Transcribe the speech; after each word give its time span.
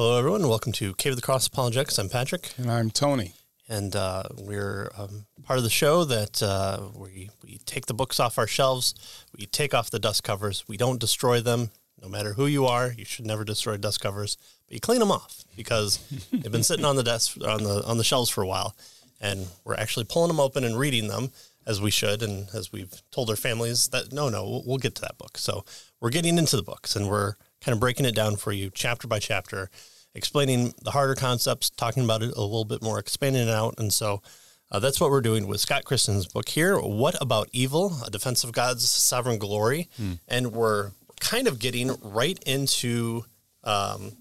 Hello, 0.00 0.16
everyone. 0.16 0.46
Welcome 0.46 0.70
to 0.74 0.94
Cave 0.94 1.14
of 1.14 1.16
the 1.16 1.22
Cross 1.22 1.48
Apologetics. 1.48 1.98
I'm 1.98 2.08
Patrick. 2.08 2.54
And 2.56 2.70
I'm 2.70 2.88
Tony. 2.88 3.32
And 3.68 3.96
uh, 3.96 4.22
we're 4.38 4.92
um, 4.96 5.26
part 5.42 5.56
of 5.56 5.64
the 5.64 5.70
show 5.70 6.04
that 6.04 6.40
uh, 6.40 6.82
we, 6.94 7.30
we 7.42 7.58
take 7.66 7.86
the 7.86 7.94
books 7.94 8.20
off 8.20 8.38
our 8.38 8.46
shelves, 8.46 8.94
we 9.36 9.46
take 9.46 9.74
off 9.74 9.90
the 9.90 9.98
dust 9.98 10.22
covers, 10.22 10.62
we 10.68 10.76
don't 10.76 11.00
destroy 11.00 11.40
them. 11.40 11.70
No 12.00 12.08
matter 12.08 12.34
who 12.34 12.46
you 12.46 12.64
are, 12.64 12.92
you 12.96 13.04
should 13.04 13.26
never 13.26 13.42
destroy 13.42 13.76
dust 13.76 14.00
covers, 14.00 14.36
but 14.68 14.74
you 14.74 14.80
clean 14.80 15.00
them 15.00 15.10
off 15.10 15.42
because 15.56 15.98
they've 16.30 16.52
been 16.52 16.62
sitting 16.62 16.84
on 16.84 16.94
the 16.94 17.02
desk 17.02 17.36
on 17.44 17.64
the 17.64 17.84
on 17.84 17.98
the 17.98 18.04
shelves 18.04 18.30
for 18.30 18.42
a 18.42 18.46
while, 18.46 18.76
and 19.20 19.48
we're 19.64 19.74
actually 19.74 20.04
pulling 20.04 20.28
them 20.28 20.38
open 20.38 20.62
and 20.62 20.78
reading 20.78 21.08
them 21.08 21.32
as 21.66 21.80
we 21.80 21.90
should, 21.90 22.22
and 22.22 22.50
as 22.54 22.70
we've 22.70 23.02
told 23.10 23.30
our 23.30 23.36
families 23.36 23.88
that 23.88 24.12
no, 24.12 24.28
no, 24.28 24.44
we'll, 24.44 24.62
we'll 24.64 24.78
get 24.78 24.94
to 24.94 25.02
that 25.02 25.18
book. 25.18 25.38
So 25.38 25.64
we're 26.00 26.10
getting 26.10 26.38
into 26.38 26.54
the 26.54 26.62
books, 26.62 26.94
and 26.94 27.08
we're 27.08 27.34
kind 27.60 27.74
of 27.74 27.80
breaking 27.80 28.06
it 28.06 28.14
down 28.14 28.36
for 28.36 28.52
you 28.52 28.70
chapter 28.72 29.08
by 29.08 29.18
chapter, 29.18 29.70
explaining 30.14 30.74
the 30.82 30.92
harder 30.92 31.14
concepts, 31.14 31.70
talking 31.70 32.04
about 32.04 32.22
it 32.22 32.32
a 32.36 32.40
little 32.40 32.64
bit 32.64 32.82
more, 32.82 32.98
expanding 32.98 33.48
it 33.48 33.50
out. 33.50 33.74
And 33.78 33.92
so 33.92 34.22
uh, 34.70 34.78
that's 34.78 35.00
what 35.00 35.10
we're 35.10 35.20
doing 35.20 35.46
with 35.46 35.60
Scott 35.60 35.84
Christensen's 35.84 36.26
book 36.26 36.48
here. 36.48 36.78
What 36.78 37.20
about 37.20 37.48
evil? 37.52 37.96
A 38.06 38.10
defense 38.10 38.44
of 38.44 38.52
God's 38.52 38.88
sovereign 38.88 39.38
glory. 39.38 39.88
Hmm. 39.96 40.12
And 40.26 40.52
we're 40.52 40.92
kind 41.20 41.48
of 41.48 41.58
getting 41.58 41.96
right 42.02 42.38
into 42.46 43.24
um, 43.64 44.12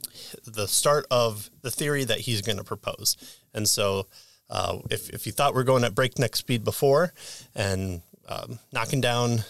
the 0.46 0.68
start 0.68 1.06
of 1.12 1.50
the 1.62 1.72
theory 1.72 2.04
that 2.06 2.22
he's 2.22 2.42
going 2.42 2.58
to 2.58 2.64
propose. 2.64 3.18
And 3.54 3.68
so 3.68 4.08
uh, 4.50 4.80
if, 4.90 5.10
if 5.10 5.26
you 5.26 5.32
thought 5.32 5.54
we 5.54 5.62
are 5.62 5.66
going 5.66 5.84
at 5.84 5.96
breakneck 5.96 6.36
speed 6.36 6.64
before 6.64 7.14
and 7.56 8.02
um, 8.28 8.60
knocking 8.72 9.02
down 9.02 9.44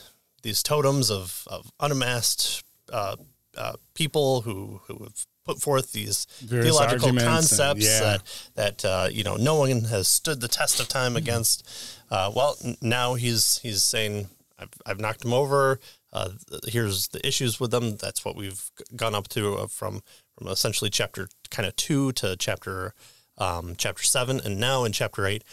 these 0.43 0.61
totems 0.63 1.09
of, 1.09 1.43
of 1.47 1.71
unamasked 1.79 2.63
uh, 2.91 3.15
uh, 3.57 3.73
people 3.93 4.41
who 4.41 4.81
who 4.87 5.03
have 5.03 5.25
put 5.45 5.61
forth 5.61 5.93
these 5.93 6.27
Various 6.41 6.77
theological 6.77 7.13
concepts 7.13 7.85
and, 7.85 8.01
yeah. 8.01 8.17
that 8.55 8.81
that 8.81 8.85
uh, 8.85 9.09
you 9.11 9.23
know 9.23 9.35
no 9.35 9.55
one 9.55 9.85
has 9.85 10.07
stood 10.07 10.41
the 10.41 10.47
test 10.47 10.79
of 10.79 10.87
time 10.87 11.15
against. 11.15 11.67
Uh, 12.11 12.31
well, 12.35 12.55
now 12.81 13.15
he's 13.15 13.59
he's 13.59 13.83
saying 13.83 14.27
I've, 14.59 14.69
I've 14.85 14.99
knocked 14.99 15.25
him 15.25 15.33
over. 15.33 15.79
Uh, 16.13 16.29
here's 16.67 17.09
the 17.09 17.25
issues 17.25 17.59
with 17.59 17.71
them. 17.71 17.97
That's 17.97 18.23
what 18.23 18.35
we've 18.35 18.71
gone 18.95 19.15
up 19.15 19.27
to 19.29 19.55
uh, 19.55 19.67
from 19.67 20.01
from 20.37 20.47
essentially 20.47 20.89
chapter 20.89 21.29
kind 21.49 21.67
of 21.67 21.75
two 21.75 22.11
to 22.13 22.35
chapter 22.37 22.93
um, 23.37 23.75
chapter 23.77 24.03
seven, 24.03 24.39
and 24.43 24.59
now 24.59 24.83
in 24.83 24.91
chapter 24.91 25.25
eight, 25.25 25.43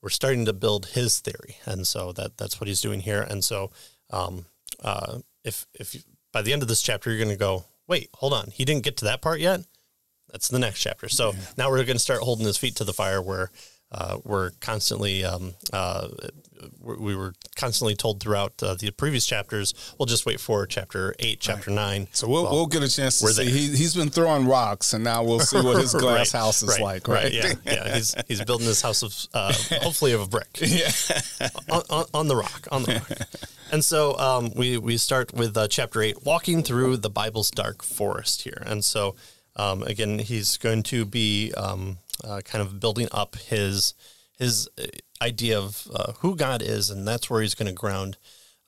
we're 0.00 0.10
starting 0.10 0.44
to 0.46 0.52
build 0.52 0.86
his 0.86 1.20
theory, 1.20 1.56
and 1.64 1.86
so 1.86 2.12
that 2.12 2.36
that's 2.36 2.60
what 2.60 2.68
he's 2.68 2.80
doing 2.80 3.00
here. 3.00 3.22
And 3.22 3.44
so, 3.44 3.70
um, 4.10 4.46
uh, 4.82 5.18
if 5.44 5.66
if 5.74 6.02
by 6.32 6.42
the 6.42 6.52
end 6.52 6.62
of 6.62 6.68
this 6.68 6.82
chapter, 6.82 7.10
you're 7.10 7.18
going 7.18 7.30
to 7.30 7.36
go, 7.36 7.64
wait, 7.86 8.10
hold 8.14 8.32
on. 8.32 8.50
He 8.50 8.64
didn't 8.64 8.84
get 8.84 8.96
to 8.98 9.04
that 9.04 9.22
part 9.22 9.40
yet. 9.40 9.60
That's 10.30 10.48
the 10.48 10.58
next 10.58 10.80
chapter. 10.80 11.08
So 11.08 11.32
yeah. 11.32 11.40
now 11.58 11.70
we're 11.70 11.84
going 11.84 11.96
to 11.96 11.98
start 11.98 12.20
holding 12.20 12.46
his 12.46 12.56
feet 12.56 12.76
to 12.76 12.84
the 12.84 12.92
fire 12.92 13.20
where 13.20 13.50
uh, 13.90 14.18
we're 14.24 14.52
constantly, 14.60 15.24
um, 15.24 15.54
uh, 15.72 16.08
we 16.80 17.14
were 17.14 17.34
constantly 17.56 17.94
told 17.94 18.20
throughout 18.20 18.62
uh, 18.62 18.74
the 18.74 18.90
previous 18.90 19.26
chapters, 19.26 19.74
we'll 19.98 20.06
just 20.06 20.26
wait 20.26 20.40
for 20.40 20.66
chapter 20.66 21.14
eight, 21.18 21.40
chapter 21.40 21.70
right. 21.70 21.76
nine. 21.76 22.08
So 22.12 22.28
we'll, 22.28 22.44
well, 22.44 22.52
we'll 22.52 22.66
get 22.66 22.82
a 22.82 22.88
chance 22.88 23.18
to 23.20 23.28
see. 23.28 23.50
He, 23.50 23.82
has 23.82 23.94
been 23.94 24.10
throwing 24.10 24.46
rocks, 24.46 24.92
and 24.92 25.04
now 25.04 25.22
we'll 25.22 25.40
see 25.40 25.60
what 25.60 25.80
his 25.80 25.94
glass 26.00 26.34
right. 26.34 26.40
house 26.40 26.62
is 26.62 26.70
right. 26.70 26.80
like, 26.80 27.08
right? 27.08 27.24
right. 27.24 27.32
Yeah, 27.32 27.54
yeah. 27.64 27.94
He's, 27.94 28.14
he's 28.28 28.44
building 28.44 28.66
this 28.66 28.82
house 28.82 29.02
of, 29.02 29.14
uh, 29.34 29.52
hopefully, 29.82 30.12
of 30.12 30.22
a 30.22 30.26
brick. 30.26 30.48
Yeah. 30.60 30.90
on, 31.70 31.82
on, 31.90 32.04
on, 32.14 32.28
the 32.28 32.36
rock, 32.36 32.68
on 32.70 32.82
the 32.82 32.94
rock. 32.94 33.28
And 33.70 33.84
so 33.84 34.16
um, 34.18 34.52
we, 34.54 34.76
we 34.76 34.98
start 34.98 35.32
with 35.32 35.56
uh, 35.56 35.66
chapter 35.68 36.02
eight, 36.02 36.24
walking 36.24 36.62
through 36.62 36.98
the 36.98 37.10
Bible's 37.10 37.50
dark 37.50 37.82
forest 37.82 38.42
here. 38.42 38.62
And 38.66 38.84
so, 38.84 39.16
um, 39.56 39.82
again, 39.82 40.18
he's 40.18 40.58
going 40.58 40.82
to 40.84 41.04
be 41.04 41.52
um, 41.56 41.98
uh, 42.22 42.42
kind 42.44 42.60
of 42.60 42.80
building 42.80 43.08
up 43.12 43.36
his 43.36 43.94
his 44.42 44.68
uh, 44.78 44.86
idea 45.22 45.58
of 45.58 45.86
uh, 45.94 46.12
who 46.18 46.34
God 46.36 46.62
is, 46.62 46.90
and 46.90 47.06
that's 47.06 47.30
where 47.30 47.42
he's 47.42 47.54
going 47.54 47.68
to 47.68 47.72
ground 47.72 48.16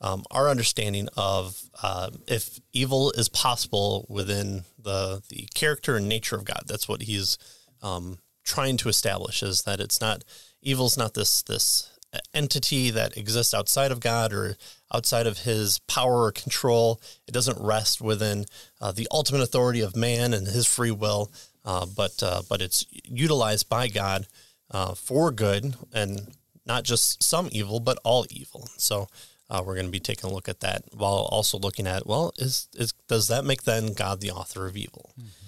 um, 0.01 0.23
our 0.31 0.49
understanding 0.49 1.09
of 1.17 1.61
uh, 1.83 2.09
if 2.27 2.59
evil 2.73 3.11
is 3.11 3.29
possible 3.29 4.05
within 4.09 4.63
the 4.81 5.21
the 5.29 5.47
character 5.53 5.95
and 5.95 6.07
nature 6.07 6.35
of 6.35 6.45
God. 6.45 6.63
That's 6.67 6.87
what 6.87 7.03
he's 7.03 7.37
um, 7.81 8.19
trying 8.43 8.77
to 8.77 8.89
establish 8.89 9.43
is 9.43 9.63
that 9.63 9.79
it's 9.79 9.99
not 9.99 10.23
evil's 10.61 10.97
not 10.97 11.13
this 11.13 11.43
this 11.43 11.91
entity 12.33 12.89
that 12.91 13.17
exists 13.17 13.53
outside 13.53 13.91
of 13.91 13.99
God 13.99 14.31
or 14.31 14.55
outside 14.93 15.27
of 15.27 15.39
his 15.39 15.79
power 15.79 16.23
or 16.23 16.31
control. 16.31 17.01
It 17.27 17.33
doesn't 17.33 17.59
rest 17.59 18.01
within 18.01 18.45
uh, 18.79 18.93
the 18.93 19.07
ultimate 19.11 19.41
authority 19.41 19.81
of 19.81 19.95
man 19.95 20.33
and 20.33 20.47
his 20.47 20.65
free 20.65 20.91
will, 20.91 21.31
uh, 21.65 21.85
but 21.85 22.21
uh, 22.23 22.43
but 22.47 22.61
it's 22.61 22.85
utilized 23.05 23.67
by 23.69 23.87
God 23.87 24.27
uh, 24.71 24.93
for 24.93 25.31
good 25.31 25.75
and 25.93 26.35
not 26.65 26.83
just 26.83 27.21
some 27.23 27.49
evil, 27.51 27.79
but 27.79 27.99
all 28.03 28.25
evil. 28.29 28.67
So 28.77 29.07
uh, 29.49 29.61
we're 29.65 29.75
going 29.75 29.85
to 29.85 29.91
be 29.91 29.99
taking 29.99 30.29
a 30.29 30.33
look 30.33 30.49
at 30.49 30.61
that 30.61 30.83
while 30.93 31.27
also 31.31 31.57
looking 31.57 31.87
at 31.87 32.07
well, 32.07 32.31
is, 32.37 32.67
is 32.73 32.93
does 33.07 33.27
that 33.27 33.45
make 33.45 33.63
then 33.63 33.93
God 33.93 34.21
the 34.21 34.31
author 34.31 34.65
of 34.65 34.75
evil? 34.75 35.11
Mm-hmm. 35.19 35.45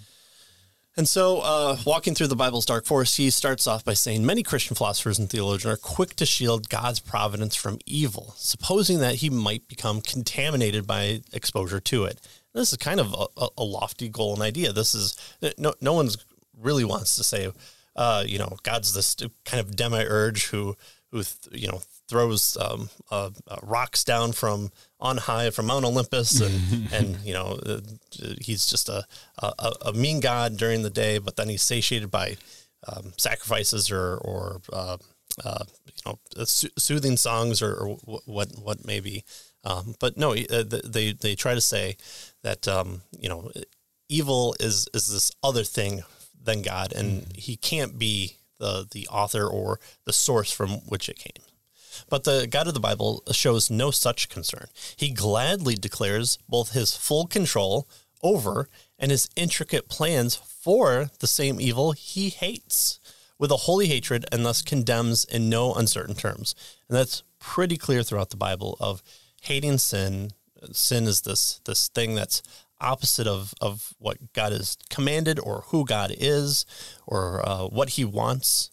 And 0.98 1.08
so, 1.08 1.42
uh, 1.42 1.78
walking 1.86 2.16
through 2.16 2.28
the 2.28 2.36
Bible's 2.36 2.66
dark 2.66 2.88
forest, 2.88 3.18
he 3.18 3.30
starts 3.30 3.68
off 3.68 3.86
by 3.86 3.94
saying 3.94 4.26
many 4.26 4.42
Christian 4.42 4.76
philosophers 4.76 5.20
and 5.20 5.30
theologians 5.30 5.72
are 5.72 5.78
quick 5.78 6.16
to 6.16 6.26
shield 6.26 6.70
God's 6.70 7.00
providence 7.00 7.56
from 7.56 7.78
evil, 7.86 8.34
supposing 8.36 8.98
that 8.98 9.16
he 9.16 9.30
might 9.30 9.68
become 9.68 10.02
contaminated 10.02 10.88
by 10.88 11.22
exposure 11.32 11.80
to 11.82 12.06
it. 12.06 12.20
This 12.56 12.72
is 12.72 12.80
kind 12.80 13.00
of 13.00 13.14
a, 13.38 13.48
a 13.60 13.64
lofty 13.64 14.10
goal 14.10 14.34
and 14.34 14.42
idea. 14.42 14.74
This 14.74 14.96
is 14.96 15.16
no, 15.60 15.76
no 15.82 15.94
one's 15.94 16.18
really 16.60 16.84
wants 16.84 17.16
to 17.18 17.24
say, 17.24 17.52
uh, 17.98 18.24
you 18.26 18.38
know, 18.38 18.58
God's 18.64 18.94
this 18.94 19.16
kind 19.44 19.60
of 19.60 19.76
demiurge 19.76 20.48
who 20.48 20.76
who 21.12 21.24
you 21.52 21.68
know 21.68 21.82
throws 22.08 22.58
um, 22.58 22.90
uh, 23.12 23.32
uh, 23.48 23.58
rocks 23.64 24.04
down 24.04 24.32
from 24.32 24.72
on 25.00 25.18
high 25.18 25.50
from 25.50 25.68
Mount 25.68 25.86
Olympus, 25.86 26.40
and 26.42 26.90
and 26.94 27.18
you 27.26 27.34
know 27.34 27.60
uh, 27.66 27.80
he's 28.40 28.66
just 28.66 28.90
a, 28.90 29.04
a, 29.40 29.72
a 29.88 29.94
mean 29.94 30.20
god 30.20 30.58
during 30.58 30.84
the 30.84 30.90
day, 30.90 31.18
but 31.18 31.36
then 31.36 31.50
he's 31.50 31.64
satiated 31.64 32.12
by 32.12 32.38
um, 32.88 33.14
sacrifices 33.18 33.92
or 33.92 34.18
or 34.18 34.62
uh, 34.72 34.98
uh, 35.44 35.64
you 35.86 36.02
know 36.06 36.20
soothing 36.46 37.18
songs 37.18 37.62
or, 37.62 37.74
or, 37.74 37.96
what 38.26 38.50
what 38.62 38.86
may 38.86 39.00
be. 39.00 39.24
Um, 39.64 39.96
but 40.00 40.18
no, 40.18 40.34
uh, 40.34 40.64
they 40.64 41.14
they 41.14 41.36
try 41.36 41.54
to 41.54 41.62
say 41.62 41.98
that 42.44 42.68
um, 42.68 43.02
you 43.20 43.30
know 43.30 43.52
evil 44.10 44.56
is 44.60 44.88
is 44.94 45.08
this 45.12 45.32
other 45.44 45.64
thing 45.64 46.04
than 46.48 46.64
God, 46.64 46.92
and 46.94 47.22
mm. 47.22 47.36
he 47.36 47.56
can't 47.56 48.00
be 48.00 48.38
the 48.58 48.88
the 48.92 49.08
author 49.10 49.46
or 49.46 49.80
the 50.06 50.14
source 50.14 50.52
from 50.52 50.72
which 50.88 51.08
it 51.10 51.20
came. 51.20 51.44
But 52.10 52.24
the 52.24 52.48
God 52.50 52.68
of 52.68 52.74
the 52.74 52.80
Bible 52.80 53.24
shows 53.32 53.70
no 53.70 53.92
such 53.92 54.30
concern. 54.30 54.68
He 54.96 55.10
gladly 55.12 55.76
declares 55.76 56.40
both 56.50 56.72
his 56.72 56.96
full 56.96 57.28
control 57.28 57.88
over 58.24 58.70
and 58.98 59.12
his 59.12 59.30
intricate 59.36 59.90
plans 59.90 60.36
for 60.36 61.12
the 61.20 61.28
same 61.28 61.62
evil 61.62 61.92
he 61.92 62.30
hates 62.30 63.00
with 63.40 63.52
a 63.52 63.58
holy 63.68 63.88
hatred 63.88 64.26
and 64.32 64.46
thus 64.46 64.62
condemns 64.62 65.24
in 65.26 65.50
no 65.50 65.74
uncertain 65.74 66.16
terms. 66.16 66.56
And 66.88 66.98
that's 66.98 67.24
pretty 67.40 67.78
clear 67.78 68.04
throughout 68.04 68.32
the 68.32 68.38
Bible 68.38 68.78
of 68.80 69.04
hating 69.42 69.78
sin. 69.78 70.32
Sin 70.72 71.06
is 71.06 71.22
this 71.22 71.62
this 71.66 71.90
thing 71.90 72.16
that's 72.16 72.42
opposite 72.80 73.28
of, 73.28 73.54
of 73.62 73.94
what 74.00 74.34
God 74.34 74.52
has 74.52 74.78
commanded 74.90 75.40
or 75.40 75.64
who 75.68 75.86
God 75.86 76.14
is 76.18 76.66
or 77.06 77.48
uh, 77.48 77.68
what 77.68 77.92
he 77.92 78.06
wants. 78.06 78.70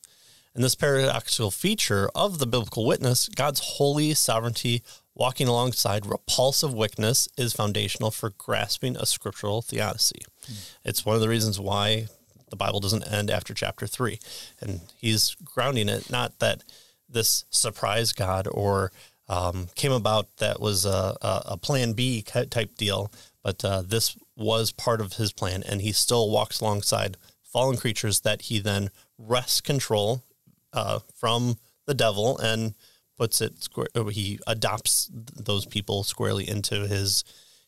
And 0.54 0.62
this 0.62 0.74
paradoxical 0.74 1.50
feature 1.50 2.08
of 2.14 2.38
the 2.38 2.46
biblical 2.46 2.86
witness, 2.86 3.28
God's 3.28 3.60
holy 3.60 4.14
sovereignty 4.14 4.82
walking 5.14 5.48
alongside 5.48 6.06
repulsive 6.06 6.72
wickedness, 6.72 7.28
is 7.36 7.52
foundational 7.52 8.10
for 8.10 8.30
grasping 8.30 8.96
a 8.96 9.06
scriptural 9.06 9.62
theodicy. 9.62 10.22
Mm. 10.46 10.74
It's 10.84 11.04
one 11.04 11.16
of 11.16 11.22
the 11.22 11.28
reasons 11.28 11.58
why 11.58 12.06
the 12.50 12.56
Bible 12.56 12.80
doesn't 12.80 13.10
end 13.12 13.30
after 13.30 13.52
chapter 13.52 13.86
three. 13.86 14.20
And 14.60 14.80
he's 14.96 15.36
grounding 15.44 15.88
it 15.88 16.10
not 16.10 16.38
that 16.38 16.62
this 17.08 17.44
surprise 17.50 18.12
God 18.12 18.46
or 18.50 18.92
um, 19.28 19.68
came 19.74 19.92
about 19.92 20.36
that 20.36 20.60
was 20.60 20.84
a, 20.84 21.16
a, 21.20 21.42
a, 21.46 21.56
plan 21.56 21.94
B 21.94 22.22
type 22.22 22.76
deal, 22.76 23.10
but 23.44 23.64
uh, 23.64 23.82
this 23.82 24.16
was 24.34 24.72
part 24.72 25.00
of 25.00 25.12
his 25.12 25.32
plan. 25.32 25.62
And 25.62 25.82
he 25.82 25.92
still 25.92 26.30
walks 26.30 26.60
alongside 26.60 27.16
fallen 27.42 27.76
creatures 27.76 28.20
that 28.20 28.42
he 28.42 28.58
then 28.58 28.90
wrests 29.18 29.60
control 29.60 30.24
uh, 30.72 31.00
from 31.14 31.58
the 31.86 31.94
devil 31.94 32.38
and 32.38 32.74
puts 33.16 33.40
it 33.40 33.62
square. 33.62 33.86
Uh, 33.94 34.04
he 34.06 34.40
adopts 34.46 35.08
those 35.12 35.66
people 35.66 36.02
squarely 36.02 36.48
into 36.48 36.88
his 36.88 37.22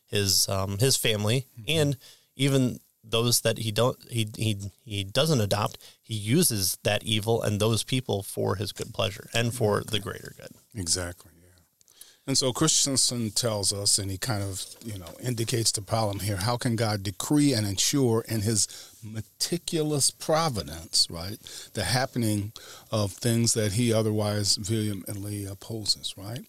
his 0.07 0.47
um, 0.49 0.77
his 0.79 0.97
family, 0.97 1.47
mm-hmm. 1.59 1.79
and 1.79 1.97
even 2.35 2.79
those 3.03 3.41
that 3.41 3.59
he 3.59 3.71
don't 3.71 3.97
he 4.09 4.27
he 4.35 4.57
he 4.83 5.03
doesn't 5.03 5.39
adopt. 5.41 5.77
He 6.01 6.15
uses 6.15 6.77
that 6.83 7.03
evil 7.03 7.41
and 7.41 7.59
those 7.59 7.83
people 7.83 8.23
for 8.23 8.55
his 8.55 8.71
good 8.71 8.93
pleasure 8.93 9.29
and 9.33 9.53
for 9.53 9.81
the 9.81 9.99
greater 9.99 10.33
good. 10.37 10.51
Exactly. 10.75 11.31
And 12.27 12.37
so 12.37 12.51
Christensen 12.51 13.31
tells 13.31 13.71
us, 13.71 13.97
and 13.97 14.11
he 14.11 14.17
kind 14.17 14.43
of, 14.43 14.65
you 14.83 14.99
know, 14.99 15.07
indicates 15.23 15.71
the 15.71 15.81
problem 15.81 16.19
here. 16.19 16.35
How 16.35 16.57
can 16.57 16.75
God 16.75 17.01
decree 17.01 17.53
and 17.53 17.65
ensure 17.65 18.25
in 18.27 18.41
his 18.41 18.67
meticulous 19.01 20.11
providence, 20.11 21.07
right, 21.09 21.37
the 21.73 21.85
happening 21.85 22.51
of 22.91 23.13
things 23.13 23.53
that 23.53 23.73
he 23.73 23.93
otherwise 23.93 24.57
vehemently 24.57 25.45
opposes, 25.45 26.15
right? 26.17 26.41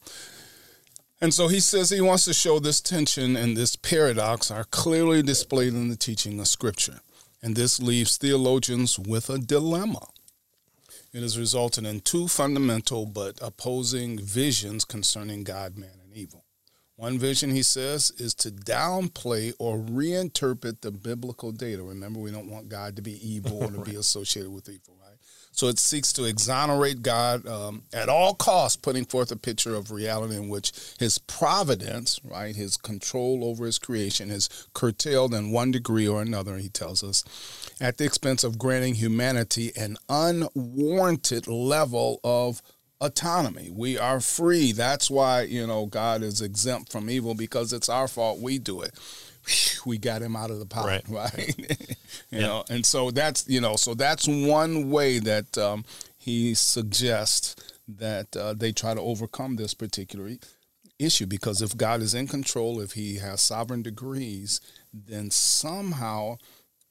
And 1.20 1.32
so 1.32 1.46
he 1.46 1.60
says 1.60 1.90
he 1.90 2.00
wants 2.00 2.24
to 2.24 2.34
show 2.34 2.58
this 2.58 2.80
tension 2.80 3.36
and 3.36 3.56
this 3.56 3.76
paradox 3.76 4.50
are 4.50 4.64
clearly 4.64 5.22
displayed 5.22 5.74
in 5.74 5.88
the 5.88 5.96
teaching 5.96 6.40
of 6.40 6.48
Scripture. 6.48 7.00
And 7.40 7.54
this 7.54 7.80
leaves 7.80 8.16
theologians 8.16 8.98
with 8.98 9.30
a 9.30 9.38
dilemma. 9.38 10.08
It 11.12 11.22
has 11.22 11.38
resulted 11.38 11.86
in 11.86 12.00
two 12.00 12.28
fundamental 12.28 13.06
but 13.06 13.38
opposing 13.40 14.18
visions 14.18 14.84
concerning 14.84 15.42
God, 15.42 15.76
man, 15.78 16.00
and 16.04 16.12
evil. 16.12 16.44
One 16.96 17.16
vision, 17.16 17.50
he 17.50 17.62
says, 17.62 18.10
is 18.18 18.34
to 18.34 18.50
downplay 18.50 19.52
or 19.60 19.78
reinterpret 19.78 20.80
the 20.80 20.90
biblical 20.90 21.52
data. 21.52 21.82
Remember, 21.82 22.18
we 22.18 22.32
don't 22.32 22.50
want 22.50 22.68
God 22.68 22.96
to 22.96 23.02
be 23.02 23.12
evil 23.26 23.62
or 23.62 23.70
to 23.70 23.88
be 23.88 23.94
associated 23.96 24.50
with 24.50 24.68
evil, 24.68 24.96
right? 24.97 24.97
So 25.58 25.66
it 25.66 25.80
seeks 25.80 26.12
to 26.12 26.24
exonerate 26.24 27.02
God 27.02 27.44
um, 27.44 27.82
at 27.92 28.08
all 28.08 28.32
costs, 28.32 28.76
putting 28.76 29.04
forth 29.04 29.32
a 29.32 29.36
picture 29.36 29.74
of 29.74 29.90
reality 29.90 30.36
in 30.36 30.48
which 30.48 30.70
his 31.00 31.18
providence, 31.18 32.20
right, 32.22 32.54
his 32.54 32.76
control 32.76 33.42
over 33.42 33.66
his 33.66 33.76
creation 33.76 34.30
is 34.30 34.48
curtailed 34.72 35.34
in 35.34 35.50
one 35.50 35.72
degree 35.72 36.06
or 36.06 36.22
another, 36.22 36.58
he 36.58 36.68
tells 36.68 37.02
us, 37.02 37.24
at 37.80 37.98
the 37.98 38.04
expense 38.04 38.44
of 38.44 38.56
granting 38.56 38.94
humanity 38.94 39.72
an 39.76 39.96
unwarranted 40.08 41.48
level 41.48 42.20
of 42.22 42.62
autonomy. 43.00 43.68
We 43.72 43.98
are 43.98 44.20
free. 44.20 44.70
That's 44.70 45.10
why, 45.10 45.42
you 45.42 45.66
know, 45.66 45.86
God 45.86 46.22
is 46.22 46.40
exempt 46.40 46.92
from 46.92 47.10
evil 47.10 47.34
because 47.34 47.72
it's 47.72 47.88
our 47.88 48.06
fault 48.06 48.38
we 48.38 48.60
do 48.60 48.80
it 48.80 48.94
we 49.86 49.98
got 49.98 50.22
him 50.22 50.36
out 50.36 50.50
of 50.50 50.58
the 50.58 50.66
pot, 50.66 50.86
right? 50.86 51.04
right? 51.08 51.54
you 51.58 51.66
yeah. 52.30 52.40
know, 52.40 52.64
and 52.70 52.84
so 52.84 53.10
that's 53.10 53.48
you 53.48 53.60
know, 53.60 53.76
so 53.76 53.94
that's 53.94 54.26
one 54.28 54.90
way 54.90 55.18
that 55.18 55.56
um, 55.58 55.84
he 56.16 56.54
suggests 56.54 57.56
that 57.88 58.36
uh, 58.36 58.52
they 58.54 58.72
try 58.72 58.94
to 58.94 59.00
overcome 59.00 59.56
this 59.56 59.74
particular 59.74 60.30
issue 60.98 61.26
because 61.26 61.62
if 61.62 61.76
God 61.76 62.02
is 62.02 62.14
in 62.14 62.26
control, 62.26 62.80
if 62.80 62.92
He 62.92 63.16
has 63.16 63.40
sovereign 63.40 63.82
degrees, 63.82 64.60
then 64.92 65.30
somehow, 65.30 66.36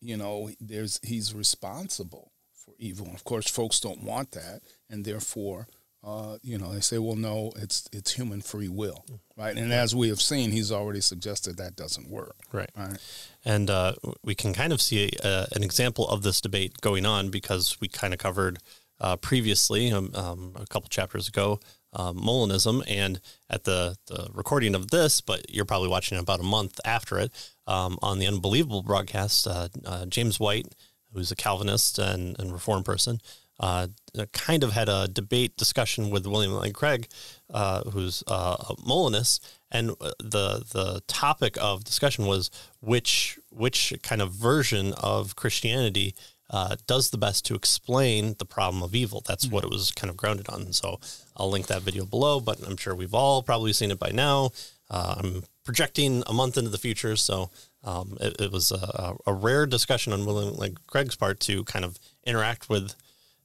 you 0.01 0.17
know, 0.17 0.49
there's 0.59 0.99
He's 1.03 1.33
responsible 1.33 2.31
for 2.53 2.73
evil. 2.79 3.07
And 3.07 3.15
Of 3.15 3.23
course, 3.23 3.49
folks 3.49 3.79
don't 3.79 4.03
want 4.03 4.31
that, 4.31 4.61
and 4.89 5.05
therefore 5.05 5.67
uh, 6.03 6.37
you 6.41 6.57
know, 6.57 6.73
they 6.73 6.79
say, 6.79 6.97
well, 6.97 7.15
no, 7.15 7.51
it's 7.57 7.87
it's 7.91 8.13
human 8.13 8.41
free 8.41 8.69
will, 8.69 9.03
right? 9.35 9.57
And 9.57 9.73
as 9.73 9.95
we 9.95 10.09
have 10.09 10.21
seen, 10.21 10.51
he's 10.51 10.71
already 10.71 11.01
suggested 11.01 11.57
that 11.57 11.75
doesn't 11.75 12.09
work, 12.09 12.35
right? 12.51 12.69
right? 12.77 12.97
And 13.43 13.69
uh, 13.69 13.93
we 14.23 14.35
can 14.35 14.53
kind 14.53 14.71
of 14.71 14.81
see 14.81 15.09
a, 15.23 15.27
uh, 15.27 15.45
an 15.55 15.63
example 15.63 16.07
of 16.07 16.23
this 16.23 16.39
debate 16.39 16.81
going 16.81 17.05
on 17.05 17.29
because 17.29 17.77
we 17.81 17.87
kind 17.87 18.13
of 18.13 18.19
covered 18.19 18.59
uh, 19.01 19.17
previously 19.17 19.91
um, 19.91 20.11
um, 20.13 20.53
a 20.55 20.65
couple 20.67 20.87
chapters 20.89 21.27
ago 21.27 21.59
um, 21.93 22.17
Molinism, 22.17 22.83
and 22.87 23.19
at 23.49 23.63
the 23.63 23.97
the 24.05 24.29
recording 24.33 24.75
of 24.75 24.91
this, 24.91 25.19
but 25.19 25.49
you're 25.49 25.65
probably 25.65 25.89
watching 25.89 26.17
about 26.17 26.39
a 26.39 26.43
month 26.43 26.79
after 26.85 27.17
it 27.17 27.31
um, 27.65 27.97
on 28.01 28.19
the 28.19 28.27
Unbelievable 28.27 28.83
broadcast. 28.83 29.47
Uh, 29.47 29.67
James 30.07 30.39
White, 30.39 30.73
who's 31.11 31.31
a 31.31 31.35
Calvinist 31.35 31.97
and, 31.97 32.39
and 32.39 32.53
Reformed 32.53 32.85
person 32.85 33.19
uh, 33.59 33.87
kind 34.33 34.63
of 34.63 34.71
had 34.71 34.89
a 34.89 35.07
debate 35.07 35.57
discussion 35.57 36.09
with 36.09 36.27
William 36.27 36.53
Lane 36.53 36.73
Craig, 36.73 37.07
uh, 37.53 37.83
who's 37.89 38.23
uh, 38.27 38.57
a 38.69 38.75
Molinist, 38.85 39.45
and 39.71 39.91
uh, 40.01 40.11
the 40.19 40.63
the 40.71 41.01
topic 41.07 41.57
of 41.59 41.83
discussion 41.83 42.25
was 42.25 42.51
which 42.81 43.39
which 43.51 43.93
kind 44.03 44.21
of 44.21 44.31
version 44.31 44.93
of 44.93 45.35
Christianity 45.35 46.15
uh, 46.49 46.75
does 46.85 47.09
the 47.09 47.17
best 47.17 47.45
to 47.45 47.55
explain 47.55 48.35
the 48.39 48.45
problem 48.45 48.83
of 48.83 48.95
evil. 48.95 49.21
That's 49.25 49.45
mm-hmm. 49.45 49.55
what 49.55 49.63
it 49.63 49.69
was 49.69 49.91
kind 49.91 50.09
of 50.09 50.17
grounded 50.17 50.49
on. 50.49 50.71
So 50.73 50.99
I'll 51.35 51.49
link 51.49 51.67
that 51.67 51.81
video 51.81 52.05
below, 52.05 52.39
but 52.39 52.65
I'm 52.65 52.77
sure 52.77 52.95
we've 52.95 53.13
all 53.13 53.41
probably 53.43 53.73
seen 53.73 53.91
it 53.91 53.99
by 53.99 54.11
now. 54.11 54.51
Uh, 54.89 55.15
I'm 55.17 55.43
projecting 55.65 56.23
a 56.27 56.33
month 56.33 56.57
into 56.57 56.69
the 56.69 56.77
future, 56.77 57.17
so 57.17 57.49
um, 57.83 58.17
it, 58.21 58.39
it, 58.39 58.51
was 58.51 58.71
a, 58.71 59.15
a, 59.25 59.33
rare 59.33 59.65
discussion 59.65 60.13
on 60.13 60.25
William 60.25 60.55
Lane 60.55 60.77
Craig's 60.87 61.15
part 61.15 61.41
to 61.41 61.65
kind 61.65 61.83
of 61.83 61.99
interact 62.25 62.69
with 62.69 62.95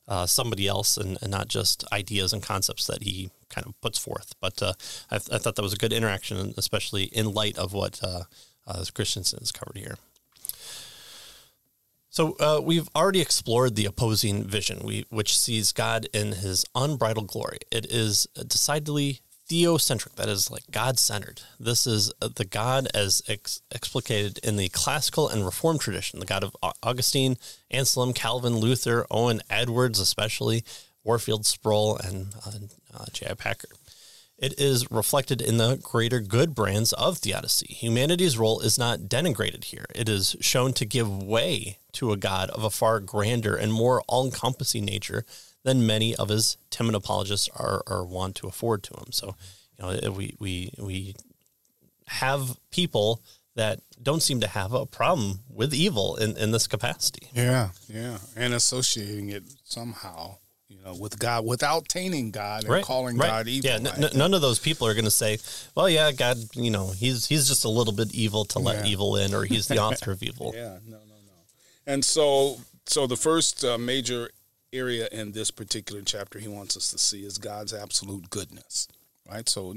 uh, 0.09 0.27
somebody 0.27 0.67
else 0.67 0.97
and, 0.97 1.19
and, 1.23 1.31
not 1.31 1.49
just 1.49 1.85
ideas 1.93 2.33
and 2.33 2.43
concepts 2.43 2.87
that 2.87 3.03
he 3.03 3.31
kind 3.49 3.67
of 3.67 3.81
puts 3.81 3.99
forth. 3.99 4.35
But 4.41 4.63
uh, 4.63 4.73
I, 5.11 5.19
th- 5.19 5.31
I, 5.33 5.39
thought 5.39 5.55
that 5.57 5.63
was 5.63 5.73
a 5.73 5.79
good 5.79 5.93
interaction, 5.93 6.55
especially 6.57 7.05
in 7.05 7.33
light 7.33 7.57
of 7.57 7.73
what 7.73 8.01
uh, 8.03 8.25
uh 8.67 8.85
Christensen 8.95 9.41
has 9.41 9.53
covered 9.53 9.77
here. 9.77 9.97
So 12.11 12.37
uh, 12.41 12.61
we've 12.63 12.91
already 12.95 13.21
explored 13.21 13.75
the 13.75 13.87
opposing 13.87 14.45
vision, 14.45 14.81
we, 14.85 15.07
which 15.09 15.39
sees 15.39 15.73
God 15.73 16.09
in 16.13 16.33
His 16.33 16.65
unbridled 16.75 17.29
glory. 17.29 17.59
It 17.71 17.87
is 17.87 18.27
decidedly 18.47 19.21
theocentric, 19.53 20.15
that 20.15 20.29
is 20.29 20.51
like 20.51 20.65
God 20.71 20.99
centered. 20.99 21.43
This 21.61 21.87
is 21.87 22.11
uh, 22.23 22.29
the 22.35 22.47
God 22.47 22.89
as 22.95 23.23
ex- 23.29 23.61
explicated 23.75 24.39
in 24.39 24.57
the 24.57 24.71
classical 24.71 25.29
and 25.29 25.45
Reformed 25.45 25.81
tradition, 25.81 26.21
the 26.21 26.27
God 26.27 26.43
of 26.43 26.57
Augustine, 26.83 27.37
Anselm, 27.71 28.15
Calvin, 28.15 28.57
Luther, 28.57 29.07
Owen, 29.11 29.43
Edwards, 29.51 30.01
especially, 30.01 30.65
Warfield, 31.05 31.45
Sproul, 31.45 31.99
and 31.99 32.35
uh, 32.47 32.53
uh, 32.95 33.05
J.I. 33.13 33.35
Packer. 33.35 33.69
It 34.39 34.59
is 34.59 34.91
reflected 34.91 35.43
in 35.43 35.59
the 35.59 35.77
greater 35.77 36.21
good 36.21 36.55
brands 36.55 36.93
of 36.95 37.19
theodicy. 37.19 37.75
Humanity's 37.75 38.39
role 38.39 38.61
is 38.61 38.79
not 38.79 39.01
denigrated 39.01 39.65
here. 39.65 39.85
It 39.95 40.09
is 40.09 40.35
shown 40.41 40.73
to 40.75 40.87
give 40.87 41.23
way 41.23 41.79
to 41.93 42.11
a 42.11 42.17
God 42.17 42.51
of 42.51 42.65
a 42.65 42.71
far 42.71 43.01
grander 43.01 43.55
and 43.55 43.73
more 43.73 44.03
all 44.09 44.25
encompassing 44.25 44.85
nature 44.85 45.25
than 45.65 45.87
many 45.87 46.15
of 46.17 46.29
his 46.29 46.57
timid 46.71 46.95
apologists 46.95 47.49
are, 47.55 47.83
are 47.87 48.05
wont 48.05 48.37
to 48.37 48.47
afford 48.47 48.83
to 48.85 48.95
him. 48.95 49.13
So, 49.13 49.37
you 49.79 49.85
know, 49.85 50.11
we, 50.13 50.35
we, 50.39 50.71
we 50.79 51.15
have 52.07 52.57
people 52.71 53.23
that 53.55 53.81
don't 54.03 54.23
seem 54.23 54.41
to 54.41 54.49
have 54.49 54.73
a 54.73 54.87
problem 54.87 55.41
with 55.49 55.75
evil 55.75 56.17
in, 56.17 56.37
in 56.37 56.51
this 56.51 56.67
capacity. 56.67 57.29
Yeah, 57.35 57.71
yeah. 57.89 58.19
And 58.37 58.55
associating 58.55 59.29
it 59.29 59.45
somehow, 59.63 60.37
you 60.69 60.79
know, 60.83 60.95
with 60.95 61.19
God 61.19 61.45
without 61.45 61.89
tainting 61.89 62.31
God 62.31 62.65
and 62.65 62.73
right, 62.73 62.85
calling 62.85 63.19
right. 63.19 63.29
God 63.29 63.49
evil. 63.49 63.71
Yeah, 63.71 63.77
n- 63.77 64.05
n- 64.05 64.11
none 64.17 64.35
of 64.35 64.41
those 64.41 64.59
people 64.59 64.87
are 64.87 64.95
going 64.95 65.05
to 65.05 65.11
say, 65.11 65.39
well, 65.75 65.89
yeah, 65.89 66.11
God, 66.13 66.39
you 66.55 66.71
know, 66.71 66.89
he's 66.89 67.27
he's 67.27 67.47
just 67.47 67.65
a 67.65 67.69
little 67.69 67.93
bit 67.93 68.15
evil 68.15 68.45
to 68.47 68.59
let 68.59 68.85
yeah. 68.85 68.93
evil 68.93 69.17
in 69.17 69.35
or 69.35 69.45
he's 69.45 69.69
the 69.69 69.79
author 69.83 70.13
of 70.13 70.23
evil. 70.23 70.53
Yeah, 70.55 70.79
no, 70.87 70.97
no, 70.97 71.15
no. 71.27 71.33
And 71.87 72.05
so 72.05 72.59
so 72.87 73.07
the 73.07 73.17
first 73.17 73.65
uh, 73.65 73.79
major 73.79 74.31
area 74.73 75.09
in 75.13 75.33
this 75.33 75.51
particular 75.51 76.03
chapter 76.03 76.39
he 76.39 76.49
wants 76.49 76.77
us 76.77 76.91
to 76.91 76.99
see 76.99 77.25
is 77.25 77.39
God's 77.39 77.73
absolute 77.73 78.31
goodness. 78.31 78.89
Right, 79.31 79.49
so 79.49 79.73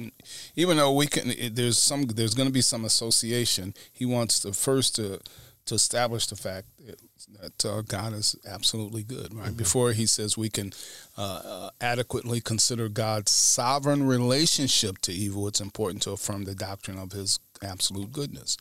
even 0.56 0.78
though 0.78 0.92
we 0.92 1.06
can, 1.06 1.32
there's 1.54 1.78
some, 1.78 2.08
there's 2.08 2.34
going 2.34 2.50
to 2.50 2.54
be 2.54 2.62
some 2.62 2.84
association. 2.84 3.76
He 3.94 4.04
wants 4.04 4.40
to 4.40 4.54
first 4.54 4.96
to 4.96 5.20
to 5.66 5.76
establish 5.76 6.28
the 6.28 6.36
fact 6.36 6.68
that 7.42 7.66
uh, 7.66 7.82
God 7.82 8.14
is 8.14 8.36
absolutely 8.48 9.04
good. 9.04 9.34
Right 9.34 9.48
mm-hmm. 9.48 9.58
before 9.58 9.92
he 9.94 10.06
says 10.06 10.38
we 10.38 10.50
can 10.50 10.74
uh, 11.18 11.42
uh, 11.44 11.70
adequately 11.82 12.40
consider 12.40 12.88
God's 12.88 13.32
sovereign 13.32 14.06
relationship 14.06 15.00
to 15.00 15.12
evil, 15.12 15.48
it's 15.48 15.62
important 15.62 16.04
to 16.04 16.12
affirm 16.12 16.46
the 16.46 16.56
doctrine 16.56 16.98
of 16.98 17.12
His 17.12 17.40
absolute 17.64 18.12
goodness. 18.12 18.58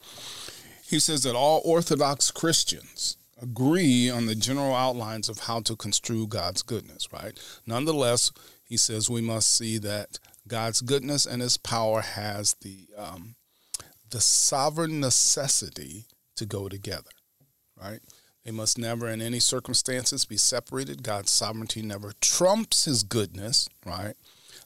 He 0.86 0.98
says 0.98 1.22
that 1.22 1.34
all 1.34 1.60
Orthodox 1.64 2.30
Christians 2.30 3.16
agree 3.40 4.10
on 4.10 4.26
the 4.26 4.34
general 4.34 4.74
outlines 4.74 5.28
of 5.28 5.40
how 5.40 5.60
to 5.60 5.76
construe 5.76 6.26
God's 6.26 6.62
goodness, 6.62 7.12
right? 7.12 7.38
Nonetheless, 7.66 8.32
he 8.64 8.76
says 8.76 9.10
we 9.10 9.20
must 9.20 9.54
see 9.54 9.78
that 9.78 10.18
God's 10.46 10.80
goodness 10.80 11.26
and 11.26 11.42
his 11.42 11.56
power 11.56 12.00
has 12.00 12.54
the 12.60 12.86
um, 12.96 13.34
the 14.10 14.20
sovereign 14.20 15.00
necessity 15.00 16.04
to 16.36 16.46
go 16.46 16.68
together, 16.68 17.10
right? 17.80 18.00
They 18.44 18.50
must 18.50 18.78
never, 18.78 19.08
in 19.08 19.22
any 19.22 19.40
circumstances, 19.40 20.24
be 20.24 20.36
separated. 20.36 21.02
God's 21.02 21.32
sovereignty 21.32 21.82
never 21.82 22.12
trumps 22.20 22.84
his 22.84 23.02
goodness, 23.02 23.68
right? 23.86 24.14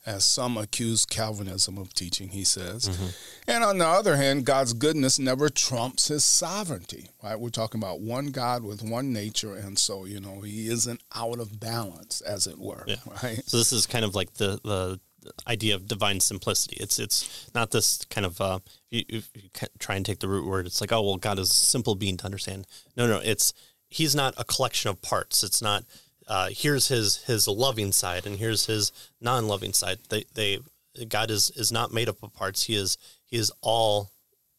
As 0.09 0.25
some 0.25 0.57
accuse 0.57 1.05
Calvinism 1.05 1.77
of 1.77 1.93
teaching, 1.93 2.31
he 2.31 2.43
says. 2.43 2.89
Mm-hmm. 2.89 3.07
And 3.47 3.63
on 3.63 3.77
the 3.77 3.87
other 3.87 4.17
hand, 4.17 4.47
God's 4.47 4.73
goodness 4.73 5.19
never 5.19 5.51
trumps 5.51 6.09
his 6.09 6.25
sovereignty, 6.25 7.11
right? 7.23 7.39
We're 7.39 7.51
talking 7.51 7.79
about 7.79 8.01
one 8.01 8.29
God 8.29 8.65
with 8.65 8.83
one 8.83 9.13
nature, 9.13 9.55
and 9.55 9.79
so, 9.79 10.07
you 10.07 10.19
know, 10.19 10.41
he 10.41 10.69
isn't 10.69 11.03
out 11.15 11.39
of 11.39 11.61
balance, 11.61 12.23
as 12.23 12.47
it 12.47 12.59
were, 12.59 12.85
yeah. 12.87 12.97
right? 13.23 13.43
So 13.47 13.59
this 13.59 13.71
is 13.71 13.87
kind 13.87 14.05
of 14.05 14.15
like 14.15 14.35
the, 14.35 14.59
the 14.65 14.99
idea 15.47 15.75
of 15.75 15.87
divine 15.87 16.21
simplicity. 16.21 16.79
It's 16.81 16.99
it's 16.99 17.51
not 17.55 17.71
this 17.71 18.03
kind 18.09 18.25
of 18.25 18.41
uh, 18.41 18.61
you, 18.91 19.05
you 19.09 19.23
try 19.79 19.97
and 19.97 20.07
take 20.07 20.21
the 20.21 20.29
root 20.29 20.47
word. 20.47 20.65
It's 20.65 20.81
like 20.81 20.93
oh 20.93 21.03
well, 21.03 21.17
God 21.17 21.39
is 21.39 21.51
a 21.51 21.55
simple 21.55 21.97
being 21.97 22.17
to 22.19 22.25
understand. 22.25 22.67
No, 22.97 23.07
no, 23.07 23.21
it's 23.23 23.53
he's 23.91 24.15
not 24.15 24.33
a 24.39 24.45
collection 24.45 24.89
of 24.89 25.03
parts. 25.03 25.43
It's 25.43 25.61
not 25.61 25.85
uh, 26.29 26.51
here's 26.53 26.89
his 26.89 27.25
his 27.25 27.49
loving 27.49 27.91
side 27.91 28.27
and 28.27 28.37
here's 28.37 28.67
his 28.67 28.93
non-loving 29.21 29.73
side. 29.73 29.99
They 30.11 30.25
they 30.35 30.59
God 31.09 31.31
is 31.31 31.51
is 31.57 31.73
not 31.73 31.93
made 31.93 32.09
up 32.09 32.23
of 32.23 32.35
parts. 32.35 32.65
He 32.65 32.77
is 32.77 32.99
he 33.25 33.37
is 33.37 33.51
all 33.63 34.11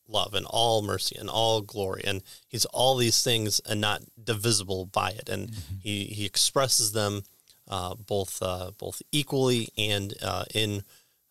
love 0.09 0.33
and 0.33 0.45
all 0.47 0.81
mercy 0.81 1.15
and 1.17 1.29
all 1.29 1.61
glory 1.61 2.01
and 2.05 2.23
he's 2.47 2.65
all 2.65 2.97
these 2.97 3.23
things 3.23 3.61
and 3.69 3.79
not 3.79 4.01
divisible 4.21 4.85
by 4.85 5.09
it 5.11 5.29
and 5.29 5.51
mm-hmm. 5.51 5.75
he 5.81 6.05
he 6.05 6.25
expresses 6.25 6.91
them 6.93 7.21
uh, 7.67 7.93
both 7.93 8.41
uh, 8.41 8.71
both 8.77 9.01
equally 9.11 9.69
and 9.77 10.15
uh, 10.21 10.45
in 10.53 10.83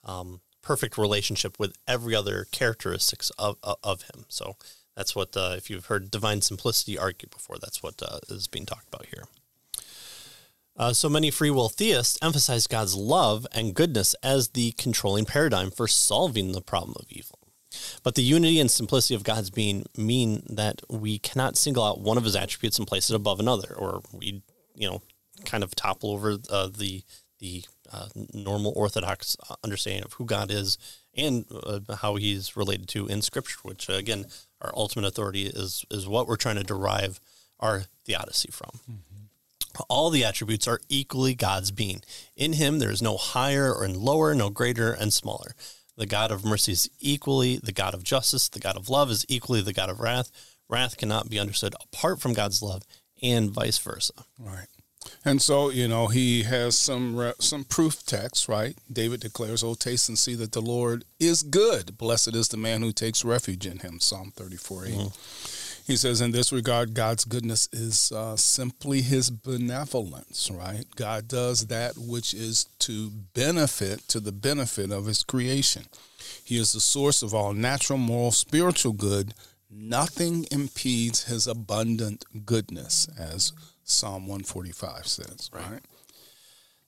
um, 0.05 0.41
perfect 0.63 0.97
relationship 0.97 1.59
with 1.59 1.77
every 1.87 2.15
other 2.15 2.47
characteristics 2.53 3.31
of 3.39 3.57
of 3.83 4.03
him 4.03 4.25
so 4.29 4.57
that's 4.97 5.15
what 5.15 5.37
uh, 5.37 5.55
if 5.57 5.69
you've 5.69 5.87
heard 5.87 6.11
divine 6.11 6.41
simplicity 6.41 6.97
argued 6.97 7.31
before 7.31 7.57
that's 7.59 7.83
what 7.83 8.01
uh, 8.03 8.19
is 8.29 8.47
being 8.47 8.67
talked 8.67 8.87
about 8.87 9.07
here 9.07 9.25
uh, 10.79 10.93
so 10.93 11.09
many 11.09 11.31
free 11.31 11.51
will 11.51 11.69
theists 11.69 12.19
emphasize 12.23 12.67
God's 12.67 12.95
love 12.95 13.47
and 13.53 13.75
goodness 13.75 14.15
as 14.23 14.51
the 14.51 14.73
controlling 14.73 15.25
paradigm 15.25 15.71
for 15.71 15.89
solving 15.89 16.53
the 16.53 16.63
problem 16.63 16.97
of 16.99 17.07
evil. 17.09 17.39
But 18.03 18.15
the 18.15 18.23
unity 18.23 18.61
and 18.61 18.71
simplicity 18.71 19.15
of 19.15 19.25
God's 19.25 19.51
being 19.51 19.85
mean 19.97 20.43
that 20.49 20.81
we 20.89 21.19
cannot 21.19 21.57
single 21.57 21.85
out 21.85 22.01
one 22.01 22.17
of 22.17 22.25
his 22.25 22.37
attributes 22.37 22.79
and 22.79 22.87
place 22.87 23.11
it 23.11 23.17
above 23.17 23.41
another, 23.41 23.75
or 23.77 24.03
we, 24.13 24.43
you 24.75 24.89
know, 24.89 25.03
kind 25.45 25.63
of 25.63 25.75
topple 25.75 26.11
over 26.13 26.39
uh, 26.51 26.69
the 26.69 27.03
the 27.41 27.65
uh, 27.93 28.09
normal 28.35 28.73
orthodox 28.75 29.37
understanding 29.63 30.05
of 30.05 30.15
who 30.15 30.25
God 30.25 30.51
is 30.51 30.77
and 31.15 31.45
uh, 31.53 31.79
how 31.97 32.17
he's 32.17 32.57
related 32.57 32.89
to 32.89 33.07
in 33.07 33.23
Scripture, 33.23 33.59
which 33.63 33.89
again, 33.89 34.27
our 34.61 34.73
ultimate 34.75 35.07
authority 35.07 35.47
is 35.47 35.85
is 35.91 36.09
what 36.09 36.27
we're 36.27 36.37
trying 36.37 36.57
to 36.57 36.65
derive 36.65 37.21
our 37.61 37.85
theodicy 38.05 38.51
from. 38.51 38.81
Mm-hmm. 38.91 39.25
All 39.89 40.11
the 40.11 40.25
attributes 40.25 40.67
are 40.69 40.81
equally 40.89 41.35
God's 41.35 41.71
being. 41.71 42.03
In 42.37 42.55
him, 42.55 42.79
there 42.79 42.91
is 42.91 43.03
no 43.03 43.17
higher 43.17 43.73
or 43.73 43.89
lower, 43.89 44.35
no 44.35 44.51
greater 44.51 44.93
and 44.93 45.13
smaller. 45.13 45.55
The 45.97 46.07
God 46.07 46.31
of 46.31 46.45
mercy 46.45 46.73
is 46.73 46.91
equally 47.01 47.57
the 47.57 47.73
God 47.73 47.95
of 47.95 48.05
justice. 48.05 48.49
The 48.49 48.61
God 48.61 48.77
of 48.77 48.89
love 48.89 49.11
is 49.11 49.27
equally 49.29 49.63
the 49.63 49.73
God 49.73 49.91
of 49.91 50.01
wrath. 50.01 50.31
Wrath 50.69 50.97
cannot 50.97 51.29
be 51.29 51.39
understood 51.39 51.75
apart 51.83 52.21
from 52.21 52.35
God's 52.35 52.63
love, 52.63 52.83
and 53.23 53.51
vice 53.51 53.79
versa. 53.79 54.13
Right. 54.39 54.69
And 55.25 55.41
so, 55.41 55.71
you 55.71 55.89
know, 55.89 56.07
he 56.09 56.43
has 56.45 56.79
some 56.79 57.33
some 57.39 57.65
proof 57.65 58.05
text, 58.05 58.49
right? 58.49 58.77
David 58.93 59.21
declares, 59.21 59.65
"Oh, 59.65 59.75
taste 59.75 60.09
and 60.09 60.19
see 60.19 60.35
that 60.37 60.53
the 60.53 60.61
Lord 60.61 61.05
is 61.19 61.43
good. 61.43 61.97
Blessed 61.99 62.35
is 62.35 62.49
the 62.49 62.57
man 62.57 62.83
who 62.83 62.93
takes 62.93 63.25
refuge 63.25 63.67
in 63.67 63.79
him." 63.79 64.01
Psalm 64.01 64.33
34 64.37 64.87
8. 64.87 64.93
Mm-hmm. 64.93 65.58
He 65.89 65.97
says, 65.97 66.21
in 66.21 66.33
this 66.33 66.53
regard, 66.53 66.93
God's 66.93 67.25
goodness 67.25 67.67
is 67.73 68.13
uh, 68.13 68.37
simply 68.37 69.01
his 69.01 69.31
benevolence, 69.31 70.51
right? 70.53 70.85
God 70.97 71.29
does 71.29 71.69
that 71.69 71.95
which 71.97 72.35
is 72.35 72.65
to 72.81 73.09
benefit, 73.09 74.01
to 74.09 74.21
the 74.21 74.31
benefit 74.31 74.93
of 74.93 75.07
his 75.07 75.25
creation. 75.25 75.87
He 76.45 76.59
is 76.59 76.73
the 76.73 76.81
source 76.81 77.23
of 77.23 77.33
all 77.33 77.55
natural, 77.55 77.99
moral, 77.99 78.33
spiritual 78.33 78.93
good. 78.93 79.33
Nothing 79.71 80.47
impedes 80.51 81.25
his 81.25 81.47
abundant 81.47 82.23
goodness, 82.45 83.09
as 83.19 83.55
Psalm 83.83 84.27
145 84.27 85.07
says, 85.07 85.49
right? 85.55 85.71
right? 85.71 85.83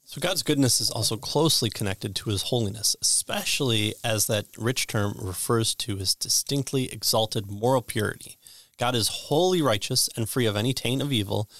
So 0.04 0.21
God's 0.21 0.42
goodness 0.42 0.78
is 0.80 0.90
also 0.90 1.16
closely 1.16 1.71
connected 1.71 2.14
to 2.16 2.28
his 2.28 2.42
holiness, 2.42 2.97
especially 3.00 3.95
as 4.04 4.26
that 4.26 4.45
rich 4.59 4.88
term 4.88 5.14
refers 5.16 5.75
to 5.76 5.97
his 5.97 6.14
distinctly 6.14 6.92
exalted 6.92 7.50
moral 7.50 7.80
purity. 7.80 8.37
God 8.81 8.95
is 8.97 9.09
wholly 9.09 9.61
righteous 9.61 10.09
and 10.17 10.27
free 10.27 10.47
of 10.47 10.57
any 10.57 10.73
taint 10.73 11.03
of 11.03 11.13
evil 11.13 11.51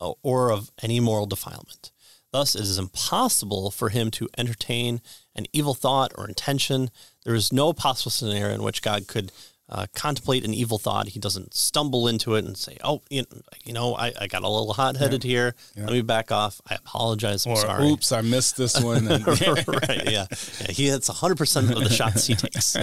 uh, 0.00 0.12
or 0.22 0.50
of 0.50 0.70
any 0.82 0.98
moral 0.98 1.26
defilement. 1.26 1.92
Thus, 2.32 2.54
it 2.54 2.62
is 2.62 2.78
impossible 2.78 3.70
for 3.70 3.90
him 3.90 4.10
to 4.12 4.30
entertain 4.38 5.02
an 5.34 5.44
evil 5.52 5.74
thought 5.74 6.12
or 6.16 6.26
intention. 6.26 6.90
There 7.24 7.34
is 7.34 7.52
no 7.52 7.74
possible 7.74 8.10
scenario 8.10 8.54
in 8.54 8.62
which 8.62 8.80
God 8.80 9.06
could 9.08 9.30
uh, 9.70 9.86
contemplate 9.94 10.44
an 10.44 10.52
evil 10.52 10.78
thought. 10.78 11.08
He 11.08 11.20
doesn't 11.20 11.54
stumble 11.54 12.08
into 12.08 12.34
it 12.34 12.44
and 12.44 12.56
say, 12.56 12.76
"Oh, 12.82 13.02
you 13.08 13.22
know, 13.22 13.40
you 13.64 13.72
know 13.72 13.94
I, 13.94 14.12
I 14.20 14.26
got 14.26 14.42
a 14.42 14.48
little 14.48 14.72
hot 14.72 14.96
headed 14.96 15.24
yeah. 15.24 15.30
here. 15.30 15.54
Yeah. 15.76 15.84
Let 15.84 15.92
me 15.92 16.02
back 16.02 16.32
off. 16.32 16.60
I 16.68 16.74
apologize. 16.74 17.46
I'm 17.46 17.52
or, 17.52 17.56
sorry. 17.56 17.88
Oops, 17.88 18.12
I 18.12 18.20
missed 18.22 18.56
this 18.56 18.80
one." 18.82 19.06
right? 19.06 20.02
Yeah. 20.10 20.26
yeah. 20.30 20.70
He 20.70 20.88
hits 20.88 21.08
100 21.08 21.38
percent 21.38 21.70
of 21.70 21.78
the 21.78 21.88
shots 21.88 22.26
he 22.26 22.34
takes. 22.34 22.76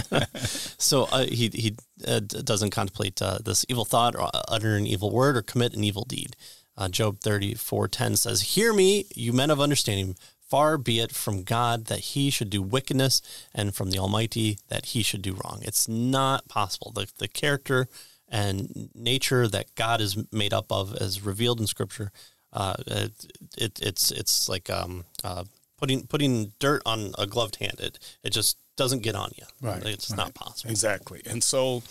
so 0.78 1.04
uh, 1.04 1.26
he 1.26 1.48
he 1.48 1.76
uh, 2.06 2.20
doesn't 2.20 2.70
contemplate 2.70 3.20
uh, 3.20 3.38
this 3.44 3.66
evil 3.68 3.84
thought 3.84 4.16
or 4.16 4.30
utter 4.48 4.76
an 4.76 4.86
evil 4.86 5.10
word 5.10 5.36
or 5.36 5.42
commit 5.42 5.74
an 5.74 5.84
evil 5.84 6.04
deed. 6.04 6.36
Uh, 6.76 6.88
Job 6.88 7.20
34:10 7.20 8.16
says, 8.16 8.40
"Hear 8.40 8.72
me, 8.72 9.04
you 9.14 9.32
men 9.32 9.50
of 9.50 9.60
understanding." 9.60 10.16
Far 10.48 10.78
be 10.78 11.00
it 11.00 11.12
from 11.12 11.42
God 11.42 11.86
that 11.86 11.98
he 11.98 12.30
should 12.30 12.50
do 12.50 12.62
wickedness, 12.62 13.20
and 13.54 13.74
from 13.74 13.90
the 13.90 13.98
Almighty 13.98 14.58
that 14.68 14.86
he 14.86 15.02
should 15.02 15.22
do 15.22 15.34
wrong. 15.34 15.60
It's 15.62 15.86
not 15.88 16.48
possible. 16.48 16.90
The, 16.94 17.10
the 17.18 17.28
character 17.28 17.88
and 18.28 18.90
nature 18.94 19.46
that 19.48 19.74
God 19.74 20.00
is 20.00 20.16
made 20.32 20.54
up 20.54 20.72
of, 20.72 20.94
as 20.96 21.22
revealed 21.22 21.60
in 21.60 21.66
Scripture, 21.66 22.12
uh, 22.52 22.74
it, 22.86 23.12
it, 23.58 23.78
it's 23.82 24.10
it's 24.10 24.48
like 24.48 24.70
um, 24.70 25.04
uh, 25.22 25.44
putting 25.76 26.06
putting 26.06 26.52
dirt 26.58 26.82
on 26.86 27.12
a 27.18 27.26
gloved 27.26 27.56
hand. 27.56 27.78
It 27.78 27.98
it 28.24 28.30
just 28.30 28.56
doesn't 28.76 29.02
get 29.02 29.14
on 29.14 29.30
you. 29.36 29.44
Right. 29.60 29.84
It's 29.84 30.10
right. 30.10 30.16
not 30.16 30.34
possible. 30.34 30.70
Exactly. 30.70 31.22
And 31.26 31.42
so. 31.42 31.82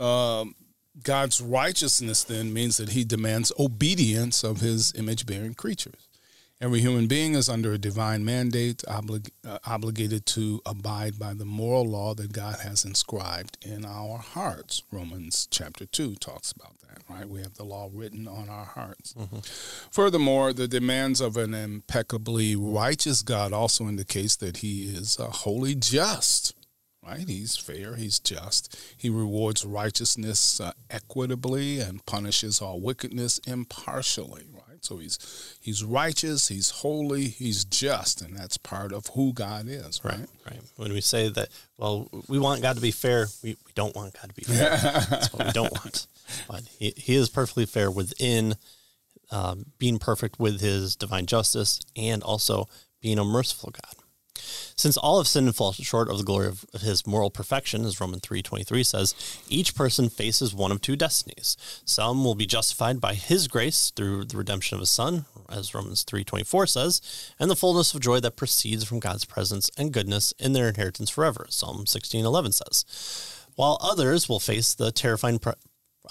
Um, 0.00 0.54
God's 1.02 1.40
righteousness 1.40 2.22
then 2.22 2.52
means 2.52 2.76
that 2.76 2.90
he 2.90 3.02
demands 3.02 3.50
obedience 3.58 4.44
of 4.44 4.60
his 4.60 4.92
image 4.94 5.24
bearing 5.24 5.54
creatures. 5.54 6.08
Every 6.62 6.78
human 6.78 7.08
being 7.08 7.34
is 7.34 7.48
under 7.48 7.72
a 7.72 7.78
divine 7.78 8.24
mandate, 8.24 8.84
oblig- 8.86 9.32
uh, 9.44 9.58
obligated 9.66 10.26
to 10.26 10.62
abide 10.64 11.18
by 11.18 11.34
the 11.34 11.44
moral 11.44 11.84
law 11.84 12.14
that 12.14 12.32
God 12.32 12.60
has 12.60 12.84
inscribed 12.84 13.58
in 13.62 13.84
our 13.84 14.18
hearts. 14.18 14.84
Romans 14.92 15.48
chapter 15.50 15.86
2 15.86 16.14
talks 16.14 16.52
about 16.52 16.78
that, 16.82 17.02
right? 17.10 17.28
We 17.28 17.40
have 17.40 17.54
the 17.54 17.64
law 17.64 17.90
written 17.92 18.28
on 18.28 18.48
our 18.48 18.64
hearts. 18.64 19.12
Mm-hmm. 19.14 19.38
Furthermore, 19.90 20.52
the 20.52 20.68
demands 20.68 21.20
of 21.20 21.36
an 21.36 21.52
impeccably 21.52 22.54
righteous 22.54 23.22
God 23.22 23.52
also 23.52 23.88
indicates 23.88 24.36
that 24.36 24.58
he 24.58 24.84
is 24.84 25.18
uh, 25.18 25.30
wholly 25.30 25.74
just 25.74 26.54
right? 27.04 27.28
He's 27.28 27.56
fair, 27.56 27.96
he's 27.96 28.20
just. 28.20 28.78
He 28.96 29.10
rewards 29.10 29.64
righteousness 29.64 30.60
uh, 30.60 30.70
equitably 30.88 31.80
and 31.80 32.06
punishes 32.06 32.62
all 32.62 32.80
wickedness 32.80 33.38
impartially? 33.44 34.44
So 34.82 34.98
he's 34.98 35.58
he's 35.60 35.84
righteous, 35.84 36.48
he's 36.48 36.70
holy, 36.70 37.28
he's 37.28 37.64
just, 37.64 38.20
and 38.20 38.36
that's 38.36 38.56
part 38.56 38.92
of 38.92 39.06
who 39.14 39.32
God 39.32 39.66
is, 39.68 40.04
right? 40.04 40.18
Right. 40.18 40.28
right. 40.50 40.60
When 40.76 40.92
we 40.92 41.00
say 41.00 41.28
that, 41.28 41.48
well, 41.78 42.08
we 42.28 42.40
want 42.40 42.62
God 42.62 42.74
to 42.74 42.82
be 42.82 42.90
fair, 42.90 43.28
we, 43.44 43.50
we 43.64 43.72
don't 43.76 43.94
want 43.94 44.14
God 44.14 44.28
to 44.28 44.34
be 44.34 44.42
fair. 44.42 44.70
that's 44.70 45.32
what 45.32 45.46
we 45.46 45.52
don't 45.52 45.72
want. 45.84 46.06
But 46.48 46.62
he, 46.78 46.92
he 46.96 47.14
is 47.14 47.28
perfectly 47.28 47.64
fair 47.64 47.90
within 47.90 48.56
um, 49.30 49.66
being 49.78 49.98
perfect 49.98 50.40
with 50.40 50.60
his 50.60 50.96
divine 50.96 51.26
justice 51.26 51.80
and 51.96 52.22
also 52.22 52.68
being 53.00 53.18
a 53.18 53.24
merciful 53.24 53.70
God. 53.70 54.01
Since 54.34 54.96
all 54.96 55.18
have 55.18 55.28
sinned 55.28 55.46
and 55.46 55.54
fall 55.54 55.72
short 55.72 56.08
of 56.08 56.18
the 56.18 56.24
glory 56.24 56.48
of 56.48 56.64
his 56.80 57.06
moral 57.06 57.30
perfection, 57.30 57.84
as 57.84 58.00
Romans 58.00 58.22
3.23 58.22 58.84
says, 58.84 59.44
each 59.48 59.74
person 59.74 60.08
faces 60.08 60.54
one 60.54 60.72
of 60.72 60.80
two 60.80 60.96
destinies. 60.96 61.56
Some 61.84 62.24
will 62.24 62.34
be 62.34 62.46
justified 62.46 63.00
by 63.00 63.14
his 63.14 63.48
grace 63.48 63.92
through 63.94 64.24
the 64.24 64.36
redemption 64.36 64.76
of 64.76 64.80
his 64.80 64.90
son, 64.90 65.26
as 65.48 65.74
Romans 65.74 66.04
3.24 66.04 66.68
says, 66.68 67.34
and 67.38 67.50
the 67.50 67.56
fullness 67.56 67.94
of 67.94 68.00
joy 68.00 68.20
that 68.20 68.36
proceeds 68.36 68.84
from 68.84 69.00
God's 69.00 69.24
presence 69.24 69.70
and 69.76 69.92
goodness 69.92 70.32
in 70.38 70.52
their 70.52 70.68
inheritance 70.68 71.10
forever, 71.10 71.46
Psalm 71.48 71.84
16.11 71.84 72.54
says. 72.54 73.46
While 73.54 73.78
others 73.82 74.28
will 74.28 74.40
face 74.40 74.74
the 74.74 74.90
terrifying 74.90 75.38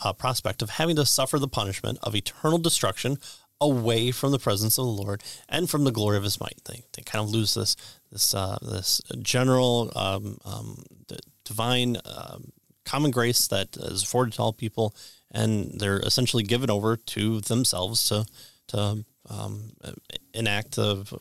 uh, 0.04 0.14
prospect 0.14 0.62
of 0.62 0.72
having 0.72 0.96
to 0.96 1.06
suffer 1.06 1.40
the 1.40 1.48
punishment 1.48 2.00
of 2.04 2.16
eternal 2.16 2.58
destruction 2.58 3.18
away 3.62 4.12
from 4.12 4.32
the 4.32 4.40
presence 4.40 4.78
of 4.78 4.86
the 4.86 4.92
Lord 4.92 5.24
and 5.48 5.70
from 5.70 5.84
the 5.84 5.92
glory 5.92 6.18
of 6.18 6.24
His 6.24 6.40
might. 6.40 6.60
They, 6.66 6.84
they 6.94 7.04
kind 7.04 7.24
of 7.24 7.30
lose 7.30 7.54
this 7.54 7.78
this 8.12 8.34
uh, 8.34 8.58
this 8.62 9.02
general 9.22 9.92
um, 9.96 10.38
um, 10.44 10.84
divine 11.46 11.98
um, 12.04 12.52
common 12.84 13.12
grace 13.12 13.48
that 13.48 13.78
is 13.78 14.04
afforded 14.04 14.34
to 14.34 14.42
all 14.42 14.54
people, 14.54 14.96
and 15.32 15.80
they're 15.80 16.00
essentially 16.00 16.44
given 16.44 16.70
over 16.70 16.98
to 16.98 17.40
themselves 17.42 18.04
to 18.10 18.26
to 18.68 19.06
um, 19.30 19.72
enact 20.34 20.78
of 20.78 21.14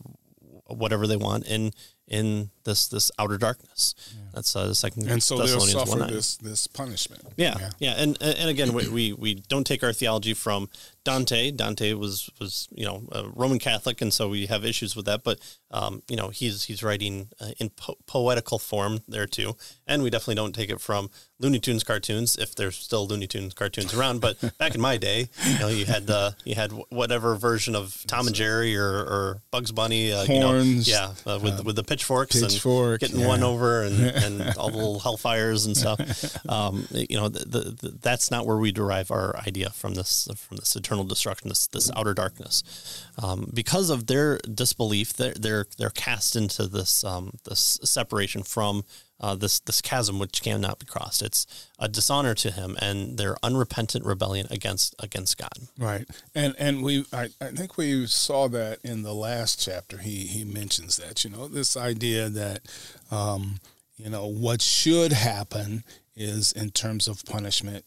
whatever 0.67 1.07
they 1.07 1.17
want 1.17 1.47
in 1.47 1.73
in 2.11 2.51
this 2.65 2.89
this 2.89 3.11
outer 3.19 3.39
darkness. 3.39 3.95
Yeah. 4.13 4.23
That's 4.35 4.55
uh, 4.55 4.67
the 4.69 4.75
second. 4.75 5.09
And 5.09 5.23
so 5.23 5.39
they'll 5.39 5.61
suffer 5.61 5.99
this 6.05 6.37
this 6.37 6.67
punishment. 6.67 7.23
Yeah, 7.37 7.55
yeah, 7.59 7.71
yeah. 7.79 7.93
And 7.93 8.19
and 8.21 8.51
again, 8.51 8.73
we, 8.73 8.89
we 8.89 9.13
we 9.13 9.35
don't 9.35 9.67
take 9.67 9.83
our 9.83 9.93
theology 9.93 10.35
from 10.35 10.69
Dante. 11.04 11.50
Dante 11.50 11.95
was 11.95 12.28
was 12.40 12.69
you 12.73 12.85
know 12.85 13.02
a 13.12 13.28
Roman 13.28 13.59
Catholic, 13.59 14.00
and 14.00 14.12
so 14.12 14.28
we 14.28 14.47
have 14.47 14.64
issues 14.64 14.95
with 14.95 15.07
that. 15.07 15.25
But 15.25 15.38
um, 15.71 16.02
you 16.09 16.16
know 16.16 16.28
he's 16.28 16.64
he's 16.64 16.83
writing 16.83 17.28
uh, 17.40 17.52
in 17.59 17.71
po- 17.71 17.97
poetical 18.07 18.59
form 18.59 19.00
there 19.09 19.26
too, 19.26 19.57
and 19.87 20.02
we 20.02 20.11
definitely 20.11 20.35
don't 20.35 20.54
take 20.54 20.71
it 20.71 20.80
from 20.80 21.11
Looney 21.38 21.59
Tunes 21.59 21.83
cartoons 21.85 22.37
if 22.37 22.54
there's 22.54 22.76
still 22.76 23.07
Looney 23.07 23.26
Tunes 23.26 23.54
cartoons 23.54 23.95
around. 23.95 24.21
But 24.21 24.38
back 24.59 24.75
in 24.75 24.80
my 24.80 24.99
day, 24.99 25.28
you 25.47 25.59
know 25.59 25.69
you 25.69 25.87
had 25.87 26.11
uh, 26.11 26.33
you 26.45 26.54
had 26.54 26.71
whatever 26.90 27.35
version 27.35 27.75
of 27.75 28.04
Tom 28.07 28.26
and 28.26 28.37
Jerry 28.37 28.76
or, 28.76 28.85
or 28.85 29.42
Bugs 29.50 29.73
Bunny, 29.73 30.12
uh, 30.12 30.26
Horns, 30.26 30.87
you 30.87 30.95
know, 30.95 31.12
yeah, 31.26 31.33
uh, 31.33 31.38
with 31.38 31.64
with 31.64 31.76
the 31.76 31.85
pitchforks 31.85 32.38
pitchfork, 32.40 33.02
and 33.02 33.12
getting 33.12 33.21
yeah. 33.21 33.28
one 33.28 33.42
over 33.42 33.83
and, 33.83 34.00
and 34.04 34.57
all 34.59 34.71
the 34.71 34.76
little 34.76 35.00
hellfires 35.00 35.66
and 35.66 35.76
stuff. 35.76 36.00
Um, 36.49 36.87
you 36.90 37.16
know, 37.16 37.28
the, 37.28 37.45
the, 37.45 37.61
the, 37.71 37.99
that's 38.00 38.30
not 38.30 38.45
where 38.45 38.57
we 38.57 38.73
derive 38.73 39.11
our 39.11 39.37
idea 39.37 39.71
from 39.71 39.95
this 39.95 40.28
from 40.37 40.57
this 40.57 40.69
eternal 40.91 41.05
destruction, 41.05 41.49
this 41.49 41.67
this 41.69 41.91
outer 41.95 42.15
darkness, 42.15 43.07
um, 43.23 43.49
because 43.55 43.91
of 43.91 44.07
their 44.07 44.39
disbelief. 44.39 45.13
They're 45.13 45.35
they're 45.35 45.67
they're 45.79 45.91
cast 45.91 46.35
into 46.37 46.67
this 46.67 47.05
um, 47.05 47.35
this 47.49 47.79
separation 47.85 48.43
from. 48.43 48.85
Uh, 49.23 49.35
this 49.35 49.61
this 49.61 49.83
chasm 49.83 50.19
which 50.19 50.41
cannot 50.41 50.79
be 50.79 50.87
crossed. 50.87 51.21
It's 51.21 51.47
a 51.79 51.91
dishonor 51.91 52.35
to 52.37 52.51
him 52.51 52.75
and 52.81 53.19
their 53.19 53.37
unrepentant 53.43 54.03
rebellion 54.07 54.47
against 54.51 54.95
against 54.99 55.37
God. 55.37 55.69
Right, 55.79 56.09
and 56.35 56.55
and 56.59 56.83
we 56.83 57.05
I, 57.13 57.29
I 57.39 57.49
think 57.49 57.77
we 57.77 58.07
saw 58.07 58.49
that 58.49 58.79
in 58.83 59.03
the 59.03 59.13
last 59.13 59.61
chapter. 59.61 59.99
He 59.99 60.21
he 60.21 60.43
mentions 60.45 60.97
that 60.97 61.23
you 61.23 61.29
know 61.29 61.49
this 61.49 61.77
idea 61.77 62.31
that 62.31 62.63
um, 63.11 63.59
you 63.99 64.09
know 64.09 64.27
what 64.27 64.63
should 64.63 65.13
happen 65.13 65.85
is 66.17 66.51
in 66.53 66.71
terms 66.71 67.07
of 67.07 67.23
punishment. 67.27 67.85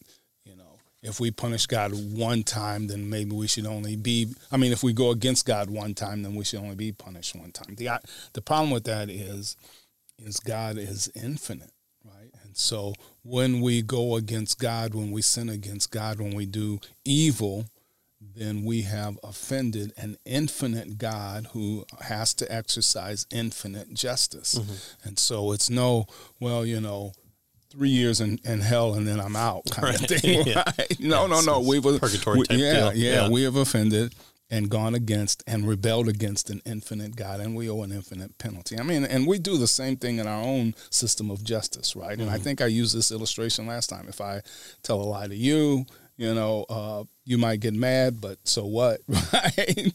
If 1.04 1.20
we 1.20 1.32
punish 1.32 1.66
God 1.66 1.92
one 1.94 2.44
time, 2.44 2.88
then 2.88 3.10
maybe 3.10 3.36
we 3.36 3.48
should 3.48 3.66
only 3.66 3.98
be. 3.98 4.34
I 4.52 4.58
mean, 4.58 4.72
if 4.72 4.84
we 4.84 4.94
go 4.94 5.12
against 5.12 5.46
God 5.46 5.70
one 5.70 5.94
time, 5.94 6.24
then 6.24 6.34
we 6.34 6.46
should 6.46 6.60
only 6.60 6.76
be 6.76 6.94
punished 6.94 7.36
one 7.36 7.52
time. 7.52 7.76
the 7.76 8.00
The 8.32 8.42
problem 8.42 8.72
with 8.72 8.86
that 8.86 9.10
is 9.10 9.58
is 10.18 10.40
God 10.40 10.78
is 10.78 11.12
infinite, 11.14 11.72
right? 12.06 12.32
And 12.44 12.56
so 12.56 12.94
when 13.24 13.62
we 13.62 13.82
go 13.82 14.16
against 14.16 14.60
God, 14.60 14.94
when 14.94 15.12
we 15.12 15.22
sin 15.22 15.50
against 15.50 15.92
God, 15.92 16.20
when 16.20 16.34
we 16.34 16.46
do 16.46 16.80
evil, 17.04 17.66
then 18.36 18.64
we 18.64 18.84
have 18.84 19.20
offended 19.24 19.92
an 19.98 20.18
infinite 20.26 20.98
God 20.98 21.48
who 21.52 21.86
has 22.02 22.34
to 22.36 22.52
exercise 22.52 23.26
infinite 23.32 23.94
justice. 23.94 24.56
Mm-hmm. 24.56 25.08
And 25.08 25.20
so 25.20 25.52
it's 25.52 25.70
no, 25.70 26.08
well, 26.40 26.66
you 26.66 26.80
know, 26.80 27.12
three 27.74 27.90
years 27.90 28.22
in, 28.22 28.40
in 28.44 28.62
hell 28.62 28.94
and 28.94 29.08
then 29.08 29.20
I'm 29.20 29.36
out 29.36 29.64
kind 29.72 29.88
right. 29.88 30.12
of 30.12 30.20
thing. 30.20 30.48
yeah. 30.48 30.64
Right? 30.78 31.00
No, 31.00 31.24
yeah, 31.24 31.28
no, 31.28 31.42
no. 31.42 31.60
We've 31.60 31.84
purgatory 31.84 32.40
we, 32.40 32.58
yeah, 32.58 32.92
yeah, 32.92 32.92
yeah, 32.94 33.30
we 33.30 33.44
have 33.44 33.56
offended 33.56 34.14
and 34.50 34.70
gone 34.70 34.94
against 34.94 35.44
and 35.48 35.68
rebelled 35.68 36.08
against 36.08 36.50
an 36.50 36.62
infinite 36.66 37.16
God, 37.16 37.40
and 37.40 37.56
we 37.56 37.70
owe 37.70 37.82
an 37.82 37.92
infinite 37.92 38.38
penalty. 38.38 38.78
I 38.80 38.84
mean, 38.84 39.04
and 39.04 39.26
we 39.26 39.40
do 39.40 39.58
the 39.58 39.68
same 39.68 39.98
thing 39.98 40.20
in 40.20 40.28
our 40.28 40.42
own 40.42 40.76
system 40.92 41.32
of 41.32 41.44
justice, 41.44 41.96
right? 41.96 42.12
And 42.12 42.28
mm-hmm. 42.28 42.36
I 42.36 42.38
think 42.38 42.62
I 42.62 42.68
used 42.68 42.96
this 42.96 43.12
illustration 43.12 43.66
last 43.66 43.90
time. 43.90 44.06
If 44.08 44.22
I 44.22 44.42
tell 44.84 45.02
a 45.02 45.04
lie 45.04 45.28
to 45.28 45.36
you, 45.36 45.86
you 46.18 46.34
know, 46.36 46.66
uh, 46.70 47.04
you 47.26 47.38
might 47.38 47.62
get 47.62 47.74
mad, 47.74 48.22
but 48.22 48.38
so 48.44 48.66
what, 48.66 49.02
right? 49.08 49.94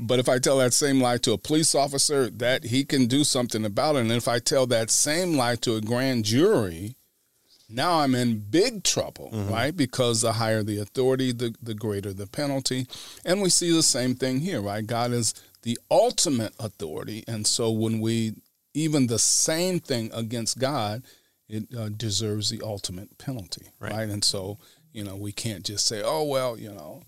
but 0.00 0.20
if 0.20 0.28
I 0.28 0.38
tell 0.38 0.58
that 0.58 0.72
same 0.72 1.00
lie 1.00 1.18
to 1.18 1.32
a 1.32 1.38
police 1.38 1.74
officer, 1.74 2.30
that 2.30 2.64
he 2.64 2.84
can 2.84 3.06
do 3.06 3.24
something 3.24 3.64
about 3.64 3.96
it. 3.96 4.00
And 4.00 4.12
if 4.12 4.28
I 4.28 4.38
tell 4.38 4.66
that 4.68 4.90
same 4.90 5.36
lie 5.36 5.56
to 5.56 5.74
a 5.74 5.80
grand 5.80 6.24
jury, 6.24 6.94
now 7.68 8.00
I'm 8.00 8.14
in 8.14 8.38
big 8.38 8.82
trouble, 8.82 9.30
mm-hmm. 9.32 9.52
right? 9.52 9.76
Because 9.76 10.22
the 10.22 10.34
higher 10.34 10.62
the 10.62 10.78
authority, 10.78 11.32
the, 11.32 11.54
the 11.62 11.74
greater 11.74 12.12
the 12.12 12.26
penalty. 12.26 12.86
And 13.24 13.42
we 13.42 13.50
see 13.50 13.70
the 13.70 13.82
same 13.82 14.14
thing 14.14 14.40
here, 14.40 14.60
right? 14.60 14.86
God 14.86 15.12
is 15.12 15.34
the 15.62 15.78
ultimate 15.90 16.54
authority. 16.58 17.24
And 17.28 17.46
so 17.46 17.70
when 17.70 18.00
we, 18.00 18.34
even 18.74 19.06
the 19.06 19.18
same 19.18 19.80
thing 19.80 20.10
against 20.14 20.58
God, 20.58 21.02
it 21.48 21.66
uh, 21.76 21.88
deserves 21.90 22.50
the 22.50 22.62
ultimate 22.62 23.18
penalty, 23.18 23.68
right. 23.80 23.92
right? 23.92 24.08
And 24.08 24.24
so, 24.24 24.58
you 24.92 25.04
know, 25.04 25.16
we 25.16 25.32
can't 25.32 25.64
just 25.64 25.86
say, 25.86 26.02
oh, 26.02 26.24
well, 26.24 26.58
you 26.58 26.72
know, 26.72 27.02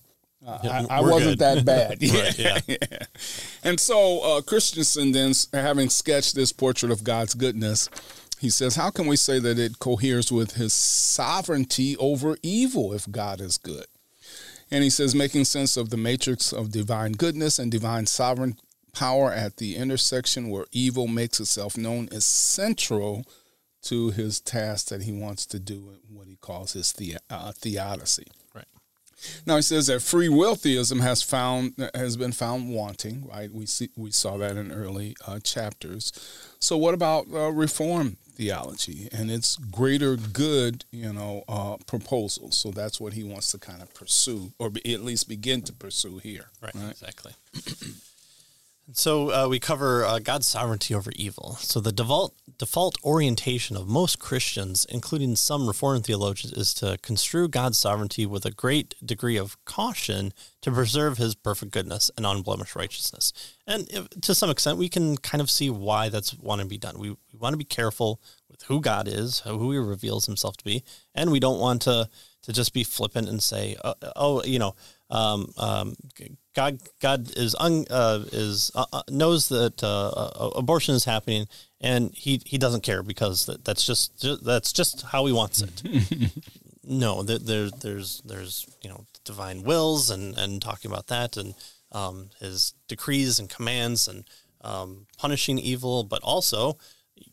uh, 0.47 0.59
yeah, 0.65 0.87
I, 0.89 0.99
I 0.99 1.01
wasn't 1.03 1.39
that 1.41 1.65
bad. 1.65 1.99
yeah. 2.01 2.23
Right, 2.23 2.39
yeah. 2.39 2.59
yeah. 2.67 2.99
And 3.63 3.79
so 3.79 4.21
uh, 4.21 4.41
Christensen 4.41 5.13
then, 5.13 5.33
having 5.53 5.91
sketched 5.91 6.35
this 6.35 6.51
portrait 6.51 6.91
of 6.91 7.05
God's 7.05 7.35
goodness, 7.35 7.91
he 8.41 8.51
says, 8.51 8.77
How 8.77 8.91
can 8.91 9.07
we 9.07 9.17
say 9.17 9.39
that 9.39 9.59
it 9.59 9.79
coheres 9.79 10.33
with 10.33 10.55
his 10.55 10.73
sovereignty 10.73 11.97
over 11.99 12.37
evil 12.43 12.93
if 12.93 13.11
God 13.11 13.41
is 13.41 13.59
good? 13.59 13.87
And 14.71 14.85
he 14.85 14.91
says, 14.91 15.15
making 15.15 15.45
sense 15.45 15.77
of 15.77 15.91
the 15.91 15.97
matrix 15.97 16.53
of 16.53 16.71
divine 16.71 17.13
goodness 17.13 17.59
and 17.59 17.73
divine 17.73 18.07
sovereign 18.07 18.57
power 18.93 19.33
at 19.33 19.57
the 19.57 19.77
intersection 19.77 20.49
where 20.49 20.67
evil 20.73 21.09
makes 21.09 21.41
itself 21.41 21.77
known 21.77 22.09
is 22.13 22.25
central 22.25 23.25
to 23.83 24.11
his 24.11 24.41
task 24.41 24.89
that 24.89 25.03
he 25.03 25.13
wants 25.13 25.47
to 25.47 25.59
do, 25.59 25.97
what 26.09 26.29
he 26.29 26.37
calls 26.37 26.75
his 26.75 26.93
the, 26.93 27.17
uh, 27.29 27.53
theodicy. 27.53 28.27
Right. 28.55 28.67
Now 29.47 29.57
he 29.57 29.63
says 29.63 29.87
that 29.89 30.03
free 30.03 30.29
will 30.29 30.55
theism 30.55 31.01
has 31.01 31.23
found 31.23 31.75
has 31.95 32.17
been 32.17 32.33
found 32.33 32.71
wanting. 32.71 33.27
Right, 33.27 33.51
we 33.51 33.67
see 33.67 33.91
we 33.97 34.11
saw 34.11 34.37
that 34.37 34.57
in 34.57 34.71
early 34.71 35.17
uh, 35.27 35.41
chapters. 35.41 36.13
So 36.59 36.77
what 36.77 36.95
about 36.95 37.27
uh, 37.33 37.51
reform 37.51 38.19
theology 38.41 39.07
and 39.13 39.31
its 39.31 39.57
greater 39.57 40.17
good, 40.17 40.87
you 40.91 41.13
know, 41.13 41.45
uh, 41.47 41.77
proposals. 41.87 42.57
So 42.57 42.71
that's 42.71 42.99
what 42.99 43.13
he 43.13 43.23
wants 43.23 43.53
to 43.53 43.59
kind 43.59 43.83
of 43.83 43.93
pursue, 43.93 44.53
or 44.59 44.71
be, 44.71 44.95
at 44.95 45.03
least 45.03 45.29
begin 45.29 45.61
to 45.63 45.75
pursue 45.75 46.19
here. 46.19 46.47
Right, 46.63 46.75
right? 46.75 46.91
exactly. 46.91 47.33
So 48.93 49.31
uh, 49.31 49.49
we 49.49 49.61
cover 49.61 50.05
uh, 50.05 50.19
God's 50.19 50.47
sovereignty 50.47 50.95
over 50.95 51.13
evil. 51.15 51.57
So 51.61 51.81
the 51.81 51.93
default 51.93 52.35
default 52.59 52.97
orientation 53.05 53.77
of 53.77 53.89
most 53.89 54.19
Christians, 54.19 54.85
including 54.89 55.37
some 55.37 55.67
Reformed 55.67 56.05
theologians, 56.05 56.53
is 56.53 56.75
to 56.75 56.99
construe 57.01 57.49
God's 57.49 57.79
sovereignty 57.79 58.27
with 58.27 58.45
a 58.45 58.51
great 58.51 58.95
degree 59.05 59.39
of 59.39 59.63
caution 59.65 60.33
to 60.61 60.71
preserve 60.71 61.19
His 61.19 61.35
perfect 61.35 61.73
goodness 61.73 62.11
and 62.17 62.27
unblemished 62.27 62.77
righteousness. 62.77 63.33
And 63.67 63.87
if, 63.91 64.09
to 64.23 64.35
some 64.35 64.51
extent, 64.51 64.77
we 64.77 64.89
can 64.89 65.17
kind 65.17 65.41
of 65.41 65.51
see 65.51 65.71
why 65.71 66.09
that's 66.09 66.35
want 66.35 66.61
to 66.61 66.67
be 66.67 66.79
done. 66.79 66.99
We 66.99 67.17
want 67.41 67.55
to 67.55 67.59
be 67.59 67.65
careful 67.65 68.21
with 68.49 68.63
who 68.63 68.81
God 68.81 69.09
is, 69.09 69.41
who 69.41 69.73
He 69.73 69.79
reveals 69.79 70.27
Himself 70.27 70.57
to 70.59 70.65
be, 70.65 70.85
and 71.15 71.31
we 71.31 71.41
don't 71.41 71.61
want 71.61 71.83
to 71.83 72.09
to 72.43 72.53
just 72.53 72.73
be 72.73 72.85
flippant 72.85 73.29
and 73.29 73.43
say, 73.43 73.77
"Oh, 73.85 73.95
oh 74.17 74.45
you 74.45 74.59
know." 74.59 74.75
Um, 75.11 75.53
um, 75.59 75.97
God, 76.55 76.79
God 77.01 77.37
is 77.37 77.57
un, 77.59 77.85
uh, 77.91 78.25
is 78.33 78.71
uh, 78.75 78.85
uh 78.93 79.03
knows 79.09 79.49
that 79.49 79.83
uh, 79.83 80.09
uh, 80.09 80.51
abortion 80.55 80.95
is 80.95 81.05
happening, 81.05 81.47
and 81.81 82.13
he 82.15 82.41
he 82.45 82.59
doesn't 82.59 82.83
care 82.83 83.03
because 83.03 83.47
that, 83.47 83.65
that's 83.65 83.85
just, 83.85 84.21
just 84.21 84.45
that's 84.45 84.73
just 84.73 85.03
how 85.03 85.27
he 85.27 85.33
wants 85.33 85.63
it. 85.63 85.83
no, 86.85 87.23
there, 87.23 87.39
there, 87.39 87.71
there's 87.71 88.21
there's 88.25 88.67
you 88.83 88.91
know 88.91 89.05
divine 89.25 89.63
wills 89.63 90.11
and 90.11 90.37
and 90.39 90.63
talking 90.63 90.91
about 90.91 91.09
that 91.09 91.37
and 91.37 91.55
um, 91.93 92.31
his 92.41 92.75
decrees 92.89 93.39
and 93.39 93.49
commands 93.49 94.09
and 94.09 94.25
um, 94.63 95.07
punishing 95.19 95.59
evil, 95.59 96.05
but 96.05 96.23
also 96.23 96.79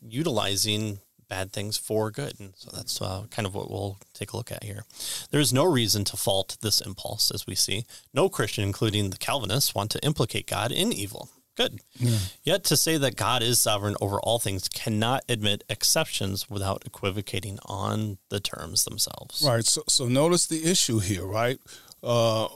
utilizing 0.00 1.00
bad 1.28 1.52
things 1.52 1.76
for 1.76 2.10
good. 2.10 2.40
And 2.40 2.52
so 2.56 2.70
that's 2.74 3.00
uh, 3.00 3.24
kind 3.30 3.46
of 3.46 3.54
what 3.54 3.70
we'll 3.70 3.98
take 4.14 4.32
a 4.32 4.36
look 4.36 4.50
at 4.50 4.64
here. 4.64 4.84
There's 5.30 5.52
no 5.52 5.64
reason 5.64 6.04
to 6.04 6.16
fault 6.16 6.56
this 6.62 6.80
impulse, 6.80 7.30
as 7.30 7.46
we 7.46 7.54
see. 7.54 7.84
No 8.14 8.28
Christian, 8.28 8.64
including 8.64 9.10
the 9.10 9.18
Calvinists, 9.18 9.74
want 9.74 9.90
to 9.92 10.04
implicate 10.04 10.46
God 10.46 10.72
in 10.72 10.92
evil. 10.92 11.28
Good. 11.56 11.80
Yeah. 11.96 12.18
Yet 12.44 12.64
to 12.64 12.76
say 12.76 12.98
that 12.98 13.16
God 13.16 13.42
is 13.42 13.60
sovereign 13.60 13.96
over 14.00 14.20
all 14.20 14.38
things 14.38 14.68
cannot 14.68 15.24
admit 15.28 15.64
exceptions 15.68 16.48
without 16.48 16.84
equivocating 16.86 17.58
on 17.66 18.18
the 18.28 18.38
terms 18.38 18.84
themselves. 18.84 19.42
Right. 19.44 19.64
So, 19.64 19.82
so 19.88 20.06
notice 20.06 20.46
the 20.46 20.64
issue 20.64 21.00
here, 21.00 21.26
right? 21.26 21.58
Uh, 22.00 22.46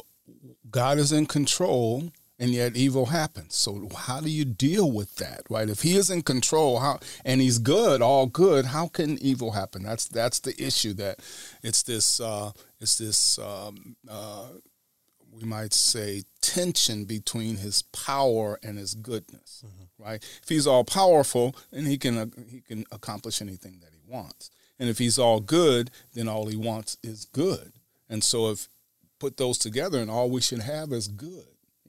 God 0.70 0.98
is 0.98 1.10
in 1.10 1.26
control 1.26 2.12
and 2.42 2.50
yet 2.50 2.76
evil 2.76 3.06
happens. 3.06 3.54
So 3.54 3.88
how 3.96 4.18
do 4.20 4.28
you 4.28 4.44
deal 4.44 4.90
with 4.90 5.14
that, 5.16 5.42
right? 5.48 5.70
If 5.70 5.82
he 5.82 5.94
is 5.94 6.10
in 6.10 6.22
control, 6.22 6.80
how 6.80 6.98
and 7.24 7.40
he's 7.40 7.58
good, 7.58 8.02
all 8.02 8.26
good, 8.26 8.66
how 8.66 8.88
can 8.88 9.16
evil 9.22 9.52
happen? 9.52 9.84
That's 9.84 10.08
that's 10.08 10.40
the 10.40 10.60
issue. 10.60 10.92
That 10.94 11.20
it's 11.62 11.84
this 11.84 12.18
uh, 12.20 12.50
it's 12.80 12.98
this 12.98 13.38
um, 13.38 13.94
uh, 14.10 14.48
we 15.30 15.44
might 15.44 15.72
say 15.72 16.24
tension 16.40 17.04
between 17.04 17.58
his 17.58 17.82
power 17.82 18.58
and 18.60 18.76
his 18.76 18.94
goodness, 18.94 19.62
mm-hmm. 19.64 20.02
right? 20.02 20.24
If 20.42 20.48
he's 20.48 20.66
all 20.66 20.82
powerful, 20.82 21.54
then 21.70 21.86
he 21.86 21.96
can 21.96 22.18
uh, 22.18 22.26
he 22.50 22.60
can 22.60 22.84
accomplish 22.90 23.40
anything 23.40 23.78
that 23.82 23.92
he 23.92 24.12
wants, 24.12 24.50
and 24.80 24.88
if 24.88 24.98
he's 24.98 25.16
all 25.16 25.38
good, 25.38 25.92
then 26.12 26.26
all 26.26 26.46
he 26.46 26.56
wants 26.56 26.98
is 27.04 27.24
good. 27.24 27.74
And 28.08 28.24
so 28.24 28.50
if 28.50 28.68
put 29.20 29.36
those 29.36 29.58
together, 29.58 30.00
and 30.00 30.10
all 30.10 30.28
we 30.28 30.40
should 30.40 30.62
have 30.62 30.90
is 30.90 31.06
good 31.06 31.46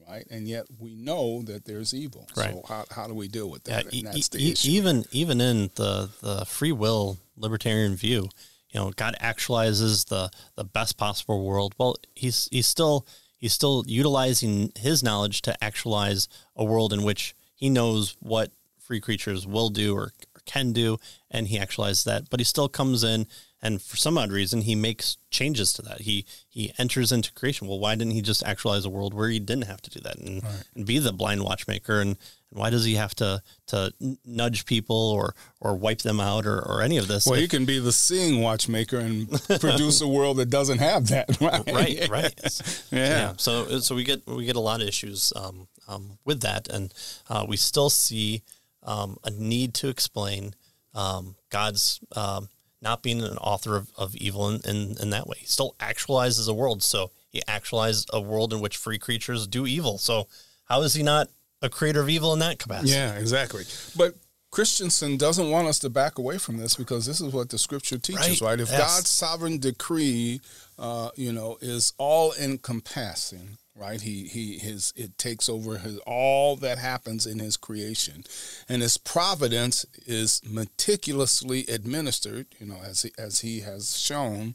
right? 0.08 0.26
And 0.30 0.46
yet 0.48 0.66
we 0.78 0.94
know 0.94 1.42
that 1.42 1.64
there's 1.64 1.94
evil. 1.94 2.28
Right. 2.36 2.52
So 2.52 2.62
how, 2.66 2.84
how 2.90 3.06
do 3.06 3.14
we 3.14 3.28
deal 3.28 3.50
with 3.50 3.64
that? 3.64 3.92
Yeah, 3.92 3.98
and 3.98 4.08
that's 4.08 4.28
the 4.28 4.38
e- 4.38 4.52
issue. 4.52 4.70
Even 4.70 5.04
even 5.12 5.40
in 5.40 5.70
the 5.76 6.10
the 6.20 6.44
free 6.44 6.72
will 6.72 7.18
libertarian 7.36 7.96
view, 7.96 8.28
you 8.70 8.80
know, 8.80 8.90
God 8.90 9.16
actualizes 9.20 10.08
the 10.08 10.30
the 10.56 10.64
best 10.64 10.96
possible 10.96 11.44
world. 11.44 11.74
Well, 11.78 11.96
he's 12.14 12.48
he's 12.50 12.66
still 12.66 13.06
he's 13.38 13.52
still 13.52 13.84
utilizing 13.86 14.72
his 14.76 15.02
knowledge 15.02 15.42
to 15.42 15.64
actualize 15.64 16.28
a 16.56 16.64
world 16.64 16.92
in 16.92 17.02
which 17.02 17.34
he 17.54 17.70
knows 17.70 18.16
what 18.20 18.50
free 18.78 19.00
creatures 19.00 19.46
will 19.46 19.70
do 19.70 19.94
or, 19.96 20.12
or 20.34 20.40
can 20.44 20.72
do, 20.72 20.98
and 21.30 21.48
he 21.48 21.58
actualizes 21.58 22.04
that. 22.04 22.28
But 22.30 22.40
he 22.40 22.44
still 22.44 22.68
comes 22.68 23.04
in 23.04 23.26
and 23.64 23.80
for 23.80 23.96
some 23.96 24.18
odd 24.18 24.30
reason 24.30 24.60
he 24.60 24.74
makes 24.74 25.16
changes 25.30 25.72
to 25.72 25.82
that 25.82 26.02
he 26.02 26.24
he 26.48 26.72
enters 26.78 27.10
into 27.10 27.32
creation 27.32 27.66
well 27.66 27.80
why 27.80 27.94
didn't 27.96 28.12
he 28.12 28.22
just 28.22 28.44
actualize 28.44 28.84
a 28.84 28.90
world 28.90 29.14
where 29.14 29.28
he 29.28 29.40
didn't 29.40 29.64
have 29.64 29.80
to 29.80 29.90
do 29.90 29.98
that 30.00 30.16
and, 30.16 30.44
right. 30.44 30.64
and 30.76 30.86
be 30.86 30.98
the 30.98 31.12
blind 31.12 31.42
watchmaker 31.42 32.00
and, 32.00 32.10
and 32.50 32.60
why 32.60 32.70
does 32.70 32.84
he 32.84 32.94
have 32.94 33.14
to 33.14 33.42
to 33.66 33.92
nudge 34.24 34.66
people 34.66 34.96
or 34.96 35.34
or 35.60 35.74
wipe 35.74 36.02
them 36.02 36.20
out 36.20 36.46
or, 36.46 36.60
or 36.60 36.82
any 36.82 36.98
of 36.98 37.08
this 37.08 37.26
well 37.26 37.34
if, 37.34 37.40
he 37.40 37.48
can 37.48 37.64
be 37.64 37.80
the 37.80 37.92
seeing 37.92 38.40
watchmaker 38.40 38.98
and 38.98 39.28
produce 39.58 40.00
a 40.00 40.08
world 40.08 40.36
that 40.36 40.50
doesn't 40.50 40.78
have 40.78 41.08
that 41.08 41.28
right 41.40 41.72
right 41.72 42.08
right 42.08 42.86
yeah. 42.92 43.08
yeah. 43.08 43.32
so 43.38 43.80
so 43.80 43.94
we 43.94 44.04
get 44.04 44.24
we 44.26 44.44
get 44.44 44.56
a 44.56 44.60
lot 44.60 44.80
of 44.82 44.86
issues 44.86 45.32
um, 45.34 45.66
um, 45.88 46.18
with 46.24 46.40
that 46.42 46.68
and 46.68 46.92
uh, 47.30 47.44
we 47.48 47.56
still 47.56 47.90
see 47.90 48.42
um, 48.82 49.16
a 49.24 49.30
need 49.30 49.72
to 49.72 49.88
explain 49.88 50.54
um, 50.94 51.34
God's 51.50 52.00
um, 52.14 52.48
not 52.84 53.02
being 53.02 53.22
an 53.22 53.38
author 53.38 53.76
of, 53.76 53.90
of 53.96 54.14
evil 54.14 54.48
in, 54.48 54.60
in, 54.64 54.96
in, 55.00 55.10
that 55.10 55.26
way. 55.26 55.38
He 55.40 55.46
still 55.46 55.74
actualizes 55.80 56.48
a 56.48 56.54
world. 56.54 56.84
So 56.84 57.10
he 57.30 57.42
actualized 57.48 58.08
a 58.12 58.20
world 58.20 58.52
in 58.52 58.60
which 58.60 58.76
free 58.76 58.98
creatures 58.98 59.48
do 59.48 59.66
evil. 59.66 59.98
So 59.98 60.28
how 60.66 60.82
is 60.82 60.94
he 60.94 61.02
not 61.02 61.28
a 61.62 61.68
creator 61.68 62.00
of 62.00 62.08
evil 62.08 62.32
in 62.32 62.38
that 62.40 62.60
capacity? 62.60 62.92
Yeah, 62.92 63.14
exactly. 63.14 63.64
But 63.96 64.14
Christensen 64.54 65.16
doesn't 65.16 65.50
want 65.50 65.66
us 65.66 65.80
to 65.80 65.90
back 65.90 66.18
away 66.18 66.38
from 66.38 66.58
this 66.58 66.76
because 66.76 67.06
this 67.06 67.20
is 67.20 67.32
what 67.32 67.48
the 67.48 67.58
scripture 67.58 67.98
teaches, 67.98 68.40
right? 68.40 68.50
right? 68.50 68.60
If 68.60 68.70
yes. 68.70 68.78
God's 68.78 69.10
sovereign 69.10 69.58
decree, 69.58 70.40
uh, 70.78 71.08
you 71.16 71.32
know, 71.32 71.58
is 71.60 71.92
all 71.98 72.32
encompassing, 72.40 73.58
right? 73.76 74.00
He 74.00 74.24
he 74.24 74.58
his 74.58 74.92
it 74.96 75.18
takes 75.18 75.48
over 75.48 75.78
his 75.78 75.98
all 76.06 76.56
that 76.56 76.78
happens 76.78 77.26
in 77.26 77.38
his 77.38 77.56
creation, 77.56 78.24
and 78.68 78.82
his 78.82 78.96
providence 78.96 79.84
is 80.06 80.40
meticulously 80.44 81.64
administered. 81.68 82.46
You 82.58 82.66
know, 82.66 82.78
as 82.84 83.02
he, 83.02 83.10
as 83.18 83.40
he 83.40 83.60
has 83.60 83.98
shown. 83.98 84.54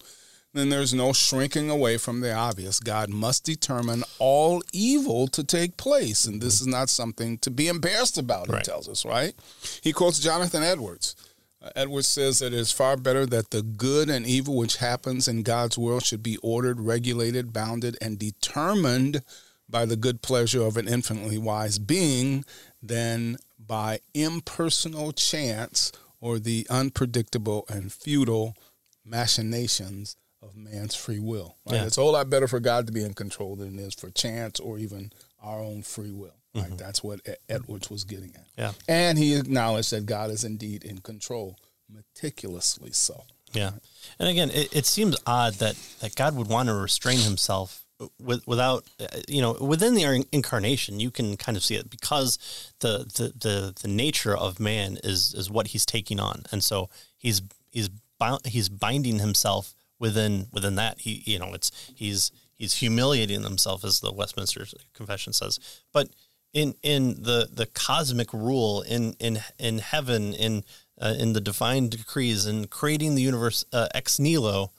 Then 0.52 0.70
there's 0.70 0.96
no 0.96 1.14
shrinking 1.14 1.70
away 1.70 2.00
from 2.00 2.22
the 2.22 2.34
obvious. 2.34 2.80
God 2.80 3.12
must 3.12 3.46
determine 3.46 4.04
all 4.18 4.64
evil 4.74 5.28
to 5.28 5.44
take 5.44 5.78
place, 5.78 6.26
and 6.26 6.42
this 6.42 6.56
mm-hmm. 6.56 6.70
is 6.70 6.74
not 6.74 6.90
something 6.90 7.38
to 7.40 7.52
be 7.52 7.68
embarrassed 7.68 8.18
about. 8.18 8.48
He 8.48 8.60
tells 8.64 8.90
us, 8.90 9.06
right? 9.06 9.36
He 9.84 9.94
quotes 9.94 10.18
Jonathan 10.18 10.64
Edwards. 10.64 11.16
Edwards 11.76 12.08
says 12.08 12.40
that 12.40 12.54
it 12.54 12.54
is 12.54 12.72
far 12.72 12.96
better 12.96 13.26
that 13.26 13.52
the 13.52 13.62
good 13.62 14.10
and 14.10 14.26
evil 14.26 14.56
which 14.56 14.78
happens 14.78 15.28
in 15.28 15.44
God's 15.44 15.78
world 15.78 16.04
should 16.04 16.24
be 16.24 16.38
ordered, 16.38 16.80
regulated, 16.80 17.52
bounded, 17.52 17.98
and 18.02 18.18
determined 18.18 19.22
by 19.68 19.86
the 19.86 19.98
good 19.98 20.22
pleasure 20.22 20.62
of 20.62 20.78
an 20.78 20.88
infinitely 20.88 21.38
wise 21.38 21.78
being 21.78 22.46
than 22.82 23.38
by 23.60 24.00
impersonal 24.14 25.12
chance 25.12 25.92
or 26.22 26.40
the 26.40 26.66
unpredictable 26.70 27.66
and 27.70 27.92
futile 27.92 28.56
machinations 29.06 30.16
of 30.42 30.56
man's 30.56 30.96
free 30.96 31.20
will. 31.20 31.58
Right? 31.66 31.76
Yeah. 31.76 31.86
It's 31.86 31.98
a 31.98 32.02
whole 32.02 32.14
lot 32.14 32.30
better 32.30 32.48
for 32.48 32.60
God 32.60 32.88
to 32.88 32.94
be 32.94 33.04
in 33.04 33.14
control 33.14 33.56
than 33.56 33.78
it 33.78 33.82
is 33.82 33.94
for 33.94 34.10
chance 34.10 34.60
or 34.60 34.80
even 34.80 35.12
our 35.42 35.60
own 35.60 35.84
free 35.84 36.12
will. 36.12 36.39
Mm-hmm. 36.56 36.78
That's 36.78 37.04
what 37.04 37.20
Edwards 37.48 37.90
was 37.90 38.04
getting 38.04 38.34
at. 38.36 38.48
Yeah. 38.58 38.72
And 38.88 39.18
he 39.18 39.36
acknowledged 39.36 39.92
that 39.92 40.06
God 40.06 40.32
is 40.32 40.44
indeed 40.44 40.84
in 40.84 41.00
control, 41.00 41.58
meticulously 41.88 42.92
so. 42.92 43.24
Yeah. 43.54 43.72
And 44.20 44.30
again, 44.30 44.50
it, 44.52 44.76
it 44.76 44.86
seems 44.86 45.16
odd 45.26 45.56
that, 45.56 45.76
that 46.02 46.16
God 46.16 46.36
would 46.36 46.48
want 46.48 46.70
to 46.70 46.76
restrain 46.76 47.20
himself 47.20 47.86
with, 48.20 48.48
without, 48.48 48.86
uh, 49.00 49.08
you 49.28 49.42
know, 49.42 49.58
within 49.60 49.94
the 49.94 50.26
incarnation, 50.32 51.00
you 51.00 51.12
can 51.12 51.36
kind 51.38 51.58
of 51.58 51.64
see 51.64 51.76
it 51.76 51.90
because 51.90 52.38
the, 52.80 53.00
the, 53.16 53.34
the, 53.38 53.76
the 53.82 53.88
nature 53.88 54.36
of 54.36 54.60
man 54.60 54.98
is, 55.04 55.34
is 55.34 55.52
what 55.52 55.68
he's 55.68 55.86
taking 55.86 56.20
on. 56.20 56.44
And 56.52 56.64
so 56.64 56.90
he's, 57.18 57.42
he's, 57.72 57.90
he's 58.46 58.70
binding 58.70 59.20
himself 59.20 59.74
within, 60.00 60.48
within 60.52 60.76
that. 60.76 61.02
He, 61.02 61.24
you 61.26 61.40
know, 61.40 61.54
it's, 61.54 61.72
he's, 61.94 62.32
he's 62.56 62.76
humiliating 62.76 63.44
himself 63.44 63.84
as 63.84 64.00
the 64.00 64.14
Westminster 64.14 64.66
Confession 64.94 65.34
says, 65.34 65.60
but 65.92 66.10
in 66.54 66.76
in 66.82 67.24
the 67.24 67.50
the 67.52 67.66
cosmic 67.66 68.34
rule 68.34 68.82
in 68.82 69.14
in 69.20 69.40
in 69.58 69.80
heaven 69.80 70.34
in 70.34 70.64
uh, 71.02 71.16
in 71.18 71.34
the 71.34 71.42
divine 71.42 71.90
decrees 71.90 72.46
and 72.46 72.70
creating 72.70 73.16
the 73.16 73.22
universe 73.22 73.64
uh, 73.72 73.88
ex 73.94 74.20
nihilo 74.20 74.72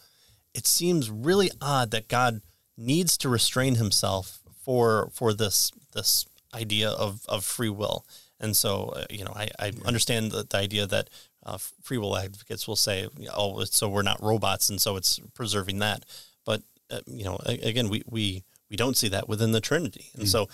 it 0.52 0.66
seems 0.66 1.10
really 1.10 1.50
odd 1.60 1.90
that 1.90 2.08
god 2.08 2.42
needs 2.76 3.16
to 3.18 3.28
restrain 3.28 3.76
himself 3.76 4.40
for 4.64 5.10
for 5.12 5.32
this 5.32 5.72
this 5.92 6.26
idea 6.54 6.90
of 6.90 7.22
of 7.28 7.44
free 7.44 7.68
will. 7.68 8.04
And 8.38 8.56
so 8.56 8.92
uh, 8.96 9.04
you 9.10 9.24
know 9.24 9.32
i 9.34 9.48
i 9.58 9.72
understand 9.84 10.32
the, 10.32 10.44
the 10.48 10.56
idea 10.56 10.86
that 10.86 11.10
uh, 11.44 11.58
free 11.82 11.98
will 11.98 12.16
advocates 12.16 12.66
will 12.68 12.76
say 12.76 13.08
oh 13.34 13.64
so 13.64 13.88
we're 13.88 14.02
not 14.02 14.22
robots 14.22 14.68
and 14.70 14.80
so 14.80 14.96
it's 14.96 15.18
preserving 15.34 15.78
that. 15.80 16.04
But 16.44 16.62
uh, 16.90 17.00
you 17.06 17.24
know 17.24 17.38
again 17.46 17.88
we 17.88 18.02
we 18.06 18.44
we 18.70 18.76
don't 18.76 18.96
see 18.96 19.08
that 19.08 19.28
within 19.28 19.52
the 19.52 19.60
trinity. 19.60 20.10
And 20.14 20.24
mm. 20.24 20.28
so 20.28 20.48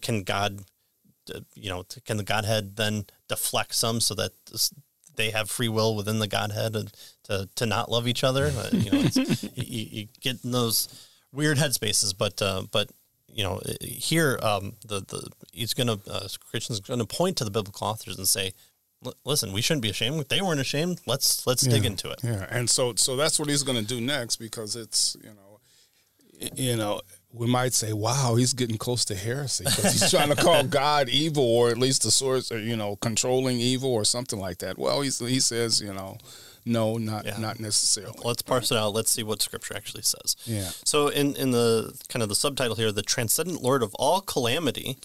can 0.00 0.22
God, 0.22 0.64
uh, 1.34 1.40
you 1.54 1.70
know, 1.70 1.84
can 2.04 2.16
the 2.16 2.24
Godhead 2.24 2.76
then 2.76 3.06
deflect 3.28 3.74
some 3.74 4.00
so 4.00 4.14
that 4.14 4.32
they 5.16 5.30
have 5.30 5.50
free 5.50 5.68
will 5.68 5.94
within 5.94 6.18
the 6.18 6.26
Godhead 6.26 6.92
to 7.24 7.48
to 7.54 7.66
not 7.66 7.90
love 7.90 8.08
each 8.08 8.24
other? 8.24 8.46
Uh, 8.46 8.68
you 8.72 8.90
know, 8.90 8.98
you, 9.54 9.86
you, 9.90 10.08
get 10.20 10.44
in 10.44 10.50
those 10.52 11.08
weird 11.32 11.58
headspaces, 11.58 12.14
but 12.16 12.40
uh, 12.40 12.64
but 12.70 12.90
you 13.28 13.42
know, 13.42 13.60
here 13.80 14.38
um, 14.42 14.74
the 14.86 15.00
the 15.00 15.28
he's 15.52 15.74
going 15.74 15.86
to 15.88 16.00
uh, 16.10 16.28
Christensen's 16.50 16.80
going 16.80 17.00
to 17.00 17.06
point 17.06 17.36
to 17.38 17.44
the 17.44 17.50
biblical 17.50 17.86
authors 17.86 18.16
and 18.16 18.28
say, 18.28 18.52
listen, 19.24 19.52
we 19.52 19.60
shouldn't 19.60 19.82
be 19.82 19.90
ashamed. 19.90 20.24
They 20.28 20.40
weren't 20.40 20.60
ashamed. 20.60 21.00
Let's 21.06 21.46
let's 21.46 21.66
yeah, 21.66 21.72
dig 21.72 21.84
into 21.84 22.10
it. 22.10 22.20
Yeah, 22.22 22.46
and 22.50 22.68
so 22.70 22.94
so 22.96 23.16
that's 23.16 23.38
what 23.38 23.48
he's 23.48 23.62
going 23.62 23.78
to 23.78 23.84
do 23.84 24.00
next 24.00 24.36
because 24.36 24.76
it's 24.76 25.16
you 25.22 25.30
know, 25.30 26.50
you 26.54 26.76
know, 26.76 27.00
we 27.34 27.46
might 27.46 27.74
say, 27.74 27.92
"Wow, 27.92 28.36
he's 28.36 28.52
getting 28.52 28.78
close 28.78 29.04
to 29.06 29.14
heresy 29.14 29.64
because 29.64 29.92
he's 29.92 30.10
trying 30.10 30.30
to 30.30 30.36
call 30.36 30.62
God 30.82 31.08
evil, 31.08 31.44
or 31.44 31.70
at 31.70 31.78
least 31.78 32.02
the 32.02 32.10
source, 32.10 32.52
or 32.52 32.60
you 32.60 32.76
know, 32.76 32.96
controlling 32.96 33.58
evil, 33.58 33.92
or 33.92 34.04
something 34.04 34.38
like 34.38 34.58
that." 34.58 34.78
Well, 34.78 35.00
he's, 35.00 35.18
he 35.18 35.40
says, 35.40 35.80
you 35.80 35.92
know, 35.92 36.18
no, 36.64 36.96
not 36.96 37.26
yeah. 37.26 37.36
not 37.38 37.60
necessarily. 37.60 38.18
Let's 38.24 38.42
parse 38.42 38.70
it 38.70 38.78
out. 38.78 38.94
Let's 38.94 39.10
see 39.10 39.22
what 39.22 39.42
Scripture 39.42 39.76
actually 39.76 40.02
says. 40.02 40.36
Yeah. 40.44 40.70
So, 40.84 41.08
in 41.08 41.34
in 41.36 41.50
the 41.50 41.98
kind 42.08 42.22
of 42.22 42.28
the 42.28 42.34
subtitle 42.34 42.76
here, 42.76 42.92
the 42.92 43.02
transcendent 43.02 43.62
Lord 43.62 43.82
of 43.82 43.94
all 43.96 44.20
calamity, 44.20 44.96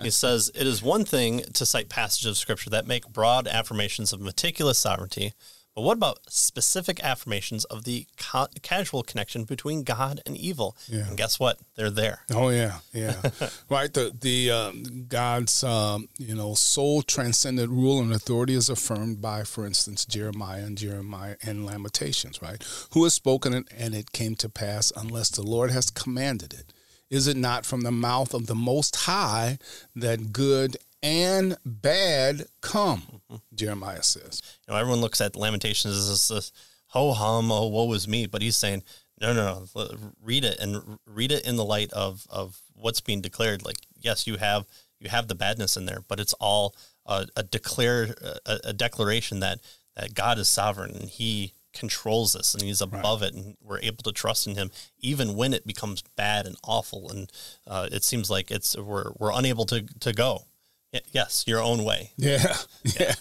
he 0.00 0.10
says 0.10 0.50
it 0.54 0.66
is 0.66 0.82
one 0.82 1.04
thing 1.04 1.40
to 1.54 1.64
cite 1.64 1.88
passages 1.88 2.32
of 2.32 2.36
Scripture 2.36 2.70
that 2.70 2.86
make 2.86 3.08
broad 3.08 3.46
affirmations 3.46 4.12
of 4.12 4.20
meticulous 4.20 4.78
sovereignty 4.78 5.32
but 5.74 5.82
what 5.82 5.96
about 5.96 6.18
specific 6.28 7.02
affirmations 7.02 7.64
of 7.64 7.84
the 7.84 8.06
ca- 8.18 8.48
casual 8.60 9.02
connection 9.02 9.44
between 9.44 9.84
God 9.84 10.20
and 10.26 10.36
evil? 10.36 10.76
Yeah. 10.86 11.08
And 11.08 11.16
guess 11.16 11.40
what? 11.40 11.58
They're 11.76 11.90
there. 11.90 12.20
Oh 12.30 12.50
yeah, 12.50 12.80
yeah. 12.92 13.16
right. 13.70 13.92
The 13.92 14.12
the 14.18 14.50
um, 14.50 15.06
God's 15.08 15.64
um, 15.64 16.08
you 16.18 16.34
know 16.34 16.54
sole 16.54 17.02
transcendent 17.02 17.70
rule 17.70 18.00
and 18.00 18.12
authority 18.12 18.54
is 18.54 18.68
affirmed 18.68 19.22
by, 19.22 19.44
for 19.44 19.66
instance, 19.66 20.04
Jeremiah 20.04 20.64
and 20.64 20.76
Jeremiah 20.76 21.36
and 21.42 21.64
Lamentations. 21.64 22.42
Right. 22.42 22.62
Who 22.92 23.04
has 23.04 23.14
spoken 23.14 23.54
it, 23.54 23.68
and 23.76 23.94
it 23.94 24.12
came 24.12 24.34
to 24.36 24.50
pass, 24.50 24.92
unless 24.94 25.30
the 25.30 25.42
Lord 25.42 25.70
has 25.70 25.90
commanded 25.90 26.52
it. 26.52 26.72
Is 27.08 27.26
it 27.26 27.36
not 27.36 27.66
from 27.66 27.82
the 27.82 27.92
mouth 27.92 28.32
of 28.32 28.46
the 28.46 28.54
Most 28.54 28.96
High 28.96 29.58
that 29.94 30.32
good 30.32 30.76
and 31.02 31.56
bad 31.64 32.46
come, 32.60 33.02
mm-hmm. 33.30 33.36
Jeremiah 33.54 34.02
says. 34.02 34.40
You 34.66 34.74
know, 34.74 34.80
everyone 34.80 35.00
looks 35.00 35.20
at 35.20 35.36
Lamentations 35.36 35.96
as 35.96 36.28
this, 36.28 36.52
ho 36.88 37.12
hum, 37.12 37.50
oh, 37.50 37.66
woe 37.66 37.92
is 37.92 38.06
me. 38.06 38.26
But 38.26 38.42
he's 38.42 38.56
saying, 38.56 38.82
no, 39.20 39.32
no, 39.32 39.66
no, 39.74 39.96
read 40.22 40.44
it 40.44 40.58
and 40.58 40.98
read 41.06 41.32
it 41.32 41.46
in 41.46 41.56
the 41.56 41.64
light 41.64 41.92
of, 41.92 42.26
of 42.30 42.60
what's 42.74 43.00
being 43.00 43.20
declared. 43.20 43.64
Like, 43.64 43.76
yes, 43.98 44.26
you 44.26 44.36
have 44.36 44.66
you 44.98 45.10
have 45.10 45.28
the 45.28 45.34
badness 45.34 45.76
in 45.76 45.86
there, 45.86 46.00
but 46.06 46.20
it's 46.20 46.32
all 46.34 46.74
a, 47.06 47.26
a 47.36 47.42
declare 47.42 48.14
a, 48.46 48.58
a, 48.64 48.72
declaration 48.72 49.40
that 49.40 49.58
that 49.96 50.14
God 50.14 50.38
is 50.38 50.48
sovereign 50.48 50.94
and 50.94 51.08
He 51.08 51.54
controls 51.74 52.32
this 52.32 52.54
and 52.54 52.62
He's 52.62 52.80
above 52.80 53.22
right. 53.22 53.30
it, 53.30 53.34
and 53.34 53.56
we're 53.60 53.80
able 53.80 54.02
to 54.04 54.12
trust 54.12 54.46
in 54.46 54.54
Him 54.54 54.70
even 54.98 55.34
when 55.34 55.54
it 55.54 55.66
becomes 55.66 56.02
bad 56.16 56.46
and 56.46 56.56
awful, 56.64 57.10
and 57.10 57.30
uh, 57.66 57.88
it 57.90 58.04
seems 58.04 58.30
like 58.30 58.50
it's 58.50 58.76
we're 58.76 59.12
we're 59.18 59.32
unable 59.32 59.66
to 59.66 59.82
to 60.00 60.12
go. 60.12 60.46
Yes, 61.10 61.44
your 61.46 61.62
own 61.62 61.84
way. 61.84 62.10
Yeah, 62.16 62.56
yeah. 63.00 63.14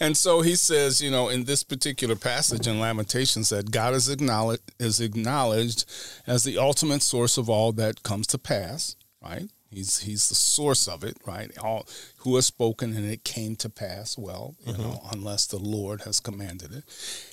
And 0.00 0.16
so 0.16 0.40
he 0.40 0.56
says, 0.56 1.00
you 1.00 1.10
know, 1.10 1.28
in 1.28 1.44
this 1.44 1.62
particular 1.62 2.16
passage 2.16 2.66
in 2.66 2.80
Lamentations, 2.80 3.50
that 3.50 3.70
God 3.70 3.94
is 3.94 4.08
acknowledged 4.08 4.72
is 4.80 5.00
acknowledged 5.00 5.84
as 6.26 6.42
the 6.42 6.58
ultimate 6.58 7.02
source 7.02 7.38
of 7.38 7.48
all 7.48 7.72
that 7.72 8.02
comes 8.02 8.26
to 8.28 8.38
pass. 8.38 8.96
Right? 9.22 9.48
He's 9.76 9.98
he's 10.00 10.28
the 10.28 10.34
source 10.34 10.88
of 10.88 11.04
it, 11.04 11.16
right? 11.26 11.50
All 11.58 11.86
who 12.18 12.36
has 12.36 12.46
spoken 12.46 12.96
and 12.96 13.04
it 13.04 13.24
came 13.24 13.56
to 13.56 13.68
pass. 13.68 14.16
Well, 14.16 14.54
you 14.64 14.72
mm-hmm. 14.72 14.82
know, 14.82 15.00
unless 15.12 15.46
the 15.46 15.58
Lord 15.58 16.02
has 16.02 16.20
commanded 16.20 16.72
it, 16.72 16.84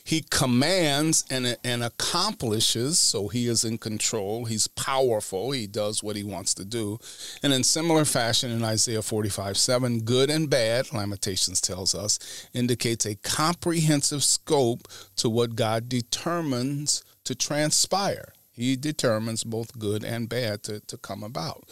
He 0.04 0.25
commands 0.30 1.23
and 1.30 1.58
and 1.63 1.84
accomplishes. 1.84 2.99
So 2.99 3.27
He 3.27 3.47
is 3.47 3.63
in 3.63 3.77
control. 3.77 4.45
He's 4.45 4.67
powerful. 4.67 5.51
He 5.51 5.67
does 5.67 6.04
what 6.04 6.15
He 6.15 6.23
wants 6.23 6.54
to 6.56 6.65
do. 6.65 6.99
And 7.43 7.54
in 7.54 7.63
similar 7.63 8.06
fashion, 8.06 8.51
in 8.51 8.63
Isaiah 8.63 9.01
forty 9.01 9.30
five 9.30 9.58
seven, 9.58 10.01
good 10.01 10.30
and 10.30 10.49
bad, 10.49 10.93
Lamentations 10.93 11.62
tells 11.62 11.95
us, 11.95 12.47
indicates 12.54 13.06
a 13.06 13.15
comprehensive 13.15 14.23
scope 14.23 14.88
to 15.17 15.30
what 15.30 15.56
God 15.56 15.89
determines 15.89 17.04
to 17.23 17.36
transpire. 17.36 18.34
He 18.54 18.75
determines 18.75 19.43
both 19.43 19.80
good 19.80 20.04
and 20.04 20.27
bad 20.27 20.63
to, 20.63 20.82
to 20.82 20.97
come 20.97 21.23
about. 21.23 21.63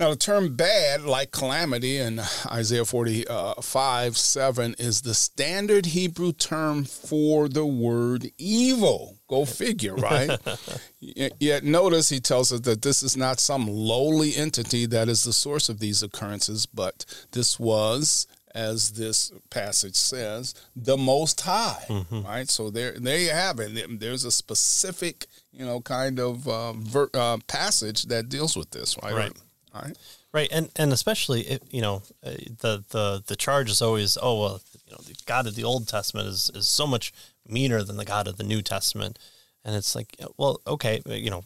Now, 0.00 0.10
the 0.10 0.16
term 0.16 0.56
bad, 0.56 1.02
like 1.02 1.30
calamity 1.30 1.98
in 1.98 2.20
Isaiah 2.50 2.84
45 2.84 4.16
7, 4.16 4.74
is 4.78 5.02
the 5.02 5.14
standard 5.14 5.86
Hebrew 5.86 6.32
term 6.32 6.84
for 6.84 7.48
the 7.48 7.64
word 7.64 8.30
evil. 8.36 9.18
Go 9.28 9.44
figure, 9.44 9.94
right? 9.94 10.36
Yet 11.00 11.62
notice 11.62 12.08
he 12.08 12.18
tells 12.18 12.52
us 12.52 12.60
that 12.60 12.82
this 12.82 13.02
is 13.04 13.16
not 13.16 13.38
some 13.38 13.68
lowly 13.68 14.34
entity 14.34 14.86
that 14.86 15.08
is 15.08 15.22
the 15.22 15.32
source 15.32 15.68
of 15.68 15.78
these 15.78 16.02
occurrences, 16.02 16.66
but 16.66 17.04
this 17.30 17.60
was 17.60 18.26
as 18.54 18.92
this 18.92 19.32
passage 19.50 19.96
says, 19.96 20.54
the 20.76 20.96
Most 20.96 21.40
High, 21.40 21.84
mm-hmm. 21.88 22.22
right? 22.22 22.48
So 22.48 22.70
there, 22.70 22.92
there 22.92 23.18
you 23.18 23.30
have 23.30 23.58
it. 23.58 23.98
There's 23.98 24.24
a 24.24 24.30
specific, 24.30 25.26
you 25.52 25.66
know, 25.66 25.80
kind 25.80 26.20
of 26.20 26.46
uh, 26.46 26.72
ver- 26.74 27.10
uh, 27.14 27.38
passage 27.48 28.04
that 28.04 28.28
deals 28.28 28.56
with 28.56 28.70
this, 28.70 28.96
right? 29.02 29.14
Right. 29.14 29.32
Right. 29.74 29.96
Right, 30.32 30.48
and 30.50 30.68
and 30.76 30.92
especially 30.92 31.42
if 31.42 31.60
you 31.70 31.80
know 31.80 32.02
uh, 32.24 32.30
the 32.60 32.84
the 32.90 33.22
the 33.26 33.36
charge 33.36 33.70
is 33.70 33.80
always 33.80 34.18
oh 34.20 34.40
well 34.40 34.60
you 34.86 34.92
know 34.92 34.98
the 35.06 35.14
God 35.26 35.46
of 35.46 35.54
the 35.54 35.64
Old 35.64 35.86
Testament 35.86 36.28
is 36.28 36.50
is 36.54 36.66
so 36.66 36.86
much 36.86 37.12
meaner 37.48 37.82
than 37.82 37.96
the 37.96 38.04
God 38.04 38.26
of 38.26 38.36
the 38.36 38.42
New 38.42 38.60
Testament, 38.60 39.18
and 39.64 39.76
it's 39.76 39.94
like 39.94 40.16
well 40.36 40.60
okay 40.66 41.02
you 41.06 41.30
know 41.30 41.44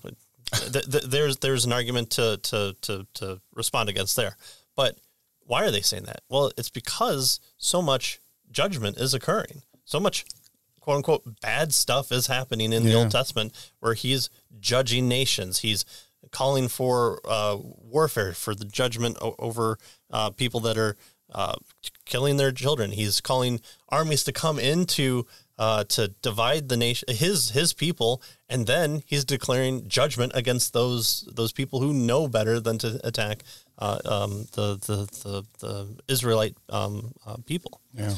th- 0.52 0.90
th- 0.90 1.04
there's 1.04 1.36
there's 1.38 1.64
an 1.64 1.72
argument 1.72 2.10
to 2.12 2.38
to 2.38 2.74
to 2.82 3.06
to 3.14 3.40
respond 3.54 3.88
against 3.88 4.16
there, 4.16 4.36
but 4.74 4.96
why 5.40 5.64
are 5.64 5.70
they 5.70 5.80
saying 5.80 6.04
that? 6.04 6.22
Well, 6.28 6.50
it's 6.56 6.70
because 6.70 7.40
so 7.56 7.82
much 7.82 8.20
judgment 8.50 8.98
is 8.98 9.14
occurring. 9.14 9.62
So 9.84 9.98
much 9.98 10.24
quote 10.80 10.96
unquote 10.96 11.40
bad 11.40 11.74
stuff 11.74 12.12
is 12.12 12.26
happening 12.26 12.72
in 12.72 12.82
yeah. 12.84 12.90
the 12.90 12.94
Old 12.96 13.10
Testament 13.10 13.52
where 13.80 13.94
he's 13.94 14.30
judging 14.60 15.08
nations. 15.08 15.60
He's 15.60 15.84
calling 16.30 16.68
for 16.68 17.20
uh, 17.24 17.56
warfare, 17.60 18.32
for 18.32 18.54
the 18.54 18.64
judgment 18.64 19.16
o- 19.20 19.34
over 19.38 19.78
uh, 20.10 20.30
people 20.30 20.60
that 20.60 20.76
are 20.76 20.96
uh, 21.32 21.56
killing 22.04 22.36
their 22.38 22.52
children. 22.52 22.90
He's 22.92 23.20
calling 23.20 23.60
armies 23.88 24.24
to 24.24 24.32
come 24.32 24.58
into 24.58 25.26
uh, 25.58 25.84
to 25.84 26.08
divide 26.22 26.68
the 26.68 26.76
nation, 26.76 27.08
his 27.14 27.50
his 27.50 27.72
people, 27.72 28.22
and 28.48 28.66
then 28.66 29.02
he's 29.06 29.24
declaring 29.24 29.88
judgment 29.88 30.32
against 30.34 30.72
those 30.72 31.28
those 31.34 31.52
people 31.52 31.80
who 31.80 31.92
know 31.92 32.28
better 32.28 32.60
than 32.60 32.78
to 32.78 33.00
attack 33.04 33.42
uh, 33.78 33.98
um, 34.04 34.46
the, 34.52 34.76
the, 34.76 34.96
the 35.22 35.44
the 35.58 35.96
Israelite 36.06 36.56
um, 36.68 37.12
uh, 37.26 37.36
people. 37.44 37.80
Yeah. 37.92 38.14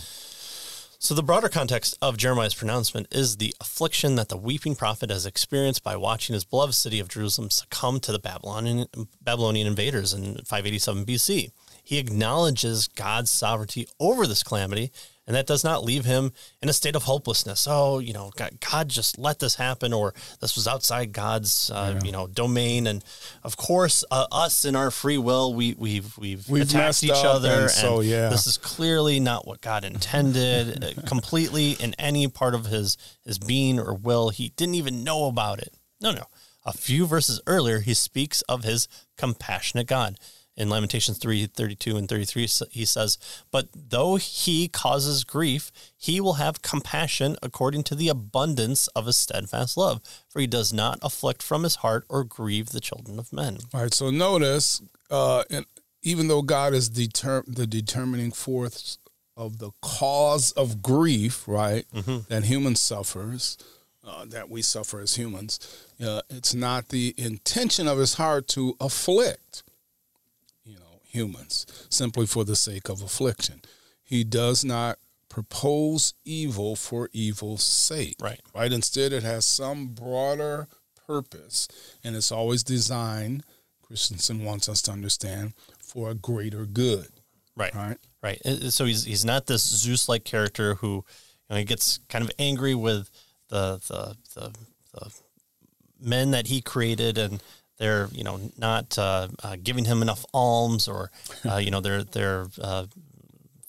So 1.03 1.15
the 1.15 1.23
broader 1.23 1.49
context 1.49 1.97
of 2.03 2.19
Jeremiah's 2.19 2.55
pronouncement 2.55 3.07
is 3.11 3.39
the 3.39 3.55
affliction 3.59 4.17
that 4.17 4.29
the 4.29 4.37
weeping 4.37 4.75
prophet 4.75 5.09
has 5.09 5.25
experienced 5.25 5.83
by 5.83 5.97
watching 5.97 6.35
his 6.35 6.45
beloved 6.45 6.75
city 6.75 7.01
of 7.01 7.09
Jerusalem 7.09 7.49
succumb 7.49 8.01
to 8.01 8.13
the 8.13 8.19
Babylonian 8.19 8.87
Babylonian 9.23 9.67
invaders 9.67 10.13
in 10.13 10.35
587 10.45 11.07
BC. 11.07 11.53
He 11.83 11.97
acknowledges 11.97 12.87
God's 12.87 13.31
sovereignty 13.31 13.89
over 13.99 14.27
this 14.27 14.43
calamity 14.43 14.93
and 15.27 15.37
that 15.37 15.47
does 15.47 15.63
not 15.63 15.85
leave 15.85 16.05
him 16.05 16.33
in 16.61 16.69
a 16.69 16.73
state 16.73 16.97
of 16.97 17.05
hopelessness. 17.05 17.67
Oh, 17.69 17.99
you 17.99 18.13
know, 18.13 18.33
God, 18.37 18.59
God 18.61 18.89
just 18.89 19.19
let 19.19 19.39
this 19.39 19.55
happen, 19.55 19.93
or 19.93 20.15
this 20.41 20.57
was 20.57 20.67
outside 20.67 21.13
God's, 21.13 21.71
uh, 21.71 21.95
yeah. 21.95 22.07
you 22.07 22.13
know, 22.13 22.27
domain. 22.27 22.87
And 22.87 23.05
of 23.43 23.57
course, 23.57 24.05
uh, 24.11 24.27
us 24.33 24.65
in 24.65 24.75
our 24.75 24.91
free 24.91 25.19
will, 25.19 25.55
we, 25.55 25.75
we've 25.79 26.17
we've, 26.19 26.49
we've 26.49 26.63
attacked 26.63 27.05
each 27.05 27.11
other, 27.13 27.51
and, 27.51 27.61
and 27.63 27.71
so 27.71 28.01
yeah, 28.01 28.29
this 28.29 28.47
is 28.47 28.59
clearly 28.59 29.21
not 29.21 29.47
what 29.47 29.61
God 29.61 29.85
intended. 29.85 30.85
Uh, 30.85 31.03
completely 31.07 31.73
in 31.73 31.95
any 31.99 32.27
part 32.29 32.55
of 32.55 32.67
his 32.67 32.97
his 33.25 33.39
being 33.39 33.79
or 33.79 33.95
will, 33.95 34.31
he 34.31 34.51
didn't 34.57 34.75
even 34.75 35.05
know 35.05 35.27
about 35.27 35.59
it. 35.59 35.75
No, 36.01 36.13
no. 36.13 36.25
A 36.67 36.73
few 36.73 37.07
verses 37.07 37.41
earlier, 37.47 37.81
he 37.81 37.95
speaks 37.95 38.43
of 38.43 38.65
his 38.65 38.87
compassionate 39.17 39.87
God 39.87 40.19
in 40.61 40.69
Lamentations 40.69 41.17
3 41.17 41.47
32 41.47 41.97
and 41.97 42.09
33, 42.09 42.47
he 42.71 42.85
says, 42.85 43.17
But 43.51 43.69
though 43.75 44.17
he 44.17 44.69
causes 44.69 45.25
grief, 45.25 45.73
he 45.97 46.21
will 46.21 46.35
have 46.35 46.61
compassion 46.61 47.37
according 47.43 47.85
to 47.85 47.95
the 47.95 48.09
abundance 48.09 48.87
of 48.89 49.07
his 49.07 49.17
steadfast 49.17 49.79
love, 49.79 50.03
for 50.29 50.41
he 50.41 50.47
does 50.47 50.71
not 50.71 50.99
afflict 51.03 51.43
from 51.43 51.63
his 51.63 51.77
heart 51.77 52.05
or 52.11 52.25
grieve 52.25 52.71
the 52.71 52.81
children 52.81 53.19
of 53.19 53.33
men. 53.33 53.59
All 53.73 53.81
right, 53.81 53.95
so 53.95 54.11
notice, 54.11 54.83
uh, 55.11 55.45
and 55.49 55.65
even 56.03 56.29
though 56.29 56.43
God 56.43 56.75
is 56.75 56.91
deter- 56.91 57.45
the 57.47 57.67
determining 57.67 58.31
force 58.31 58.99
of 59.39 59.59
the 59.59 59.71
cause 59.81 60.53
of 60.53 60.83
grief, 60.83 61.49
right, 61.49 61.87
mm-hmm. 61.95 62.19
that 62.29 62.45
human 62.45 62.77
suffers, 62.77 63.57
uh, 64.07 64.27
that 64.27 64.51
we 64.51 64.61
suffer 64.61 65.01
as 65.01 65.17
humans, 65.17 65.87
uh, 66.05 66.21
it's 66.29 66.55
not 66.55 66.89
the 66.89 67.15
intention 67.17 67.89
of 67.89 67.97
his 67.97 68.15
heart 68.15 68.47
to 68.49 68.77
afflict 68.79 69.63
humans 71.11 71.67
simply 71.91 72.27
for 72.27 72.45
the 72.45 72.57
sake 72.57 72.89
of 72.89 73.03
affliction. 73.03 73.63
He 74.03 74.25
does 74.25 74.65
not 74.65 74.99
propose 75.29 76.15
evil 76.25 76.77
for 76.77 77.09
evil's 77.13 77.63
sake. 77.63 78.17
Right. 78.21 78.41
Right. 78.55 78.73
Instead, 78.73 79.13
it 79.13 79.23
has 79.23 79.45
some 79.45 79.89
broader 79.89 80.69
purpose, 81.07 81.69
and 82.05 82.17
it's 82.17 82.33
always 82.33 82.63
designed. 82.63 83.45
Christensen 83.83 84.45
wants 84.45 84.69
us 84.69 84.83
to 84.83 84.93
understand 84.93 85.55
for 85.79 86.11
a 86.11 86.15
greater 86.15 86.67
good. 86.67 87.09
Right. 87.57 87.75
Right. 87.75 87.99
Right. 88.23 88.41
So 88.71 88.85
he's 88.85 89.05
he's 89.05 89.25
not 89.25 89.47
this 89.47 89.63
Zeus-like 89.63 90.25
character 90.25 90.77
who 90.77 90.89
you 90.89 91.05
know, 91.51 91.57
he 91.57 91.65
gets 91.65 91.99
kind 92.09 92.25
of 92.25 92.31
angry 92.39 92.75
with 92.75 93.11
the 93.49 93.81
the 93.89 94.17
the, 94.35 94.55
the 94.93 95.11
men 96.01 96.31
that 96.31 96.47
he 96.47 96.61
created 96.61 97.19
and 97.19 97.43
they're 97.81 98.09
you 98.13 98.23
know 98.23 98.39
not 98.57 98.97
uh, 98.97 99.29
uh, 99.43 99.57
giving 99.61 99.87
him 99.87 100.03
enough 100.03 100.25
alms 100.33 100.87
or 100.87 101.11
uh, 101.45 101.57
you 101.57 101.73
know 101.73 101.81
they're 101.81 102.05
they're 102.05 102.47
uh, 102.61 102.87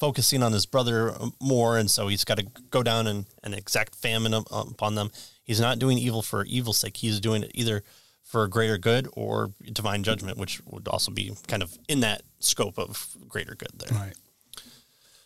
focusing 0.01 0.41
on 0.41 0.51
his 0.51 0.65
brother 0.65 1.13
more. 1.39 1.77
And 1.77 1.89
so 1.89 2.07
he's 2.07 2.25
got 2.25 2.39
to 2.39 2.47
go 2.71 2.81
down 2.81 3.05
and, 3.05 3.27
and 3.43 3.53
exact 3.53 3.93
famine 3.93 4.33
upon 4.33 4.95
them. 4.95 5.11
He's 5.43 5.61
not 5.61 5.77
doing 5.77 5.99
evil 5.99 6.23
for 6.23 6.43
evil's 6.45 6.79
sake. 6.79 6.97
He's 6.97 7.19
doing 7.19 7.43
it 7.43 7.51
either 7.53 7.83
for 8.23 8.47
greater 8.47 8.79
good 8.79 9.07
or 9.13 9.51
divine 9.71 10.03
judgment 10.03 10.37
which 10.37 10.61
would 10.65 10.87
also 10.87 11.11
be 11.11 11.33
kind 11.47 11.61
of 11.61 11.77
in 11.87 11.99
that 11.99 12.23
scope 12.39 12.79
of 12.79 13.15
greater 13.27 13.53
good 13.55 13.71
there. 13.77 13.97
Right. 13.97 14.13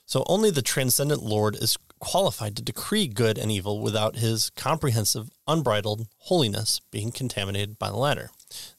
So 0.05 0.23
only 0.27 0.51
the 0.51 0.61
transcendent 0.61 1.23
lord 1.23 1.55
is 1.55 1.77
qualified 1.99 2.55
to 2.57 2.61
decree 2.61 3.07
good 3.07 3.37
and 3.37 3.51
evil 3.51 3.79
without 3.79 4.17
his 4.17 4.49
comprehensive 4.51 5.29
unbridled 5.47 6.07
holiness 6.17 6.81
being 6.91 7.11
contaminated 7.11 7.79
by 7.79 7.89
the 7.89 7.97
latter 7.97 8.29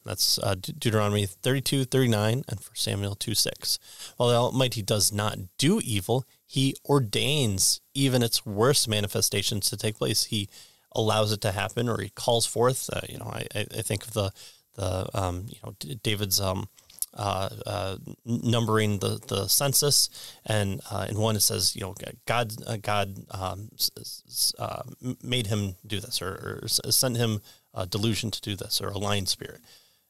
that's 0.05 0.39
uh, 0.39 0.55
Deuteronomy 0.55 1.25
32, 1.25 1.85
39, 1.85 2.43
and 2.47 2.59
1 2.59 2.61
Samuel 2.73 3.15
2, 3.15 3.35
6. 3.35 3.79
While 4.17 4.29
the 4.29 4.35
Almighty 4.35 4.81
does 4.81 5.11
not 5.11 5.37
do 5.57 5.81
evil, 5.83 6.25
he 6.45 6.75
ordains 6.85 7.81
even 7.93 8.23
its 8.23 8.45
worst 8.45 8.87
manifestations 8.87 9.69
to 9.69 9.77
take 9.77 9.97
place. 9.97 10.25
He 10.25 10.49
allows 10.93 11.31
it 11.31 11.41
to 11.41 11.51
happen 11.51 11.89
or 11.89 12.01
he 12.01 12.09
calls 12.09 12.45
forth. 12.45 12.89
Uh, 12.91 13.01
you 13.07 13.17
know, 13.17 13.31
I, 13.31 13.45
I 13.53 13.81
think 13.81 14.05
of 14.05 14.13
the, 14.13 14.31
the 14.75 15.07
um, 15.13 15.45
you 15.47 15.57
know, 15.63 15.75
David's 16.01 16.39
um, 16.39 16.67
uh, 17.17 17.49
uh, 17.65 17.97
numbering 18.25 18.99
the, 18.99 19.19
the 19.27 19.47
census, 19.47 20.09
and 20.45 20.81
uh, 20.91 21.07
in 21.09 21.17
one 21.17 21.35
it 21.35 21.41
says, 21.41 21.75
you 21.75 21.81
know, 21.81 21.95
God 22.25 22.53
uh, 22.67 22.77
God 22.77 23.17
um, 23.31 23.69
uh, 24.59 24.83
made 25.23 25.47
him 25.47 25.75
do 25.85 25.99
this, 25.99 26.21
or, 26.21 26.61
or 26.63 26.67
sent 26.67 27.17
him 27.17 27.41
a 27.77 27.85
delusion 27.85 28.31
to 28.31 28.41
do 28.41 28.55
this 28.55 28.81
or 28.81 28.89
a 28.89 28.97
lion 28.97 29.25
spirit. 29.25 29.61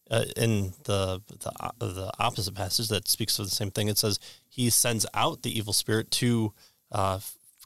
Uh, 0.09 0.23
in 0.37 0.71
the, 0.85 1.21
the 1.27 1.51
uh, 1.59 1.71
the 1.79 2.09
opposite 2.17 2.55
passage 2.55 2.87
that 2.87 3.09
speaks 3.09 3.37
of 3.39 3.45
the 3.45 3.51
same 3.51 3.69
thing, 3.69 3.89
it 3.89 3.97
says 3.97 4.19
he 4.47 4.69
sends 4.69 5.05
out 5.13 5.43
the 5.43 5.55
evil 5.55 5.73
spirit 5.73 6.09
to 6.09 6.53
uh, 6.93 7.19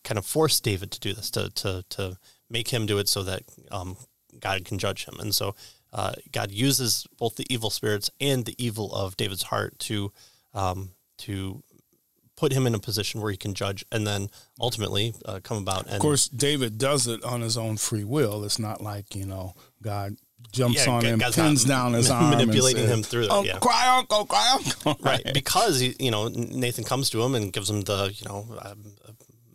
kind 0.04 0.18
of 0.18 0.26
force 0.26 0.60
David 0.60 0.90
to 0.92 1.00
do 1.00 1.14
this, 1.14 1.30
to 1.32 1.52
to 1.52 1.86
to 1.90 2.18
make 2.50 2.70
him 2.70 2.88
do 2.88 2.98
it, 2.98 3.08
so 3.08 3.22
that 3.22 3.44
um, 3.72 3.96
God 4.40 4.66
can 4.66 4.80
judge 4.80 5.06
him. 5.06 5.20
And 5.20 5.36
so 5.36 5.54
uh, 5.94 6.14
God 6.32 6.50
uses 6.50 7.06
both 7.20 7.36
the 7.36 7.46
evil 7.48 7.70
spirits 7.70 8.10
and 8.20 8.46
the 8.46 8.56
evil 8.58 8.92
of 8.92 9.18
David's 9.18 9.44
heart 9.44 9.78
to 9.80 10.12
um, 10.56 10.92
to 11.20 11.64
put 12.36 12.54
him 12.54 12.66
in 12.66 12.74
a 12.74 12.80
position 12.80 13.22
where 13.22 13.30
he 13.30 13.38
can 13.38 13.54
judge 13.54 13.86
and 13.92 14.08
then 14.08 14.30
ultimately 14.60 15.14
uh, 15.26 15.40
come 15.44 15.58
about. 15.58 15.86
And, 15.86 15.96
of 15.96 16.00
course, 16.00 16.28
David 16.28 16.80
does 16.80 17.06
it 17.06 17.24
on 17.24 17.42
his 17.42 17.56
own 17.56 17.78
free 17.78 18.04
will. 18.04 18.44
It's 18.44 18.58
not 18.58 18.82
like 18.82 19.16
you 19.16 19.26
know 19.26 19.54
God 19.82 20.16
jumps 20.52 20.86
yeah, 20.86 20.92
on 20.92 21.06
him, 21.06 21.20
pins 21.20 21.64
down 21.64 21.94
his 21.94 22.10
arm, 22.12 22.32
manipulating 22.32 22.88
him 22.88 23.04
through. 23.04 23.28
Oh, 23.30 23.44
yeah. 23.44 23.60
cry 23.60 23.98
uncle, 23.98 24.26
cry 24.26 24.52
uncle. 24.54 24.98
Right, 25.04 25.26
because 25.34 25.80
he, 25.80 25.96
you 26.00 26.12
know 26.12 26.28
Nathan 26.28 26.84
comes 26.84 27.10
to 27.12 27.22
him 27.22 27.36
and 27.36 27.52
gives 27.52 27.70
him 27.70 27.82
the 27.82 28.14
you 28.14 28.28
know. 28.28 28.48
Uh, 28.60 28.76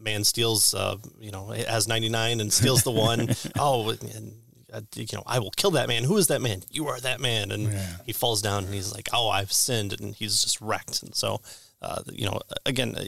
man 0.07 0.25
steals, 0.25 0.73
uh, 0.73 0.97
you 1.21 1.31
know, 1.31 1.49
has 1.49 1.87
99 1.87 2.41
and 2.41 2.51
steals 2.51 2.83
the 2.85 2.91
one. 2.91 3.29
oh, 3.59 3.91
and, 3.91 4.37
uh, 4.73 4.81
you 4.95 5.07
know, 5.13 5.25
I 5.27 5.41
will 5.41 5.51
kill 5.51 5.73
that 5.73 5.89
man. 5.89 6.05
Who 6.05 6.17
is 6.17 6.29
that 6.29 6.41
man? 6.41 6.63
You 6.71 6.87
are 6.87 7.01
that 7.01 7.21
man. 7.21 7.51
And 7.51 7.65
yeah. 7.65 7.97
he 8.07 8.13
falls 8.13 8.41
down 8.41 8.65
and 8.65 8.73
he's 8.73 8.95
like, 8.95 9.09
oh, 9.13 9.29
I've 9.29 9.53
sinned. 9.53 10.01
And 10.01 10.15
he's 10.15 10.43
just 10.43 10.61
wrecked. 10.61 11.03
And 11.03 11.15
so, 11.15 11.43
uh, 11.83 12.03
you 12.11 12.25
know, 12.25 12.41
again, 12.65 12.95
uh, 12.97 13.05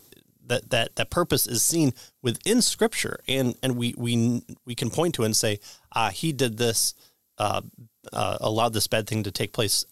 that, 0.47 0.71
that, 0.71 0.97
that 0.97 1.11
purpose 1.11 1.47
is 1.47 1.65
seen 1.65 1.93
within 2.23 2.61
scripture 2.63 3.21
and, 3.29 3.55
and 3.63 3.77
we, 3.77 3.95
we, 3.97 4.43
we 4.65 4.75
can 4.75 4.91
point 4.91 5.15
to 5.15 5.25
and 5.25 5.37
say, 5.37 5.61
ah, 5.95 6.11
he 6.11 6.33
did 6.33 6.59
this, 6.59 6.95
uh, 7.39 7.63
uh, 8.13 8.39
allowed 8.41 8.73
this 8.73 8.87
bad 8.87 9.07
thing 9.07 9.23
to 9.23 9.31
take 9.31 9.53
place. 9.53 9.85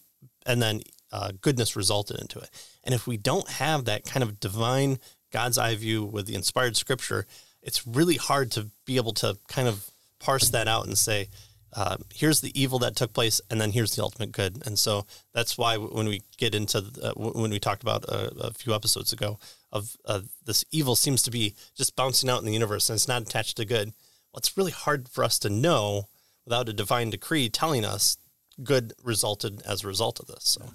And 0.45 0.61
then 0.61 0.81
uh, 1.11 1.31
goodness 1.41 1.75
resulted 1.75 2.19
into 2.19 2.39
it. 2.39 2.49
And 2.83 2.93
if 2.93 3.07
we 3.07 3.17
don't 3.17 3.49
have 3.49 3.85
that 3.85 4.05
kind 4.05 4.23
of 4.23 4.39
divine 4.39 4.99
God's 5.31 5.57
eye 5.57 5.75
view 5.75 6.03
with 6.03 6.25
the 6.25 6.35
inspired 6.35 6.77
scripture, 6.77 7.25
it's 7.61 7.85
really 7.85 8.15
hard 8.15 8.51
to 8.53 8.69
be 8.85 8.97
able 8.97 9.13
to 9.13 9.37
kind 9.47 9.67
of 9.67 9.89
parse 10.19 10.49
that 10.49 10.67
out 10.67 10.85
and 10.85 10.97
say, 10.97 11.29
uh, 11.73 11.97
here's 12.13 12.41
the 12.41 12.59
evil 12.59 12.79
that 12.79 12.95
took 12.95 13.13
place, 13.13 13.41
and 13.51 13.59
then 13.59 13.71
here's 13.71 13.95
the 13.95 14.01
ultimate 14.01 14.31
good. 14.31 14.65
And 14.65 14.79
so 14.79 15.05
that's 15.33 15.57
why 15.57 15.77
when 15.77 16.07
we 16.07 16.21
get 16.37 16.55
into 16.55 16.79
uh, 17.03 17.11
when 17.15 17.51
we 17.51 17.59
talked 17.59 17.83
about 17.83 18.05
a, 18.05 18.47
a 18.47 18.53
few 18.53 18.73
episodes 18.73 19.11
ago 19.11 19.37
of 19.71 19.97
uh, 20.05 20.21
this 20.45 20.63
evil 20.71 20.95
seems 20.95 21.21
to 21.23 21.31
be 21.31 21.55
just 21.75 21.95
bouncing 21.95 22.29
out 22.29 22.39
in 22.39 22.45
the 22.45 22.53
universe 22.53 22.89
and 22.89 22.95
it's 22.95 23.07
not 23.07 23.21
attached 23.21 23.57
to 23.57 23.65
good. 23.65 23.89
Well, 24.31 24.39
it's 24.39 24.57
really 24.57 24.71
hard 24.71 25.09
for 25.09 25.23
us 25.23 25.37
to 25.39 25.49
know 25.49 26.07
without 26.47 26.69
a 26.69 26.73
divine 26.73 27.09
decree 27.09 27.49
telling 27.49 27.83
us 27.83 28.17
good 28.63 28.93
resulted 29.03 29.61
as 29.63 29.83
a 29.83 29.87
result 29.87 30.19
of 30.19 30.27
this. 30.27 30.43
So. 30.43 30.69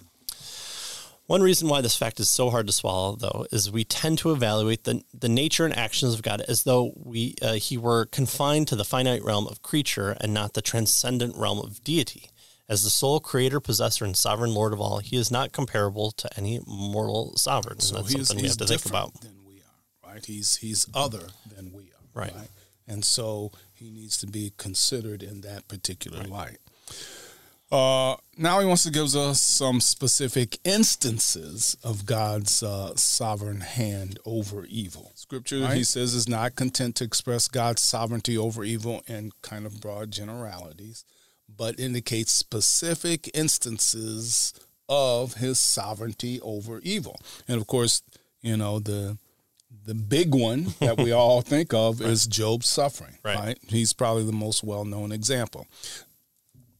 One 1.26 1.40
reason 1.40 1.68
why 1.68 1.80
this 1.80 1.96
fact 1.96 2.20
is 2.20 2.28
so 2.28 2.50
hard 2.50 2.66
to 2.66 2.74
swallow, 2.74 3.16
though, 3.16 3.46
is 3.50 3.70
we 3.70 3.84
tend 3.84 4.18
to 4.18 4.32
evaluate 4.32 4.84
the, 4.84 5.02
the 5.14 5.30
nature 5.30 5.64
and 5.64 5.74
actions 5.74 6.12
of 6.12 6.22
God 6.22 6.42
as 6.42 6.64
though 6.64 6.92
we 6.96 7.36
uh, 7.40 7.54
he 7.54 7.78
were 7.78 8.04
confined 8.06 8.68
to 8.68 8.76
the 8.76 8.84
finite 8.84 9.24
realm 9.24 9.46
of 9.46 9.62
creature 9.62 10.14
and 10.20 10.34
not 10.34 10.52
the 10.52 10.60
transcendent 10.60 11.34
realm 11.36 11.58
of 11.58 11.82
deity. 11.84 12.28
As 12.68 12.82
the 12.82 12.90
sole 12.90 13.18
creator, 13.18 13.60
possessor, 13.60 14.04
and 14.04 14.16
sovereign 14.16 14.52
Lord 14.52 14.72
of 14.72 14.80
all, 14.80 14.98
he 14.98 15.16
is 15.16 15.30
not 15.30 15.52
comparable 15.52 16.10
to 16.12 16.28
any 16.36 16.60
mortal 16.66 17.36
sovereign. 17.36 17.80
So 17.80 17.96
that's 17.96 18.12
he's, 18.12 18.28
something 18.28 18.42
we 18.42 18.48
have 18.48 18.58
to 18.58 18.66
think 18.66 18.84
about. 18.84 19.20
Than 19.20 19.44
we 19.46 19.54
are, 19.54 20.12
right? 20.12 20.24
He's 20.24 20.56
he's 20.56 20.86
other 20.92 21.28
than 21.54 21.72
we 21.72 21.84
are, 21.84 22.20
right? 22.20 22.34
right? 22.34 22.48
And 22.86 23.04
so 23.04 23.52
he 23.82 23.90
needs 23.90 24.16
to 24.18 24.26
be 24.26 24.52
considered 24.56 25.22
in 25.22 25.40
that 25.40 25.66
particular 25.66 26.20
right. 26.20 26.30
light. 26.30 26.58
Uh, 27.70 28.16
now 28.36 28.60
he 28.60 28.66
wants 28.66 28.82
to 28.82 28.90
give 28.90 29.14
us 29.16 29.40
some 29.40 29.80
specific 29.80 30.58
instances 30.62 31.74
of 31.82 32.04
God's 32.04 32.62
uh, 32.62 32.94
sovereign 32.96 33.62
hand 33.62 34.18
over 34.26 34.66
evil. 34.66 35.12
Scripture, 35.14 35.60
right. 35.60 35.76
he 35.76 35.82
says, 35.82 36.12
is 36.12 36.28
not 36.28 36.54
content 36.54 36.96
to 36.96 37.04
express 37.04 37.48
God's 37.48 37.80
sovereignty 37.80 38.36
over 38.36 38.62
evil 38.62 39.02
in 39.06 39.32
kind 39.40 39.64
of 39.64 39.80
broad 39.80 40.10
generalities, 40.10 41.06
but 41.48 41.80
indicates 41.80 42.30
specific 42.30 43.30
instances 43.32 44.52
of 44.86 45.34
his 45.34 45.58
sovereignty 45.58 46.40
over 46.42 46.78
evil. 46.80 47.18
And 47.48 47.58
of 47.58 47.66
course, 47.66 48.02
you 48.42 48.58
know, 48.58 48.80
the 48.80 49.16
the 49.84 49.94
big 49.94 50.34
one 50.34 50.74
that 50.80 50.98
we 50.98 51.12
all 51.12 51.40
think 51.42 51.72
of 51.72 52.00
right. 52.00 52.10
is 52.10 52.26
Job's 52.26 52.68
suffering. 52.68 53.18
Right. 53.24 53.38
right. 53.38 53.58
He's 53.68 53.92
probably 53.92 54.24
the 54.24 54.32
most 54.32 54.62
well 54.62 54.84
known 54.84 55.12
example. 55.12 55.66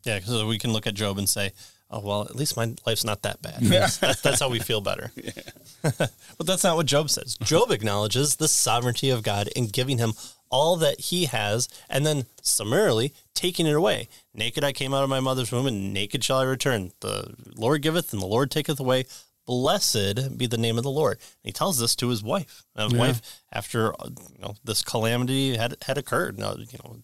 Yeah, 0.05 0.21
so 0.21 0.47
we 0.47 0.59
can 0.59 0.73
look 0.73 0.87
at 0.87 0.95
Job 0.95 1.19
and 1.19 1.29
say, 1.29 1.53
"Oh 1.91 2.01
well, 2.01 2.23
at 2.23 2.35
least 2.35 2.57
my 2.57 2.75
life's 2.87 3.05
not 3.05 3.23
that 3.23 3.41
bad." 3.41 3.61
That's, 3.61 3.99
that's, 3.99 4.21
that's 4.21 4.41
how 4.41 4.49
we 4.49 4.59
feel 4.59 4.81
better. 4.81 5.12
but 5.83 6.47
that's 6.47 6.65
not 6.65 6.77
what 6.77 6.87
Job 6.87 7.11
says. 7.11 7.37
Job 7.43 7.71
acknowledges 7.71 8.37
the 8.37 8.49
sovereignty 8.49 9.11
of 9.11 9.23
God 9.23 9.49
in 9.49 9.67
giving 9.67 9.99
him 9.99 10.12
all 10.51 10.77
that 10.77 11.01
he 11.01 11.25
has, 11.27 11.69
and 11.88 12.05
then 12.05 12.27
summarily 12.43 13.15
taking 13.35 13.67
it 13.67 13.75
away. 13.75 14.09
Naked 14.35 14.62
I 14.62 14.73
came 14.73 14.93
out 14.93 15.03
of 15.03 15.09
my 15.09 15.21
mother's 15.21 15.51
womb, 15.51 15.67
and 15.67 15.95
naked 15.95 16.23
shall 16.23 16.38
I 16.38 16.45
return. 16.45 16.93
The 17.01 17.35
Lord 17.55 17.83
giveth, 17.83 18.12
and 18.12 18.21
the 18.21 18.27
Lord 18.27 18.51
taketh 18.51 18.79
away. 18.79 19.07
Blessed 19.46 20.38
be 20.38 20.46
the 20.46 20.59
name 20.59 20.78
of 20.78 20.85
the 20.85 20.90
Lord. 20.90 21.18
And 21.18 21.48
he 21.48 21.52
tells 21.52 21.78
this 21.78 21.96
to 21.96 22.09
his 22.09 22.22
wife. 22.22 22.64
His 22.76 22.92
yeah. 22.92 22.98
wife, 22.98 23.42
after 23.52 23.94
you 24.05 24.40
know 24.40 24.55
this 24.64 24.83
calamity 24.83 25.57
had 25.57 25.76
had 25.83 25.98
occurred, 25.98 26.38
now, 26.38 26.55
you 26.55 26.78
know 26.85 26.96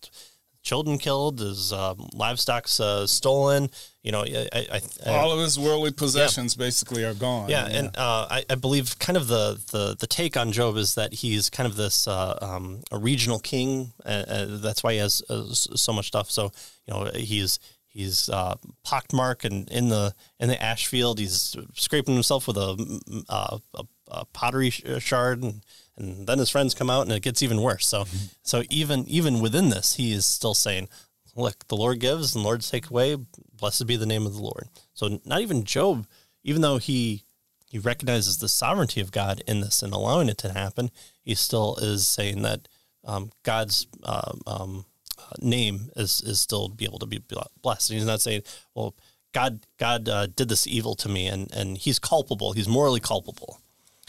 children 0.69 0.99
killed, 0.99 1.41
his 1.41 1.73
uh, 1.73 1.95
livestock's 2.15 2.79
uh, 2.79 3.07
stolen. 3.07 3.71
You 4.03 4.13
know, 4.13 4.23
I, 4.23 4.49
I, 4.53 4.81
I, 5.07 5.11
all 5.17 5.33
of 5.33 5.41
his 5.41 5.59
worldly 5.59 5.93
possessions 5.93 6.57
yeah. 6.57 6.67
basically 6.67 7.05
are 7.05 7.15
gone. 7.15 7.49
Yeah, 7.49 7.69
yeah. 7.69 7.79
and 7.79 7.97
uh, 7.97 8.43
I, 8.49 8.55
believe 8.55 8.99
kind 8.99 9.17
of 9.17 9.29
the, 9.29 9.59
the 9.73 9.97
the 9.99 10.07
take 10.07 10.37
on 10.37 10.53
Job 10.53 10.77
is 10.77 10.95
that 10.95 11.15
he's 11.15 11.49
kind 11.49 11.67
of 11.67 11.77
this 11.77 12.07
uh, 12.07 12.39
um, 12.43 12.83
a 12.93 12.99
regional 12.99 13.39
king. 13.39 13.93
that's 14.05 14.83
why 14.83 14.93
he 14.93 14.99
has 14.99 15.23
uh, 15.31 15.45
so 15.53 15.93
much 15.93 16.09
stuff. 16.09 16.31
So 16.31 16.53
you 16.87 16.95
know, 16.95 17.11
he's 17.15 17.59
he's 17.89 18.29
uh, 18.29 18.57
pockmarked 18.85 19.45
and 19.45 19.69
in 19.71 19.89
the 19.89 20.15
in 20.39 20.49
the 20.49 20.63
ash 20.63 20.87
field. 20.87 21.19
He's 21.19 21.57
scraping 21.75 22.15
himself 22.15 22.47
with 22.47 22.57
a, 22.57 23.21
a, 23.29 23.61
a 24.09 24.25
pottery 24.27 24.71
shard 24.71 25.43
and 25.43 25.63
and 25.99 26.27
then 26.27 26.39
his 26.39 26.51
friends 26.51 26.75
come 26.75 26.91
out 26.91 27.03
and 27.03 27.13
it 27.13 27.23
gets 27.23 27.43
even 27.43 27.61
worse. 27.61 27.87
So 27.87 28.05
mm-hmm. 28.05 28.27
so 28.43 28.63
even 28.71 29.07
even 29.09 29.41
within 29.41 29.71
this, 29.71 29.95
he 29.95 30.13
is 30.13 30.27
still 30.27 30.55
saying, 30.55 30.89
"Look, 31.35 31.67
the 31.69 31.77
Lord 31.77 32.01
gives 32.01 32.35
and 32.35 32.43
the 32.43 32.47
Lord 32.47 32.63
take 32.63 32.89
away. 32.89 33.17
Blessed 33.53 33.87
be 33.87 33.97
the 33.97 34.07
name 34.07 34.27
of 34.27 34.35
the 34.35 34.43
Lord." 34.43 34.69
So 34.95 35.21
not 35.25 35.41
even 35.41 35.65
Job, 35.65 36.07
even 36.45 36.63
though 36.63 36.79
he 36.79 37.25
he 37.69 37.79
recognizes 37.79 38.39
the 38.39 38.49
sovereignty 38.49 39.01
of 39.01 39.13
God 39.13 39.43
in 39.47 39.61
this 39.61 39.83
and 39.83 39.93
allowing 39.93 40.29
it 40.29 40.39
to 40.39 40.53
happen, 40.53 40.91
he 41.21 41.35
still 41.35 41.77
is 41.77 42.09
saying 42.09 42.43
that 42.43 42.69
um, 43.05 43.31
God's 43.43 43.87
uh, 44.03 44.33
um, 44.47 44.87
uh, 45.31 45.35
name 45.41 45.91
is 45.97 46.21
is 46.23 46.41
still 46.41 46.69
be 46.69 46.85
able 46.85 46.99
to 46.99 47.07
be 47.07 47.23
blessed. 47.63 47.91
And 47.91 47.99
he's 47.99 48.07
not 48.07 48.21
saying, 48.21 48.43
"Well." 48.75 48.95
God, 49.35 49.61
God 49.77 50.09
uh, 50.09 50.27
did 50.27 50.49
this 50.49 50.67
evil 50.67 50.95
to 50.97 51.09
me, 51.09 51.27
and, 51.27 51.53
and 51.53 51.77
He's 51.77 51.99
culpable. 51.99 52.53
He's 52.53 52.67
morally 52.67 52.99
culpable. 52.99 53.61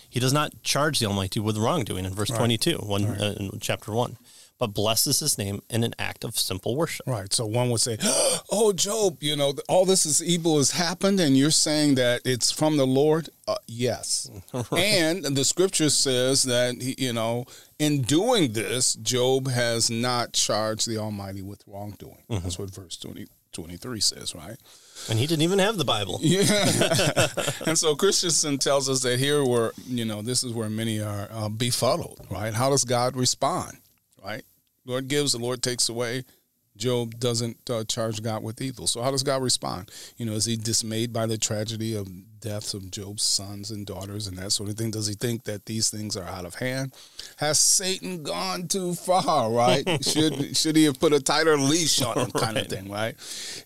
He 0.10 0.20
does 0.20 0.34
not 0.34 0.64
charge 0.64 1.00
the 1.00 1.06
Almighty 1.06 1.40
with 1.40 1.58
wrongdoing 1.58 2.06
in 2.06 2.14
verse 2.16 2.32
right. 2.32 2.38
22, 2.38 2.78
one, 2.78 3.06
right. 3.06 3.22
uh, 3.22 3.34
in 3.34 3.60
chapter 3.60 3.92
1, 3.92 4.18
but 4.60 4.74
blesses 4.74 5.22
his 5.22 5.38
name 5.38 5.62
in 5.70 5.84
an 5.84 5.96
act 5.98 6.24
of 6.24 6.38
simple 6.38 6.76
worship. 6.76 7.08
Right. 7.08 7.34
So 7.34 7.46
one 7.46 7.70
would 7.70 7.82
say, 7.82 7.98
Oh, 8.52 8.74
Job, 8.76 9.24
you 9.24 9.36
know, 9.36 9.54
all 9.70 9.86
this 9.86 10.06
is 10.06 10.22
evil 10.22 10.58
has 10.58 10.72
happened, 10.72 11.20
and 11.20 11.38
you're 11.38 11.50
saying 11.50 11.96
that 11.96 12.22
it's 12.26 12.52
from 12.52 12.78
the 12.78 12.86
Lord? 12.86 13.30
Uh, 13.48 13.56
yes. 13.66 14.30
right. 14.54 14.66
And 15.00 15.24
the 15.24 15.46
scripture 15.46 15.90
says 15.90 16.44
that, 16.44 16.82
he, 16.82 16.96
you 16.98 17.14
know, 17.14 17.46
in 17.80 18.02
doing 18.02 18.52
this, 18.52 18.96
Job 18.96 19.48
has 19.50 19.90
not 19.90 20.34
charged 20.34 20.88
the 20.88 20.98
Almighty 20.98 21.42
with 21.42 21.64
wrongdoing. 21.66 22.24
Mm-hmm. 22.30 22.44
That's 22.44 22.60
what 22.60 22.74
verse 22.74 22.98
20, 22.98 23.28
23 23.54 24.02
says, 24.02 24.36
right? 24.36 24.58
And 25.10 25.18
he 25.18 25.26
didn't 25.26 25.44
even 25.44 25.60
have 25.60 25.78
the 25.78 25.86
Bible. 25.86 26.20
Yeah. 26.30 27.28
and 27.66 27.78
so 27.78 27.96
Christensen 27.96 28.58
tells 28.58 28.90
us 28.90 29.02
that 29.04 29.20
here 29.20 29.44
where, 29.44 29.72
you 29.86 30.04
know, 30.04 30.22
this 30.22 30.44
is 30.44 30.52
where 30.52 30.70
many 30.70 31.00
are 31.00 31.30
uh, 31.32 31.50
befuddled, 31.50 32.20
right? 32.30 32.54
How 32.54 32.70
does 32.70 32.84
God 32.84 33.16
respond? 33.16 33.78
Lord 34.90 35.08
gives, 35.08 35.34
the 35.34 35.40
Lord 35.40 35.62
takes 35.62 35.88
away. 35.88 36.24
Job 36.76 37.20
doesn't 37.20 37.70
uh, 37.70 37.84
charge 37.84 38.24
God 38.24 38.42
with 38.42 38.62
evil. 38.62 38.88
So 38.88 39.02
how 39.02 39.12
does 39.12 39.22
God 39.22 39.44
respond? 39.44 39.92
You 40.18 40.26
know, 40.26 40.32
is 40.32 40.46
he 40.46 40.56
dismayed 40.56 41.12
by 41.12 41.26
the 41.26 41.38
tragedy 41.38 41.94
of 41.96 42.08
deaths 42.40 42.74
of 42.74 42.90
Job's 42.90 43.22
sons 43.22 43.70
and 43.70 43.86
daughters 43.86 44.28
and 44.28 44.38
that 44.38 44.52
sort 44.52 44.70
of 44.70 44.78
thing? 44.78 44.90
Does 44.90 45.06
he 45.06 45.14
think 45.14 45.44
that 45.44 45.66
these 45.66 45.90
things 45.90 46.16
are 46.16 46.24
out 46.24 46.46
of 46.46 46.56
hand? 46.56 46.94
Has 47.38 47.60
Satan 47.60 48.24
gone 48.24 48.68
too 48.68 48.96
far, 48.96 49.52
right? 49.52 49.86
should 50.06 50.56
should 50.56 50.78
he 50.78 50.86
have 50.86 51.00
put 51.00 51.14
a 51.14 51.20
tighter 51.20 51.58
leash 51.58 52.02
on 52.02 52.18
him 52.18 52.32
kind 52.32 52.56
right. 52.56 52.66
of 52.66 52.72
thing, 52.72 52.90
right? 52.90 53.16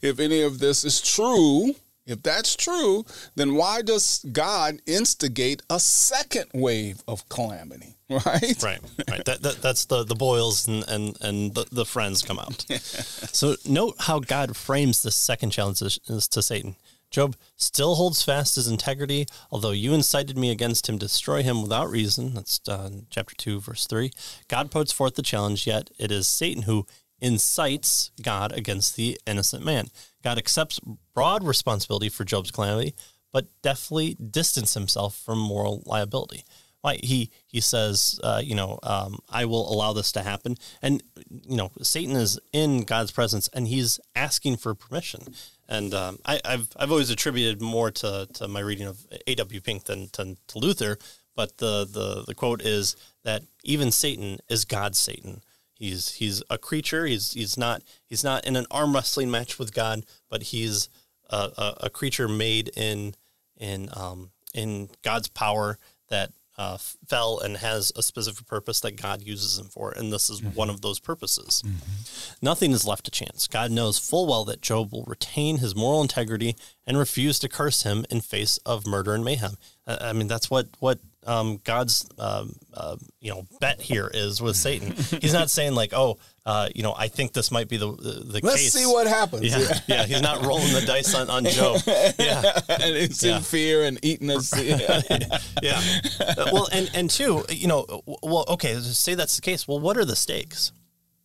If 0.02 0.20
any 0.20 0.42
of 0.42 0.58
this 0.60 0.84
is 0.84 1.00
true, 1.00 1.76
if 2.06 2.22
that's 2.22 2.56
true, 2.56 3.06
then 3.36 3.56
why 3.56 3.82
does 3.82 4.26
God 4.32 4.82
instigate 4.86 5.62
a 5.70 5.80
second 5.80 6.50
wave 6.54 7.02
of 7.08 7.28
calamity? 7.30 7.98
Right? 8.10 8.62
Right. 8.62 8.80
Right. 9.10 9.26
that, 9.26 9.42
that, 9.42 9.62
that's 9.64 9.86
the, 9.86 10.04
the 10.04 10.14
boils 10.14 10.68
and, 10.68 10.88
and, 10.88 11.18
and 11.22 11.56
the, 11.56 11.66
the 11.72 11.86
friends 11.86 12.22
come 12.22 12.38
out. 12.38 12.64
so 12.70 13.56
note 13.68 13.96
how 14.02 14.20
God 14.20 14.56
frames 14.56 15.02
this 15.02 15.16
second 15.16 15.50
challenge 15.50 15.80
to 15.80 16.42
Satan. 16.44 16.76
Job 17.14 17.36
still 17.56 17.96
holds 17.96 18.24
fast 18.24 18.56
his 18.56 18.68
integrity, 18.68 19.28
although 19.52 19.72
you 19.72 19.94
incited 19.94 20.36
me 20.38 20.50
against 20.50 20.90
him 20.90 20.98
to 20.98 21.06
destroy 21.06 21.44
him 21.44 21.62
without 21.62 21.90
reason. 21.90 22.34
That's 22.34 22.60
uh, 22.68 22.90
chapter 23.12 23.36
2, 23.36 23.62
verse 23.62 23.86
3. 23.86 24.12
God 24.48 24.72
puts 24.72 24.92
forth 24.92 25.14
the 25.14 25.22
challenge, 25.22 25.68
yet 25.68 25.92
it 26.00 26.12
is 26.12 26.28
Satan 26.28 26.64
who 26.64 26.88
incites 27.24 28.12
God 28.22 28.52
against 28.52 28.96
the 28.96 29.18
innocent 29.26 29.66
man. 29.66 29.88
God 30.24 30.38
accepts 30.38 30.80
broad 31.16 31.44
responsibility 31.44 32.10
for 32.10 32.26
Job's 32.26 32.52
calamity, 32.52 32.94
but 33.32 33.48
definitely 33.64 34.16
distances 34.16 34.76
himself 34.76 35.16
from 35.16 35.40
moral 35.40 35.82
liability. 35.86 36.44
Why 36.82 37.00
he 37.02 37.32
he 37.48 37.62
says, 37.62 38.20
uh, 38.24 38.42
you 38.44 38.56
know, 38.56 38.78
um, 38.84 39.20
I 39.30 39.46
will 39.46 39.72
allow 39.74 39.94
this 39.94 40.12
to 40.12 40.22
happen, 40.22 40.58
and 40.82 41.02
you 41.48 41.56
know, 41.56 41.72
Satan 41.82 42.18
is 42.18 42.38
in 42.52 42.82
God's 42.82 43.12
presence, 43.12 43.50
and 43.54 43.70
he's 43.70 44.02
asking 44.16 44.58
for 44.58 44.76
permission. 44.76 45.34
And 45.70 45.94
um, 45.94 46.20
I, 46.26 46.42
have 46.44 46.68
I've 46.76 46.92
always 46.92 47.10
attributed 47.10 47.62
more 47.62 47.90
to, 47.90 48.28
to 48.34 48.50
my 48.50 48.60
reading 48.60 48.86
of 48.86 49.08
A.W. 49.28 49.62
Pink 49.62 49.86
than, 49.86 50.10
than 50.16 50.36
to 50.48 50.60
Luther, 50.60 50.98
but 51.38 51.58
the, 51.58 51.86
the 51.86 52.26
the 52.28 52.36
quote 52.36 52.62
is 52.62 52.98
that 53.24 53.44
even 53.64 53.90
Satan 53.90 54.40
is 54.50 54.66
God's 54.66 55.00
Satan. 55.00 55.42
He's 55.74 56.14
he's 56.14 56.44
a 56.50 56.58
creature. 56.58 57.06
He's 57.06 57.34
he's 57.34 57.58
not 57.58 57.84
he's 58.06 58.24
not 58.24 58.46
in 58.46 58.56
an 58.56 58.66
arm 58.72 58.94
wrestling 58.94 59.32
match 59.32 59.60
with 59.60 59.74
God, 59.74 60.06
but 60.30 60.44
he's 60.44 60.90
a, 61.30 61.50
a, 61.58 61.78
a 61.82 61.90
creature 61.90 62.28
made 62.28 62.70
in 62.76 63.16
in 63.58 63.90
um, 63.94 64.32
in 64.54 64.90
God's 65.04 65.28
power 65.28 65.78
that 66.10 66.32
uh, 66.58 66.78
fell 67.08 67.40
and 67.40 67.58
has 67.58 67.92
a 67.96 68.04
specific 68.04 68.46
purpose 68.46 68.80
that 68.82 69.02
God 69.02 69.24
uses 69.24 69.58
him 69.58 69.68
for, 69.68 69.92
and 69.92 70.14
this 70.14 70.30
is 70.30 70.42
mm-hmm. 70.42 70.56
one 70.56 70.70
of 70.70 70.82
those 70.82 71.00
purposes. 71.00 71.64
Mm-hmm. 71.66 72.46
Nothing 72.46 72.72
is 72.72 72.86
left 72.86 73.06
to 73.06 73.12
chance. 73.12 73.48
God 73.48 73.72
knows 73.72 73.98
full 73.98 74.28
well 74.28 74.46
that 74.46 74.62
Job 74.62 74.92
will 74.92 75.06
retain 75.06 75.58
his 75.58 75.76
moral 75.76 76.02
integrity 76.02 76.56
and 76.86 76.98
refuse 76.98 77.40
to 77.40 77.50
curse 77.50 77.84
him 77.84 78.06
in 78.12 78.22
face 78.22 78.58
of 78.60 78.86
murder 78.86 79.16
and 79.16 79.26
mayhem. 79.26 79.58
I 79.88 80.14
mean, 80.14 80.28
that's 80.28 80.50
what 80.52 80.68
what 80.80 81.00
um, 81.26 81.60
God's 81.64 82.08
um, 82.18 82.56
uh, 82.74 82.98
you 83.20 83.32
know 83.32 83.46
bet 83.60 83.82
here 83.82 84.10
is 84.14 84.42
with 84.42 84.56
Satan. 84.56 84.94
He's 85.22 85.34
not 85.34 85.50
saying 85.50 85.76
like, 85.76 85.94
oh, 85.94 86.18
uh, 86.46 86.70
you 86.76 86.84
know, 86.84 86.94
I 86.98 87.08
think 87.08 87.34
this 87.34 87.52
might 87.52 87.70
be 87.70 87.78
the 87.78 87.92
the 87.92 88.42
case. 88.42 88.44
Let's 88.44 88.62
case. 88.62 88.74
see 88.74 88.86
what 88.86 89.08
happens. 89.08 89.46
Yeah, 89.46 89.60
yeah, 89.60 89.80
yeah. 89.88 90.06
He's 90.06 90.22
not 90.22 90.46
rolling 90.46 90.74
the 90.74 90.84
dice 90.86 91.16
on, 91.16 91.30
on 91.30 91.46
Job. 91.46 91.82
Yeah, 92.20 92.60
and 92.70 92.96
it's 92.96 93.24
yeah. 93.24 93.38
in 93.38 93.44
fear 93.44 93.84
and 93.84 94.00
eating 94.04 94.30
us. 94.30 94.54
Yeah. 94.64 95.02
yeah. 95.62 95.82
Well, 96.52 96.68
and 96.72 96.90
and 96.94 97.10
two, 97.10 97.44
you 97.50 97.68
know, 97.68 97.86
well, 98.22 98.46
okay, 98.50 98.76
say 98.80 99.16
that's 99.16 99.36
the 99.36 99.42
case. 99.42 99.68
Well, 99.68 99.80
what 99.80 99.98
are 99.98 100.06
the 100.06 100.16
stakes? 100.16 100.72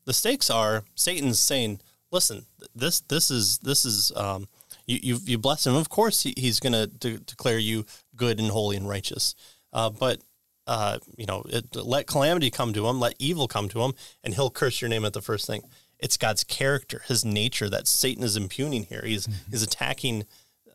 The 0.05 0.13
stakes 0.13 0.51
are 0.51 0.85
Satan's 0.95 1.39
saying, 1.39 1.81
listen, 2.11 2.47
this 2.75 3.01
this 3.01 3.31
is 3.31 3.59
this 3.59 3.85
is 3.85 4.13
um, 4.17 4.49
you 4.87 4.99
you, 5.03 5.19
you 5.25 5.39
bless 5.39 5.67
him. 5.67 5.75
Of 5.75 5.89
course, 5.89 6.23
he, 6.23 6.35
he's 6.37 6.61
going 6.61 6.73
to 6.73 6.87
de- 6.87 7.19
declare 7.19 7.59
you 7.59 7.85
good 8.17 8.41
and 8.41 8.51
holy 8.51 8.77
and 8.77 8.89
righteous. 8.89 9.35
Uh, 9.73 9.91
but 9.91 10.21
uh, 10.67 10.99
you 11.17 11.27
know, 11.27 11.43
it, 11.49 11.75
let 11.75 12.07
calamity 12.07 12.51
come 12.51 12.73
to 12.75 12.87
him, 12.87 13.01
let 13.01 13.15
evil 13.19 13.49
come 13.49 13.69
to 13.71 13.83
him, 13.83 13.95
and 14.23 14.35
he'll 14.35 14.51
curse 14.51 14.81
your 14.81 14.91
name 14.91 15.05
at 15.05 15.15
the 15.15 15.23
first 15.23 15.47
thing. 15.47 15.63
It's 15.99 16.17
God's 16.17 16.45
character, 16.45 17.03
His 17.09 17.25
nature 17.25 17.69
that 17.71 17.89
Satan 17.89 18.23
is 18.23 18.37
impugning 18.37 18.85
here. 18.85 19.03
He's 19.05 19.27
mm-hmm. 19.27 19.51
he's 19.51 19.63
attacking. 19.63 20.25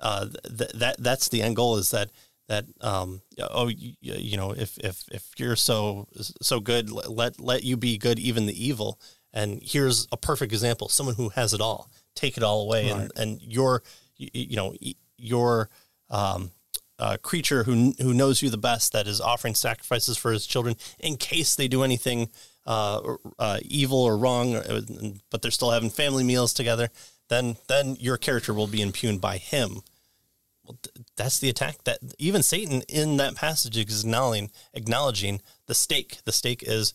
Uh, 0.01 0.27
th- 0.57 0.71
that 0.73 0.95
that's 0.99 1.29
the 1.29 1.41
end 1.41 1.55
goal 1.55 1.77
is 1.77 1.91
that 1.91 2.09
that 2.47 2.65
um, 2.81 3.21
oh 3.39 3.67
you, 3.67 3.93
you, 4.01 4.35
know 4.35 4.51
if 4.51 4.77
if 4.79 5.03
if 5.11 5.29
you're 5.37 5.55
so 5.55 6.07
so 6.41 6.59
good 6.59 6.89
let 6.91 7.39
let 7.39 7.63
you 7.63 7.77
be 7.77 7.97
good 7.97 8.19
even 8.19 8.45
the 8.45 8.65
evil 8.65 8.99
and 9.31 9.61
here's 9.63 10.07
a 10.11 10.17
perfect 10.17 10.51
example 10.51 10.89
someone 10.89 11.15
who 11.15 11.29
has 11.29 11.53
it 11.53 11.61
all 11.61 11.89
take 12.15 12.35
it 12.35 12.43
all 12.43 12.63
away 12.63 12.91
right. 12.91 13.01
and 13.01 13.11
and 13.15 13.41
your 13.41 13.81
you, 14.17 14.29
you 14.33 14.55
know 14.57 14.75
your 15.17 15.69
um, 16.09 16.51
uh, 16.99 17.17
creature 17.21 17.63
who 17.63 17.93
who 17.99 18.13
knows 18.13 18.41
you 18.41 18.49
the 18.49 18.57
best 18.57 18.93
that 18.93 19.07
is 19.07 19.19
offering 19.19 19.55
sacrifices 19.55 20.17
for 20.17 20.31
his 20.31 20.45
children 20.45 20.75
in 20.99 21.17
case 21.17 21.55
they 21.55 21.67
do 21.67 21.83
anything 21.83 22.29
uh, 22.65 23.15
uh, 23.39 23.59
evil 23.63 24.01
or 24.01 24.17
wrong, 24.17 24.55
uh, 24.55 24.81
but 25.29 25.41
they're 25.41 25.51
still 25.51 25.71
having 25.71 25.89
family 25.89 26.23
meals 26.23 26.53
together. 26.53 26.89
Then 27.29 27.57
then 27.67 27.97
your 27.99 28.17
character 28.17 28.53
will 28.53 28.67
be 28.67 28.81
impugned 28.81 29.21
by 29.21 29.37
him. 29.37 29.81
Well, 30.63 30.77
that's 31.17 31.39
the 31.39 31.49
attack 31.49 31.83
that 31.83 31.99
even 32.19 32.41
Satan 32.41 32.83
in 32.87 33.17
that 33.17 33.35
passage 33.35 33.77
is 33.77 34.03
acknowledging 34.03 34.51
acknowledging 34.73 35.41
the 35.67 35.75
stake. 35.75 36.19
The 36.25 36.31
stake 36.31 36.63
is 36.65 36.93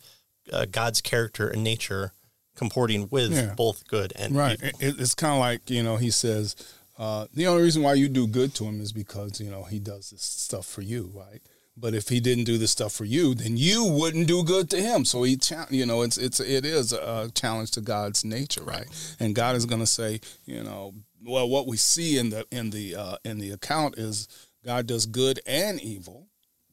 uh, 0.53 0.66
God's 0.70 1.01
character 1.01 1.49
and 1.49 1.62
nature 1.62 2.12
comporting 2.57 3.09
with 3.11 3.32
yeah. 3.32 3.55
both 3.55 3.86
good 3.86 4.12
and 4.16 4.34
right. 4.34 4.59
Evil. 4.62 4.78
It's 4.80 5.14
kind 5.14 5.34
of 5.34 5.40
like 5.40 5.68
you 5.70 5.82
know 5.82 5.96
he 5.96 6.11
says 6.11 6.57
uh, 6.99 7.26
the 7.32 7.46
only 7.46 7.62
reason 7.62 7.82
why 7.82 7.94
you 7.94 8.09
do 8.09 8.26
good 8.26 8.55
to 8.57 8.64
him 8.64 8.80
is 8.80 8.92
because 8.92 9.40
you 9.40 9.51
know 9.51 9.62
he 9.62 9.78
does 9.78 10.11
this 10.11 10.22
stuff 10.22 10.66
for 10.66 10.82
you, 10.82 11.12
right? 11.14 11.40
But 11.80 11.94
if 11.94 12.09
he 12.09 12.18
didn't 12.18 12.44
do 12.44 12.59
this 12.59 12.72
stuff 12.72 12.92
for 12.92 13.05
you, 13.05 13.34
then 13.34 13.57
you 13.57 13.84
wouldn't 13.84 14.26
do 14.26 14.42
good 14.42 14.68
to 14.70 14.82
him. 14.82 15.05
So 15.05 15.22
he, 15.22 15.38
you 15.70 15.86
know, 15.86 16.03
it's 16.03 16.18
it's 16.18 16.40
it 16.40 16.64
is 16.64 16.92
a 16.92 17.30
challenge 17.34 17.70
to 17.72 17.80
God's 17.80 18.24
nature, 18.24 18.64
right? 18.64 18.86
And 19.20 19.34
God 19.34 19.55
is 19.55 19.64
going 19.64 19.80
to 19.80 19.86
say, 19.86 20.20
you 20.44 20.64
know, 20.64 20.94
well, 21.24 21.49
what 21.49 21.68
we 21.68 21.76
see 21.76 22.18
in 22.18 22.30
the 22.30 22.46
in 22.51 22.70
the 22.70 22.96
uh, 22.96 23.16
in 23.24 23.38
the 23.38 23.51
account 23.53 23.96
is 23.96 24.26
God 24.64 24.86
does 24.86 25.07
good 25.07 25.40
and 25.46 25.80
evil, 25.80 26.26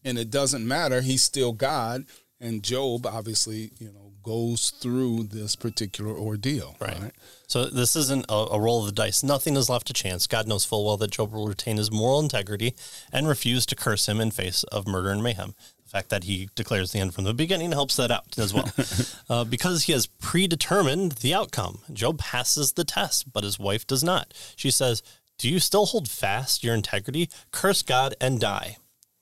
and 0.04 0.18
it 0.18 0.32
doesn't 0.32 0.68
matter. 0.68 1.02
He's 1.02 1.24
still 1.24 1.54
God. 1.54 2.06
And 2.40 2.64
Job, 2.64 3.06
obviously, 3.06 3.72
you 3.80 3.92
know, 3.92 4.05
goes 4.26 4.72
through 4.72 5.24
this 5.24 5.56
particular 5.56 6.12
ordeal. 6.12 6.76
Right. 6.80 7.00
right? 7.00 7.12
So 7.48 7.66
this 7.66 7.96
isn't 7.96 8.26
a, 8.28 8.34
a, 8.34 8.60
roll 8.60 8.80
of 8.80 8.88
the 8.88 8.92
dice. 8.92 9.22
Nothing 9.24 9.56
is 9.56 9.70
left 9.70 9.86
to 9.88 9.94
chance. 9.94 10.26
God 10.26 10.48
knows 10.48 10.66
full 10.66 10.84
well 10.84 10.98
that 10.98 11.12
Job 11.12 11.32
will 11.32 11.48
retain 11.48 11.78
his 11.78 11.92
moral 11.92 12.20
integrity 12.20 12.74
and 13.14 13.28
refuse 13.28 13.66
to 13.68 13.76
curse 13.76 14.10
him 14.10 14.20
in 14.20 14.32
face 14.32 14.64
of 14.64 14.88
murder 14.88 15.12
and 15.12 15.22
mayhem. 15.22 15.54
The 15.84 15.90
fact 15.90 16.10
that 16.10 16.24
he 16.24 16.50
declares 16.56 16.92
the 16.92 17.00
end 17.00 17.14
from 17.14 17.24
the 17.24 17.36
beginning 17.36 17.72
helps 17.72 17.96
that 17.98 18.10
out 18.10 18.38
as 18.40 18.52
well. 18.52 18.70
uh, 19.30 19.44
because 19.44 19.84
he 19.84 19.94
has 19.94 20.08
predetermined 20.08 21.14
the 21.14 21.36
outcome, 21.36 21.80
Job 21.94 22.18
passes 22.18 22.74
the 22.74 22.84
test, 22.84 23.32
but 23.32 23.44
his 23.44 23.60
wife 23.60 23.86
does 23.86 24.04
not. 24.04 24.34
She 24.56 24.72
says, 24.72 25.04
Do 25.38 25.48
you 25.48 25.60
still 25.60 25.86
hold 25.86 26.10
fast 26.10 26.64
your 26.64 26.74
integrity? 26.74 27.30
Curse 27.52 27.84
God 27.84 28.16
and 28.20 28.40
die. 28.40 28.78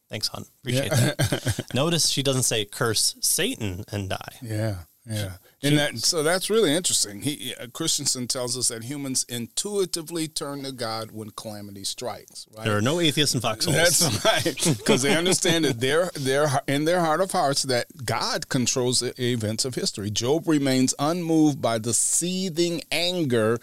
Thanks, 0.09 0.29
hon. 0.29 0.45
Appreciate 0.61 0.91
yeah. 0.91 1.13
that. 1.17 1.65
Notice 1.73 2.09
she 2.09 2.23
doesn't 2.23 2.43
say 2.43 2.65
curse 2.65 3.15
Satan 3.19 3.83
and 3.91 4.09
die. 4.09 4.37
Yeah. 4.41 4.75
Yeah, 5.05 5.33
and 5.61 5.77
that 5.77 5.97
so 5.99 6.23
that's 6.23 6.49
really 6.49 6.73
interesting. 6.73 7.23
He 7.23 7.53
uh, 7.59 7.67
Christensen 7.67 8.27
tells 8.27 8.57
us 8.57 8.69
that 8.69 8.83
humans 8.83 9.25
intuitively 9.27 10.29
turn 10.29 10.63
to 10.63 10.71
God 10.71 11.11
when 11.11 11.31
calamity 11.31 11.83
strikes. 11.83 12.47
Right? 12.55 12.63
There 12.63 12.77
are 12.77 12.81
no 12.81 13.01
atheists 13.01 13.35
in 13.35 13.41
foxholes. 13.41 13.75
That's 13.75 14.25
right, 14.25 14.77
because 14.77 15.01
they 15.01 15.15
understand 15.15 15.65
that 15.65 15.81
they're 15.81 16.09
they're 16.15 16.61
in 16.67 16.85
their 16.85 17.01
heart 17.01 17.19
of 17.19 17.31
hearts 17.31 17.63
that 17.63 18.05
God 18.05 18.47
controls 18.47 19.01
the 19.01 19.13
events 19.21 19.65
of 19.65 19.75
history. 19.75 20.09
Job 20.09 20.47
remains 20.47 20.95
unmoved 20.99 21.61
by 21.61 21.79
the 21.79 21.93
seething 21.93 22.81
anger, 22.89 23.59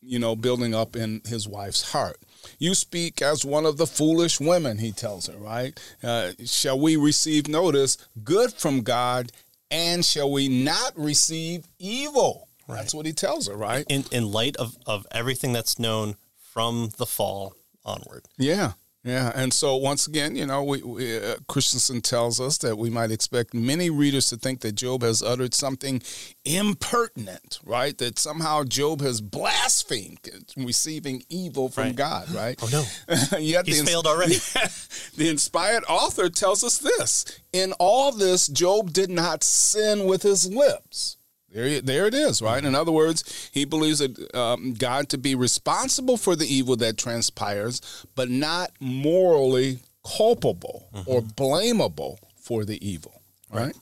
you 0.00 0.20
know, 0.20 0.36
building 0.36 0.74
up 0.76 0.94
in 0.94 1.22
his 1.26 1.48
wife's 1.48 1.90
heart. 1.90 2.18
You 2.58 2.74
speak 2.74 3.22
as 3.22 3.44
one 3.44 3.66
of 3.66 3.78
the 3.78 3.86
foolish 3.86 4.38
women, 4.38 4.78
he 4.78 4.92
tells 4.92 5.26
her, 5.26 5.38
right? 5.38 5.78
Uh, 6.02 6.32
shall 6.44 6.78
we 6.78 6.96
receive 6.96 7.48
notice 7.48 7.96
good 8.22 8.52
from 8.52 8.82
God 8.82 9.32
and 9.70 10.04
shall 10.04 10.30
we 10.30 10.48
not 10.48 10.92
receive 10.98 11.66
evil? 11.78 12.48
Right. 12.66 12.76
That's 12.76 12.94
what 12.94 13.06
he 13.06 13.12
tells 13.12 13.48
her, 13.48 13.56
right? 13.56 13.84
In 13.88 14.04
in 14.10 14.30
light 14.30 14.56
of, 14.56 14.76
of 14.86 15.06
everything 15.10 15.52
that's 15.52 15.78
known 15.78 16.16
from 16.52 16.90
the 16.96 17.06
fall 17.06 17.54
onward. 17.84 18.24
Yeah. 18.38 18.72
Yeah, 19.04 19.32
and 19.34 19.52
so 19.52 19.76
once 19.76 20.06
again, 20.06 20.34
you 20.34 20.46
know, 20.46 20.64
we, 20.64 20.82
we 20.82 21.18
uh, 21.18 21.36
Christensen 21.46 22.00
tells 22.00 22.40
us 22.40 22.56
that 22.58 22.78
we 22.78 22.88
might 22.88 23.10
expect 23.10 23.52
many 23.52 23.90
readers 23.90 24.30
to 24.30 24.36
think 24.36 24.62
that 24.62 24.76
Job 24.76 25.02
has 25.02 25.22
uttered 25.22 25.52
something 25.52 26.00
impertinent, 26.46 27.60
right? 27.66 27.98
That 27.98 28.18
somehow 28.18 28.64
Job 28.64 29.02
has 29.02 29.20
blasphemed, 29.20 30.30
receiving 30.56 31.22
evil 31.28 31.68
from 31.68 31.84
right. 31.88 31.96
God, 31.96 32.30
right? 32.30 32.58
Oh 32.62 32.68
no, 32.72 33.38
yet 33.38 33.66
he's 33.66 33.84
the, 33.84 33.90
failed 33.90 34.06
already. 34.06 34.36
the 35.16 35.28
inspired 35.28 35.84
author 35.86 36.30
tells 36.30 36.64
us 36.64 36.78
this: 36.78 37.26
in 37.52 37.74
all 37.78 38.10
this, 38.10 38.46
Job 38.46 38.94
did 38.94 39.10
not 39.10 39.44
sin 39.44 40.06
with 40.06 40.22
his 40.22 40.50
lips. 40.50 41.18
There, 41.54 41.80
there 41.80 42.06
it 42.06 42.14
is, 42.14 42.42
right? 42.42 42.64
In 42.64 42.74
other 42.74 42.90
words, 42.90 43.48
he 43.52 43.64
believes 43.64 44.00
that 44.00 44.34
um, 44.34 44.74
God 44.74 45.08
to 45.10 45.18
be 45.18 45.36
responsible 45.36 46.16
for 46.16 46.34
the 46.34 46.52
evil 46.52 46.74
that 46.76 46.98
transpires, 46.98 47.80
but 48.16 48.28
not 48.28 48.72
morally 48.80 49.78
culpable 50.04 50.88
mm-hmm. 50.92 51.08
or 51.08 51.22
blamable 51.22 52.18
for 52.36 52.64
the 52.64 52.84
evil, 52.86 53.22
right? 53.52 53.66
right? 53.66 53.76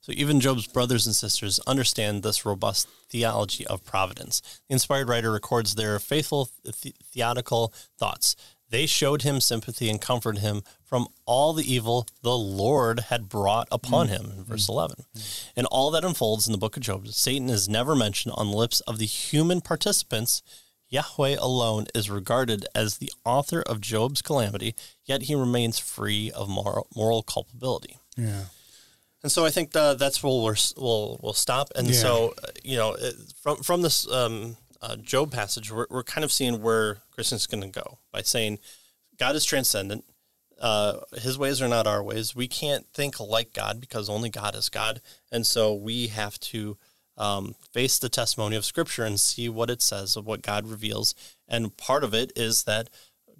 So 0.00 0.12
even 0.12 0.40
Job's 0.40 0.66
brothers 0.66 1.06
and 1.06 1.14
sisters 1.14 1.60
understand 1.66 2.22
this 2.22 2.44
robust 2.44 2.88
theology 3.08 3.66
of 3.66 3.84
providence. 3.84 4.40
The 4.68 4.74
inspired 4.74 5.08
writer 5.08 5.30
records 5.30 5.74
their 5.74 5.98
faithful 5.98 6.50
the- 6.64 6.94
theological 7.12 7.72
thoughts. 7.98 8.34
They 8.70 8.86
showed 8.86 9.22
him 9.22 9.40
sympathy 9.40 9.88
and 9.88 10.00
comforted 10.00 10.40
him 10.40 10.62
from 10.84 11.08
all 11.26 11.52
the 11.52 11.70
evil 11.70 12.06
the 12.22 12.36
Lord 12.36 13.00
had 13.00 13.28
brought 13.28 13.68
upon 13.70 14.08
mm. 14.08 14.10
him, 14.10 14.32
in 14.36 14.44
verse 14.44 14.68
11. 14.68 15.04
Mm. 15.16 15.48
In 15.56 15.66
all 15.66 15.90
that 15.90 16.04
unfolds 16.04 16.46
in 16.46 16.52
the 16.52 16.58
book 16.58 16.76
of 16.76 16.82
Job, 16.82 17.06
Satan 17.08 17.50
is 17.50 17.68
never 17.68 17.94
mentioned 17.94 18.34
on 18.36 18.50
the 18.50 18.56
lips 18.56 18.80
of 18.80 18.98
the 18.98 19.06
human 19.06 19.60
participants. 19.60 20.42
Yahweh 20.88 21.36
alone 21.38 21.86
is 21.94 22.10
regarded 22.10 22.66
as 22.74 22.98
the 22.98 23.12
author 23.24 23.62
of 23.62 23.80
Job's 23.80 24.22
calamity, 24.22 24.74
yet 25.04 25.22
he 25.22 25.34
remains 25.34 25.78
free 25.78 26.30
of 26.30 26.48
moral, 26.48 26.88
moral 26.94 27.22
culpability. 27.22 27.98
Yeah. 28.16 28.44
And 29.22 29.32
so 29.32 29.46
I 29.46 29.50
think 29.50 29.74
uh, 29.74 29.94
that's 29.94 30.22
where 30.22 30.30
we'll, 30.30 30.54
we'll, 30.76 31.18
we'll 31.22 31.32
stop. 31.32 31.70
And 31.74 31.88
yeah. 31.88 31.94
so, 31.94 32.34
uh, 32.42 32.48
you 32.62 32.76
know, 32.76 32.94
from, 33.42 33.56
from 33.62 33.80
this 33.82 34.06
um, 34.10 34.56
uh, 34.84 34.96
Job 34.96 35.32
passage, 35.32 35.72
we're, 35.72 35.86
we're 35.88 36.02
kind 36.02 36.24
of 36.24 36.32
seeing 36.32 36.60
where 36.60 36.98
Christensen's 37.14 37.46
going 37.46 37.72
to 37.72 37.80
go 37.80 37.98
by 38.12 38.20
saying 38.22 38.58
God 39.18 39.34
is 39.34 39.44
transcendent. 39.44 40.04
uh, 40.60 41.00
his 41.20 41.38
ways 41.38 41.60
are 41.60 41.68
not 41.68 41.86
our 41.86 42.02
ways. 42.02 42.34
We 42.36 42.48
can't 42.48 42.86
think 42.92 43.18
like 43.20 43.52
God 43.52 43.80
because 43.80 44.08
only 44.08 44.30
God 44.30 44.54
is 44.54 44.68
God. 44.68 45.00
And 45.32 45.46
so 45.46 45.74
we 45.74 46.08
have 46.08 46.38
to 46.40 46.76
um, 47.16 47.54
face 47.72 47.98
the 47.98 48.08
testimony 48.08 48.56
of 48.56 48.64
Scripture 48.64 49.04
and 49.04 49.18
see 49.18 49.48
what 49.48 49.70
it 49.70 49.82
says 49.82 50.16
of 50.16 50.26
what 50.26 50.42
God 50.42 50.66
reveals. 50.66 51.14
And 51.48 51.76
part 51.76 52.04
of 52.04 52.14
it 52.14 52.32
is 52.36 52.64
that 52.64 52.90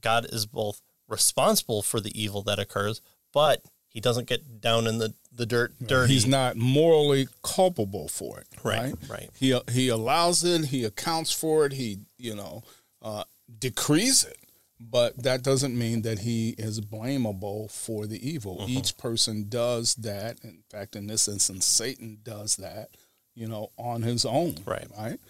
God 0.00 0.26
is 0.32 0.46
both 0.46 0.80
responsible 1.08 1.82
for 1.82 2.00
the 2.00 2.20
evil 2.20 2.42
that 2.42 2.58
occurs, 2.58 3.00
but 3.32 3.64
he 3.94 4.00
doesn't 4.00 4.26
get 4.26 4.60
down 4.60 4.88
in 4.88 4.98
the, 4.98 5.14
the 5.32 5.46
dirt 5.46 5.72
dirty. 5.80 6.12
He's 6.12 6.26
not 6.26 6.56
morally 6.56 7.28
culpable 7.42 8.08
for 8.08 8.40
it. 8.40 8.48
Right. 8.62 8.82
Right. 8.82 8.94
right. 9.08 9.30
He 9.38 9.58
he 9.70 9.88
allows 9.88 10.42
it. 10.44 10.66
He 10.66 10.84
accounts 10.84 11.32
for 11.32 11.64
it. 11.64 11.72
He 11.72 12.00
you 12.18 12.34
know 12.34 12.64
uh, 13.00 13.24
decrees 13.58 14.24
it. 14.24 14.36
But 14.80 15.22
that 15.22 15.42
doesn't 15.42 15.78
mean 15.78 16.02
that 16.02 16.18
he 16.18 16.50
is 16.58 16.80
blamable 16.80 17.70
for 17.70 18.06
the 18.06 18.28
evil. 18.28 18.58
Mm-hmm. 18.58 18.70
Each 18.70 18.98
person 18.98 19.46
does 19.48 19.94
that. 19.94 20.40
In 20.42 20.64
fact, 20.68 20.96
in 20.96 21.06
this 21.06 21.28
instance, 21.28 21.64
Satan 21.64 22.18
does 22.22 22.56
that. 22.56 22.88
You 23.34 23.46
know, 23.48 23.70
on 23.78 24.02
his 24.02 24.24
own. 24.24 24.56
Right. 24.66 24.86
Right. 24.98 25.20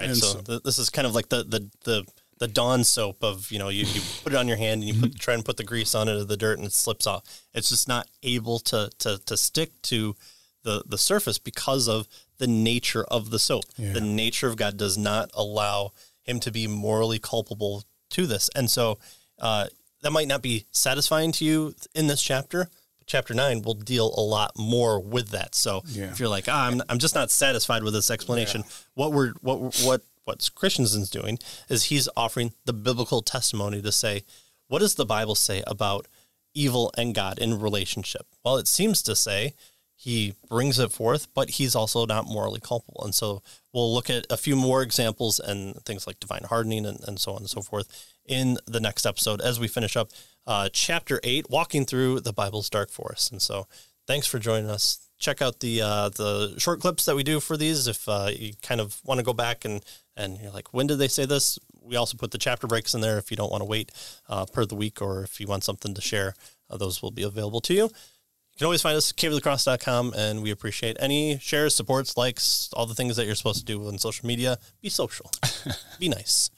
Right. 0.00 0.16
So, 0.16 0.26
so 0.26 0.40
th- 0.40 0.62
this 0.64 0.78
is 0.78 0.90
kind 0.90 1.06
of 1.06 1.14
like 1.14 1.28
the 1.28 1.44
the 1.44 1.70
the 1.84 2.04
the 2.38 2.48
Dawn 2.48 2.84
soap 2.84 3.22
of 3.22 3.50
you 3.50 3.58
know 3.58 3.68
you, 3.68 3.84
you 3.84 4.00
put 4.22 4.32
it 4.32 4.36
on 4.36 4.48
your 4.48 4.56
hand 4.56 4.82
and 4.82 4.84
you 4.84 5.00
put, 5.00 5.10
mm-hmm. 5.10 5.18
try 5.18 5.34
and 5.34 5.44
put 5.44 5.56
the 5.56 5.64
grease 5.64 5.94
on 5.94 6.08
it 6.08 6.14
or 6.14 6.24
the 6.24 6.36
dirt 6.36 6.58
and 6.58 6.66
it 6.66 6.72
slips 6.72 7.06
off. 7.06 7.42
It's 7.52 7.68
just 7.68 7.88
not 7.88 8.08
able 8.22 8.58
to 8.60 8.90
to 8.98 9.18
to 9.18 9.36
stick 9.36 9.70
to 9.82 10.14
the 10.62 10.82
the 10.86 10.98
surface 10.98 11.38
because 11.38 11.88
of 11.88 12.08
the 12.38 12.46
nature 12.46 13.04
of 13.04 13.30
the 13.30 13.38
soap. 13.38 13.64
Yeah. 13.76 13.92
The 13.92 14.00
nature 14.00 14.48
of 14.48 14.56
God 14.56 14.76
does 14.76 14.98
not 14.98 15.30
allow 15.34 15.92
him 16.22 16.40
to 16.40 16.50
be 16.50 16.66
morally 16.66 17.18
culpable 17.18 17.84
to 18.10 18.26
this, 18.26 18.50
and 18.56 18.68
so 18.68 18.98
uh, 19.38 19.66
that 20.02 20.10
might 20.10 20.28
not 20.28 20.42
be 20.42 20.66
satisfying 20.70 21.32
to 21.32 21.44
you 21.44 21.74
in 21.94 22.06
this 22.08 22.22
chapter. 22.22 22.68
But 22.98 23.06
chapter 23.06 23.34
nine 23.34 23.62
will 23.62 23.74
deal 23.74 24.12
a 24.16 24.20
lot 24.20 24.52
more 24.58 25.00
with 25.00 25.30
that. 25.30 25.54
So 25.54 25.82
yeah. 25.86 26.04
if 26.04 26.18
you're 26.18 26.28
like, 26.28 26.46
ah, 26.48 26.66
I'm 26.66 26.82
I'm 26.88 26.98
just 26.98 27.14
not 27.14 27.30
satisfied 27.30 27.82
with 27.82 27.94
this 27.94 28.10
explanation, 28.10 28.62
yeah. 28.62 28.72
what 28.94 29.12
we're 29.12 29.32
what 29.40 29.82
what 29.84 30.02
what 30.24 30.48
Christensen's 30.54 31.10
doing 31.10 31.38
is 31.68 31.84
he's 31.84 32.08
offering 32.16 32.52
the 32.64 32.72
biblical 32.72 33.22
testimony 33.22 33.82
to 33.82 33.92
say, 33.92 34.22
what 34.68 34.80
does 34.80 34.94
the 34.94 35.06
Bible 35.06 35.34
say 35.34 35.62
about 35.66 36.06
evil 36.54 36.90
and 36.96 37.14
God 37.14 37.38
in 37.38 37.60
relationship? 37.60 38.26
Well, 38.44 38.56
it 38.56 38.68
seems 38.68 39.02
to 39.02 39.14
say 39.14 39.54
he 39.96 40.34
brings 40.48 40.78
it 40.78 40.92
forth, 40.92 41.32
but 41.34 41.50
he's 41.50 41.74
also 41.74 42.04
not 42.06 42.26
morally 42.26 42.60
culpable. 42.60 43.02
And 43.04 43.14
so 43.14 43.42
we'll 43.72 43.92
look 43.92 44.10
at 44.10 44.26
a 44.30 44.36
few 44.36 44.56
more 44.56 44.82
examples 44.82 45.38
and 45.38 45.76
things 45.84 46.06
like 46.06 46.20
divine 46.20 46.44
hardening 46.44 46.84
and, 46.84 47.00
and 47.06 47.18
so 47.18 47.32
on 47.32 47.38
and 47.38 47.50
so 47.50 47.62
forth 47.62 47.88
in 48.26 48.58
the 48.66 48.80
next 48.80 49.06
episode 49.06 49.40
as 49.40 49.60
we 49.60 49.68
finish 49.68 49.96
up 49.96 50.10
uh, 50.46 50.68
chapter 50.72 51.20
eight, 51.22 51.48
walking 51.48 51.84
through 51.84 52.20
the 52.20 52.32
Bible's 52.32 52.70
dark 52.70 52.90
forest. 52.90 53.30
And 53.30 53.40
so 53.40 53.66
thanks 54.06 54.26
for 54.26 54.38
joining 54.38 54.68
us. 54.70 55.03
Check 55.24 55.40
out 55.40 55.60
the 55.60 55.80
uh, 55.80 56.10
the 56.10 56.54
short 56.58 56.80
clips 56.80 57.06
that 57.06 57.16
we 57.16 57.22
do 57.22 57.40
for 57.40 57.56
these 57.56 57.86
if 57.86 58.06
uh, 58.06 58.28
you 58.30 58.52
kind 58.60 58.78
of 58.78 59.00
want 59.04 59.20
to 59.20 59.24
go 59.24 59.32
back 59.32 59.64
and 59.64 59.82
and 60.18 60.38
you're 60.38 60.50
like, 60.52 60.74
when 60.74 60.86
did 60.86 60.98
they 60.98 61.08
say 61.08 61.24
this? 61.24 61.58
We 61.82 61.96
also 61.96 62.18
put 62.18 62.30
the 62.30 62.36
chapter 62.36 62.66
breaks 62.66 62.92
in 62.92 63.00
there 63.00 63.16
if 63.16 63.30
you 63.30 63.36
don't 63.38 63.50
want 63.50 63.62
to 63.62 63.64
wait 63.64 63.90
uh, 64.28 64.44
per 64.44 64.66
the 64.66 64.74
week 64.74 65.00
or 65.00 65.22
if 65.22 65.40
you 65.40 65.46
want 65.46 65.64
something 65.64 65.94
to 65.94 66.02
share, 66.02 66.34
uh, 66.68 66.76
those 66.76 67.00
will 67.00 67.10
be 67.10 67.22
available 67.22 67.62
to 67.62 67.72
you. 67.72 67.84
You 67.84 68.58
can 68.58 68.66
always 68.66 68.82
find 68.82 68.98
us 68.98 69.10
at 69.10 69.16
caveofthecross.com 69.16 70.12
and 70.14 70.42
we 70.42 70.50
appreciate 70.50 70.98
any 71.00 71.38
shares, 71.38 71.74
supports, 71.74 72.18
likes, 72.18 72.68
all 72.74 72.84
the 72.84 72.94
things 72.94 73.16
that 73.16 73.24
you're 73.24 73.34
supposed 73.34 73.60
to 73.60 73.64
do 73.64 73.88
on 73.88 73.96
social 73.96 74.26
media. 74.26 74.58
Be 74.82 74.90
social, 74.90 75.30
be 75.98 76.10
nice. 76.10 76.50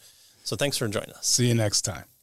So 0.42 0.56
thanks 0.56 0.76
for 0.76 0.88
joining 0.88 1.12
us. 1.12 1.28
See 1.28 1.46
you 1.46 1.54
next 1.54 1.82
time. 1.82 2.15